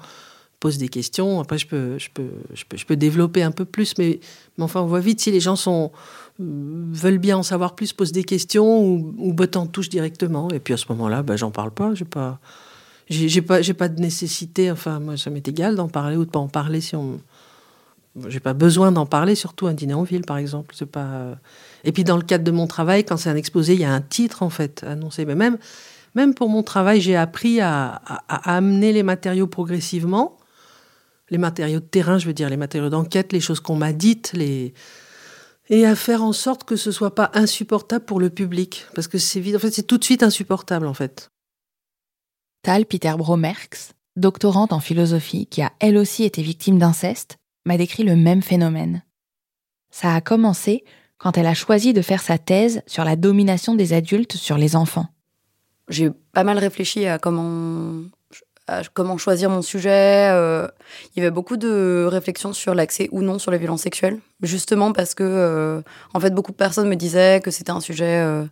posent 0.59 0.77
des 0.77 0.87
questions, 0.87 1.41
après, 1.41 1.57
je 1.57 1.67
peux, 1.67 1.97
je 1.97 2.07
peux, 2.13 2.29
je 2.53 2.63
peux, 2.67 2.77
je 2.77 2.85
peux 2.85 2.95
développer 2.95 3.43
un 3.43 3.51
peu 3.51 3.65
plus, 3.65 3.95
mais, 3.97 4.21
mais 4.57 4.63
enfin, 4.63 4.81
on 4.81 4.85
voit 4.87 5.01
vite 5.01 5.19
si 5.19 5.31
les 5.31 5.41
gens 5.41 5.57
sont 5.57 5.91
veulent 6.39 7.19
bien 7.19 7.37
en 7.37 7.43
savoir 7.43 7.75
plus, 7.75 7.93
posent 7.93 8.11
des 8.11 8.23
questions 8.23 8.81
ou, 8.81 9.13
ou 9.17 9.33
bottent 9.33 9.57
en 9.57 9.67
touche 9.67 9.89
directement. 9.89 10.49
Et 10.49 10.59
puis 10.59 10.73
à 10.73 10.77
ce 10.77 10.85
moment-là, 10.89 11.21
ben, 11.21 11.35
j'en 11.35 11.51
parle 11.51 11.71
pas. 11.71 11.93
J'ai 11.93 12.05
pas, 12.05 12.39
j'ai 13.09 13.41
pas, 13.41 13.59
pas 13.77 13.89
de 13.89 14.01
nécessité. 14.01 14.71
Enfin, 14.71 14.99
moi, 14.99 15.17
ça 15.17 15.29
m'est 15.29 15.47
égal 15.47 15.75
d'en 15.75 15.87
parler 15.87 16.15
ou 16.15 16.25
de 16.25 16.29
pas 16.29 16.39
en 16.39 16.47
parler 16.47 16.81
si 16.81 16.95
on. 16.95 17.19
J'ai 18.27 18.39
pas 18.39 18.53
besoin 18.53 18.91
d'en 18.91 19.07
parler, 19.07 19.33
surtout 19.33 19.65
un 19.65 19.73
dîner 19.73 19.95
en 19.95 20.03
ville, 20.03 20.21
par 20.21 20.37
exemple. 20.37 20.75
C'est 20.77 20.85
pas. 20.85 21.35
Et 21.83 21.91
puis 21.91 22.03
dans 22.03 22.15
le 22.15 22.21
cadre 22.21 22.43
de 22.43 22.51
mon 22.51 22.67
travail, 22.67 23.03
quand 23.03 23.17
c'est 23.17 23.29
un 23.29 23.35
exposé, 23.35 23.73
il 23.73 23.79
y 23.79 23.85
a 23.85 23.93
un 23.93 24.01
titre 24.01 24.43
en 24.43 24.49
fait 24.49 24.83
annoncé. 24.83 25.25
Mais 25.25 25.35
même, 25.35 25.57
même 26.13 26.35
pour 26.35 26.47
mon 26.47 26.61
travail, 26.61 27.01
j'ai 27.01 27.15
appris 27.15 27.59
à, 27.59 28.01
à, 28.05 28.55
amener 28.55 28.93
les 28.93 29.03
matériaux 29.03 29.47
progressivement, 29.47 30.37
les 31.31 31.39
matériaux 31.39 31.79
de 31.79 31.85
terrain, 31.85 32.19
je 32.19 32.27
veux 32.27 32.33
dire, 32.33 32.49
les 32.49 32.57
matériaux 32.57 32.89
d'enquête, 32.89 33.33
les 33.33 33.39
choses 33.39 33.59
qu'on 33.59 33.75
m'a 33.75 33.93
dites, 33.93 34.31
les 34.33 34.73
et 35.69 35.85
à 35.85 35.95
faire 35.95 36.23
en 36.23 36.33
sorte 36.33 36.65
que 36.65 36.75
ce 36.75 36.91
soit 36.91 37.15
pas 37.15 37.31
insupportable 37.33 38.05
pour 38.05 38.19
le 38.19 38.29
public, 38.29 38.85
parce 38.95 39.07
que 39.07 39.17
c'est 39.17 39.55
en 39.55 39.59
fait, 39.59 39.71
c'est 39.71 39.83
tout 39.83 39.97
de 39.97 40.03
suite 40.03 40.23
insupportable, 40.23 40.85
en 40.85 40.93
fait. 40.93 41.31
Tal 42.63 42.85
Peter 42.85 43.13
Bromerx, 43.17 43.91
doctorante 44.15 44.71
en 44.71 44.79
philosophie, 44.79 45.47
qui 45.47 45.61
a 45.61 45.73
elle 45.81 45.97
aussi 45.97 46.23
été 46.23 46.41
victime 46.41 46.79
d'inceste, 46.79 47.35
m'a 47.65 47.75
décrit 47.75 48.03
le 48.03 48.15
même 48.15 48.41
phénomène. 48.41 49.03
Ça 49.91 50.15
a 50.15 50.21
commencé 50.21 50.85
quand 51.17 51.37
elle 51.37 51.45
a 51.45 51.55
choisi 51.55 51.91
de 51.91 52.01
faire 52.01 52.21
sa 52.21 52.37
thèse 52.37 52.81
sur 52.87 53.03
la 53.03 53.17
domination 53.17 53.75
des 53.75 53.91
adultes 53.91 54.37
sur 54.37 54.57
les 54.57 54.77
enfants. 54.77 55.07
J'ai 55.89 56.09
pas 56.31 56.45
mal 56.45 56.57
réfléchi 56.57 57.05
à 57.05 57.19
comment 57.19 58.07
choisir 59.17 59.49
mon 59.49 59.61
sujet. 59.61 60.29
Euh, 60.31 60.65
il 61.13 61.19
y 61.19 61.21
avait 61.21 61.31
beaucoup 61.31 61.57
de 61.57 62.07
réflexions 62.09 62.53
sur 62.53 62.73
l'accès 62.75 63.09
ou 63.11 63.21
non 63.21 63.39
sur 63.39 63.51
les 63.51 63.57
violences 63.57 63.81
sexuelles, 63.81 64.21
justement 64.41 64.93
parce 64.93 65.15
que, 65.15 65.23
euh, 65.23 65.81
en 66.13 66.21
fait, 66.21 66.33
beaucoup 66.33 66.53
de 66.53 66.57
personnes 66.57 66.87
me 66.87 66.95
disaient 66.95 67.41
que 67.43 67.51
c'était 67.51 67.71
un 67.71 67.81
sujet 67.81 68.23
euh, 68.23 68.45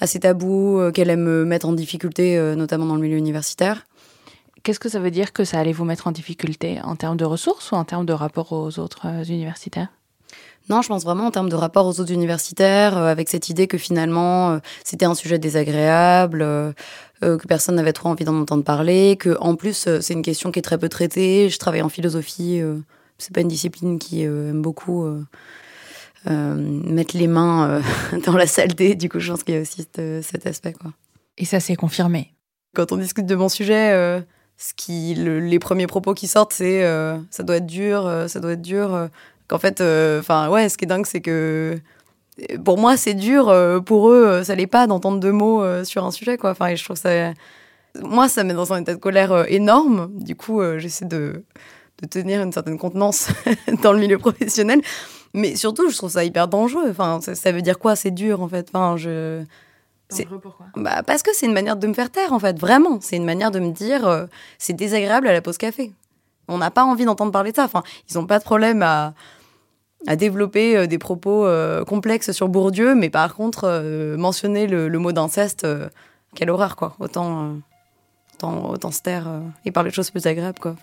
assez 0.00 0.20
tabou, 0.20 0.80
qu'elle 0.92 1.10
allait 1.10 1.20
me 1.20 1.44
mettre 1.44 1.68
en 1.68 1.72
difficulté, 1.72 2.38
notamment 2.56 2.86
dans 2.86 2.96
le 2.96 3.00
milieu 3.00 3.16
universitaire. 3.16 3.86
Qu'est-ce 4.62 4.80
que 4.80 4.88
ça 4.88 4.98
veut 4.98 5.10
dire 5.10 5.32
que 5.32 5.44
ça 5.44 5.58
allait 5.58 5.72
vous 5.72 5.84
mettre 5.84 6.06
en 6.06 6.12
difficulté 6.12 6.80
en 6.82 6.96
termes 6.96 7.16
de 7.16 7.24
ressources 7.24 7.70
ou 7.70 7.74
en 7.74 7.84
termes 7.84 8.06
de 8.06 8.12
rapport 8.12 8.52
aux 8.52 8.78
autres 8.78 9.30
universitaires? 9.30 9.88
Non, 10.70 10.80
je 10.80 10.88
pense 10.88 11.04
vraiment 11.04 11.26
en 11.26 11.30
termes 11.30 11.50
de 11.50 11.56
rapport 11.56 11.86
aux 11.86 12.00
autres 12.00 12.12
universitaires, 12.12 12.96
avec 12.96 13.28
cette 13.28 13.50
idée 13.50 13.66
que 13.66 13.76
finalement 13.76 14.58
c'était 14.82 15.04
un 15.04 15.14
sujet 15.14 15.38
désagréable, 15.38 16.74
euh, 17.24 17.38
que 17.38 17.46
personne 17.46 17.76
n'avait 17.76 17.92
trop 17.92 18.08
envie 18.08 18.24
d'en 18.24 18.38
entendre 18.38 18.64
parler, 18.64 19.16
que 19.16 19.36
en 19.40 19.54
plus 19.54 19.86
euh, 19.86 20.00
c'est 20.00 20.12
une 20.14 20.22
question 20.22 20.50
qui 20.50 20.58
est 20.58 20.62
très 20.62 20.78
peu 20.78 20.88
traitée. 20.88 21.48
Je 21.48 21.58
travaille 21.58 21.82
en 21.82 21.88
philosophie, 21.88 22.60
euh, 22.60 22.76
c'est 23.18 23.32
pas 23.32 23.40
une 23.40 23.48
discipline 23.48 23.98
qui 23.98 24.22
aime 24.22 24.60
beaucoup 24.60 25.06
mettre 26.26 27.16
les 27.16 27.26
mains 27.26 27.80
dans 28.26 28.36
la 28.36 28.46
saleté. 28.46 28.94
Du 28.94 29.08
coup, 29.08 29.20
je 29.20 29.30
pense 29.30 29.42
qu'il 29.44 29.54
y 29.54 29.58
a 29.58 29.60
aussi 29.60 29.86
cet 30.22 30.46
aspect. 30.46 30.72
Quoi. 30.72 30.92
Et 31.38 31.44
ça 31.44 31.60
s'est 31.60 31.76
confirmé. 31.76 32.32
Quand 32.74 32.92
on 32.92 32.96
discute 32.96 33.26
de 33.26 33.34
mon 33.34 33.48
sujet, 33.48 33.92
ce 34.56 34.74
qui, 34.74 35.14
les 35.14 35.58
premiers 35.58 35.86
propos 35.86 36.14
qui 36.14 36.26
sortent, 36.26 36.52
c'est 36.52 36.82
ça 37.30 37.42
doit 37.42 37.56
être 37.56 37.66
dur, 37.66 38.10
ça 38.28 38.40
doit 38.40 38.52
être 38.52 38.62
dur. 38.62 39.08
Qu'en 39.48 39.58
fait, 39.58 39.80
enfin 39.80 40.48
ouais, 40.48 40.68
ce 40.68 40.78
qui 40.78 40.84
est 40.84 40.88
dingue, 40.88 41.06
c'est 41.06 41.20
que 41.20 41.78
pour 42.64 42.78
moi, 42.78 42.96
c'est 42.96 43.14
dur. 43.14 43.48
Euh, 43.48 43.80
pour 43.80 44.10
eux, 44.10 44.26
euh, 44.26 44.44
ça 44.44 44.54
l'est 44.54 44.66
pas 44.66 44.86
d'entendre 44.86 45.20
deux 45.20 45.32
mots 45.32 45.62
euh, 45.62 45.84
sur 45.84 46.04
un 46.04 46.10
sujet, 46.10 46.36
quoi. 46.36 46.50
Enfin, 46.50 46.74
je 46.74 46.84
trouve 46.84 46.96
ça. 46.96 47.32
Moi, 48.02 48.28
ça 48.28 48.42
me 48.42 48.48
met 48.48 48.54
dans 48.54 48.72
un 48.72 48.82
état 48.82 48.94
de 48.94 48.98
colère 48.98 49.44
énorme. 49.48 50.10
Du 50.12 50.34
coup, 50.34 50.60
j'essaie 50.78 51.04
de, 51.04 51.44
de, 52.02 52.08
tenir 52.08 52.42
une 52.42 52.50
certaine 52.50 52.76
contenance 52.76 53.28
dans 53.82 53.92
le 53.92 54.00
milieu 54.00 54.18
professionnel. 54.18 54.80
Mais 55.34 55.56
surtout, 55.56 55.90
je 55.90 55.96
trouve 55.96 56.10
ça 56.10 56.24
hyper 56.24 56.48
dangereux. 56.48 56.88
Enfin, 56.90 57.20
ça, 57.20 57.52
veut 57.52 57.62
dire 57.62 57.78
quoi 57.78 57.96
C'est 57.96 58.12
dur, 58.12 58.40
en 58.40 58.48
fait? 58.48 58.68
Enfin, 58.72 58.96
je. 58.96 59.44
Dangereux 60.10 60.38
pourquoi? 60.40 60.66
Bah, 60.76 61.02
Parce 61.02 61.22
que 61.22 61.30
c'est 61.34 61.46
une 61.46 61.52
manière 61.52 61.76
de 61.76 61.86
me 61.86 61.94
faire 61.94 62.10
taire, 62.10 62.32
en 62.32 62.38
fait. 62.38 62.58
Vraiment. 62.58 62.98
C'est 63.00 63.16
une 63.16 63.24
manière 63.24 63.50
de 63.50 63.58
me 63.58 63.72
dire 63.72 64.28
c'est 64.58 64.74
désagréable 64.74 65.26
à 65.28 65.32
la 65.32 65.42
pause 65.42 65.58
café. 65.58 65.92
On 66.48 66.58
n'a 66.58 66.70
pas 66.70 66.84
envie 66.84 67.04
d'entendre 67.04 67.32
parler 67.32 67.50
de 67.50 67.56
ça. 67.56 67.64
Enfin, 67.64 67.82
ils 68.08 68.16
n'ont 68.16 68.26
pas 68.26 68.38
de 68.38 68.44
problème 68.44 68.82
à 68.82 69.14
à 70.06 70.16
développer 70.16 70.76
euh, 70.76 70.86
des 70.86 70.98
propos 70.98 71.46
euh, 71.46 71.84
complexes 71.84 72.32
sur 72.32 72.48
Bourdieu, 72.48 72.94
mais 72.94 73.10
par 73.10 73.34
contre, 73.34 73.64
euh, 73.64 74.16
mentionner 74.16 74.66
le, 74.66 74.98
mot 74.98 75.12
d'inceste, 75.12 75.66
quelle 76.34 76.50
horreur, 76.50 76.76
quoi. 76.76 76.94
Autant, 76.98 77.56
autant, 78.34 78.70
autant 78.70 78.90
se 78.90 79.02
taire 79.02 79.28
et 79.64 79.70
parler 79.70 79.90
de 79.90 79.94
choses 79.94 80.10
plus 80.10 80.26
agréables, 80.26 80.58
quoi. 80.58 80.76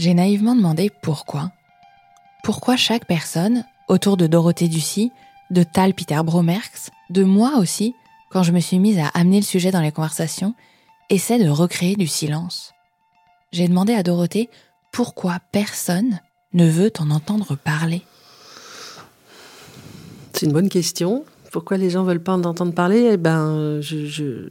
J'ai 0.00 0.14
naïvement 0.14 0.54
demandé 0.54 0.90
pourquoi. 1.02 1.52
Pourquoi 2.42 2.74
chaque 2.78 3.06
personne, 3.06 3.66
autour 3.86 4.16
de 4.16 4.26
Dorothée 4.26 4.66
Ducy, 4.66 5.12
de 5.50 5.62
Tal 5.62 5.92
Peter 5.92 6.18
Bromerx, 6.24 6.88
de 7.10 7.22
moi 7.22 7.58
aussi, 7.58 7.94
quand 8.30 8.42
je 8.42 8.52
me 8.52 8.60
suis 8.60 8.78
mise 8.78 8.98
à 8.98 9.08
amener 9.08 9.40
le 9.40 9.44
sujet 9.44 9.70
dans 9.70 9.82
les 9.82 9.92
conversations, 9.92 10.54
essaie 11.10 11.38
de 11.38 11.50
recréer 11.50 11.96
du 11.96 12.06
silence? 12.06 12.72
J'ai 13.52 13.68
demandé 13.68 13.92
à 13.92 14.02
Dorothée 14.02 14.48
pourquoi 14.90 15.36
personne 15.52 16.20
ne 16.54 16.66
veut 16.66 16.94
en 16.98 17.10
entendre 17.10 17.54
parler 17.54 18.00
C'est 20.32 20.46
une 20.46 20.52
bonne 20.52 20.70
question. 20.70 21.26
Pourquoi 21.52 21.76
les 21.76 21.90
gens 21.90 22.04
veulent 22.04 22.22
pas 22.22 22.32
en 22.32 22.44
entendre 22.44 22.72
parler? 22.72 23.10
Eh 23.12 23.16
ben, 23.18 23.82
je, 23.82 24.48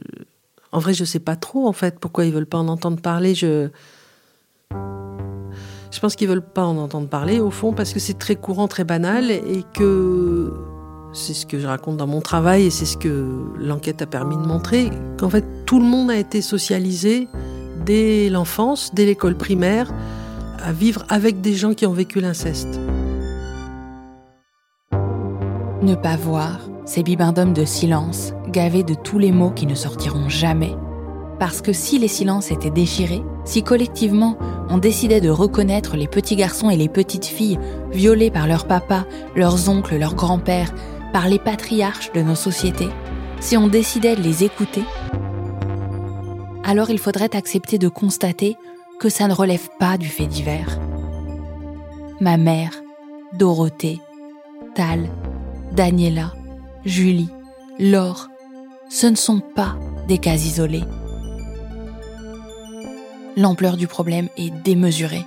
en 0.70 0.78
vrai, 0.78 0.94
je 0.94 1.04
sais 1.04 1.18
pas 1.18 1.34
trop 1.34 1.66
en 1.66 1.72
fait 1.72 1.98
pourquoi 1.98 2.24
ils 2.24 2.32
veulent 2.32 2.46
pas 2.46 2.58
en 2.58 2.68
entendre 2.68 3.00
parler. 3.00 3.34
Je, 3.34 3.68
je 5.90 5.98
pense 5.98 6.16
qu'ils 6.16 6.28
veulent 6.28 6.42
pas 6.42 6.64
en 6.64 6.76
entendre 6.76 7.08
parler 7.08 7.40
au 7.40 7.50
fond 7.50 7.72
parce 7.72 7.92
que 7.92 7.98
c'est 7.98 8.18
très 8.18 8.36
courant, 8.36 8.68
très 8.68 8.84
banal 8.84 9.30
et 9.30 9.64
que 9.74 10.52
c'est 11.12 11.34
ce 11.34 11.46
que 11.46 11.58
je 11.58 11.66
raconte 11.66 11.96
dans 11.96 12.06
mon 12.06 12.20
travail 12.20 12.66
et 12.66 12.70
c'est 12.70 12.86
ce 12.86 12.96
que 12.96 13.28
l'enquête 13.58 14.00
a 14.00 14.06
permis 14.06 14.36
de 14.36 14.46
montrer 14.46 14.90
qu'en 15.18 15.28
fait 15.28 15.44
tout 15.66 15.80
le 15.80 15.86
monde 15.86 16.10
a 16.10 16.16
été 16.16 16.42
socialisé 16.42 17.28
dès 17.84 18.28
l'enfance, 18.30 18.94
dès 18.94 19.06
l'école 19.06 19.36
primaire, 19.36 19.92
à 20.62 20.72
vivre 20.72 21.04
avec 21.08 21.40
des 21.40 21.54
gens 21.54 21.74
qui 21.74 21.86
ont 21.86 21.92
vécu 21.92 22.20
l'inceste. 22.20 22.78
Ne 25.82 25.94
pas 25.94 26.16
voir, 26.16 26.60
ces 26.84 27.02
bibendums 27.02 27.54
de 27.54 27.64
silence, 27.64 28.34
gavés 28.48 28.82
de 28.82 28.94
tous 28.94 29.18
les 29.18 29.32
mots 29.32 29.50
qui 29.50 29.66
ne 29.66 29.74
sortiront 29.74 30.28
jamais. 30.28 30.76
Parce 31.40 31.62
que 31.62 31.72
si 31.72 31.98
les 31.98 32.06
silences 32.06 32.50
étaient 32.50 32.70
déchirés, 32.70 33.22
si 33.46 33.62
collectivement 33.62 34.36
on 34.68 34.76
décidait 34.76 35.22
de 35.22 35.30
reconnaître 35.30 35.96
les 35.96 36.06
petits 36.06 36.36
garçons 36.36 36.68
et 36.68 36.76
les 36.76 36.90
petites 36.90 37.24
filles 37.24 37.58
violés 37.90 38.30
par 38.30 38.46
leurs 38.46 38.66
papas, 38.66 39.06
leurs 39.34 39.70
oncles, 39.70 39.96
leurs 39.96 40.14
grands-pères, 40.14 40.74
par 41.14 41.28
les 41.28 41.38
patriarches 41.38 42.12
de 42.12 42.20
nos 42.20 42.34
sociétés, 42.34 42.90
si 43.40 43.56
on 43.56 43.68
décidait 43.68 44.16
de 44.16 44.20
les 44.20 44.44
écouter, 44.44 44.84
alors 46.62 46.90
il 46.90 46.98
faudrait 46.98 47.34
accepter 47.34 47.78
de 47.78 47.88
constater 47.88 48.58
que 49.00 49.08
ça 49.08 49.26
ne 49.26 49.32
relève 49.32 49.70
pas 49.78 49.96
du 49.96 50.08
fait 50.08 50.26
divers. 50.26 50.78
Ma 52.20 52.36
mère, 52.36 52.72
Dorothée, 53.32 53.98
Tal, 54.74 55.08
Daniela, 55.72 56.34
Julie, 56.84 57.30
Laure, 57.78 58.28
ce 58.90 59.06
ne 59.06 59.16
sont 59.16 59.40
pas 59.40 59.76
des 60.06 60.18
cas 60.18 60.34
isolés. 60.34 60.84
L'ampleur 63.40 63.78
du 63.78 63.86
problème 63.86 64.28
est 64.36 64.50
démesurée. 64.50 65.24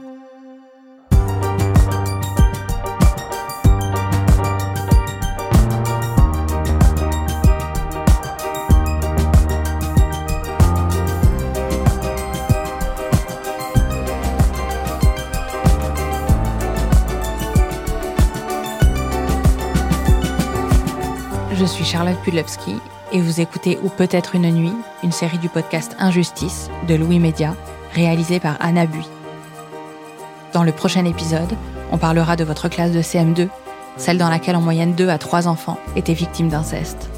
Je 21.52 21.66
suis 21.66 21.84
Charlotte 21.84 22.22
Pudlowski 22.24 22.76
et 23.12 23.20
vous 23.20 23.42
écoutez 23.42 23.80
Ou 23.82 23.90
peut-être 23.90 24.36
une 24.36 24.52
nuit, 24.52 24.72
une 25.04 25.12
série 25.12 25.40
du 25.40 25.50
podcast 25.50 25.96
Injustice 25.98 26.70
de 26.88 26.94
Louis 26.94 27.18
Média, 27.18 27.56
réalisé 27.94 28.40
par 28.40 28.58
Anna 28.60 28.86
Bui. 28.86 29.08
Dans 30.54 30.64
le 30.64 30.72
prochain 30.72 31.06
épisode, 31.06 31.54
on 31.92 31.98
parlera 31.98 32.36
de 32.36 32.44
votre 32.44 32.68
classe 32.70 32.92
de 32.92 33.02
CM2, 33.02 33.48
celle 33.98 34.18
dans 34.18 34.30
laquelle 34.30 34.56
en 34.56 34.62
moyenne 34.62 34.96
2 34.96 35.10
à 35.10 35.18
3 35.18 35.48
enfants 35.48 35.80
étaient 35.96 36.14
victimes 36.14 36.50
d'inceste. 36.50 37.10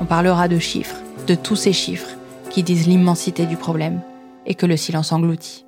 On 0.00 0.04
parlera 0.04 0.48
de 0.48 0.58
chiffres, 0.58 0.96
de 1.26 1.34
tous 1.34 1.56
ces 1.56 1.72
chiffres 1.72 2.10
qui 2.50 2.62
disent 2.62 2.86
l'immensité 2.86 3.46
du 3.46 3.56
problème 3.56 4.00
et 4.46 4.54
que 4.54 4.66
le 4.66 4.76
silence 4.76 5.12
engloutit. 5.12 5.67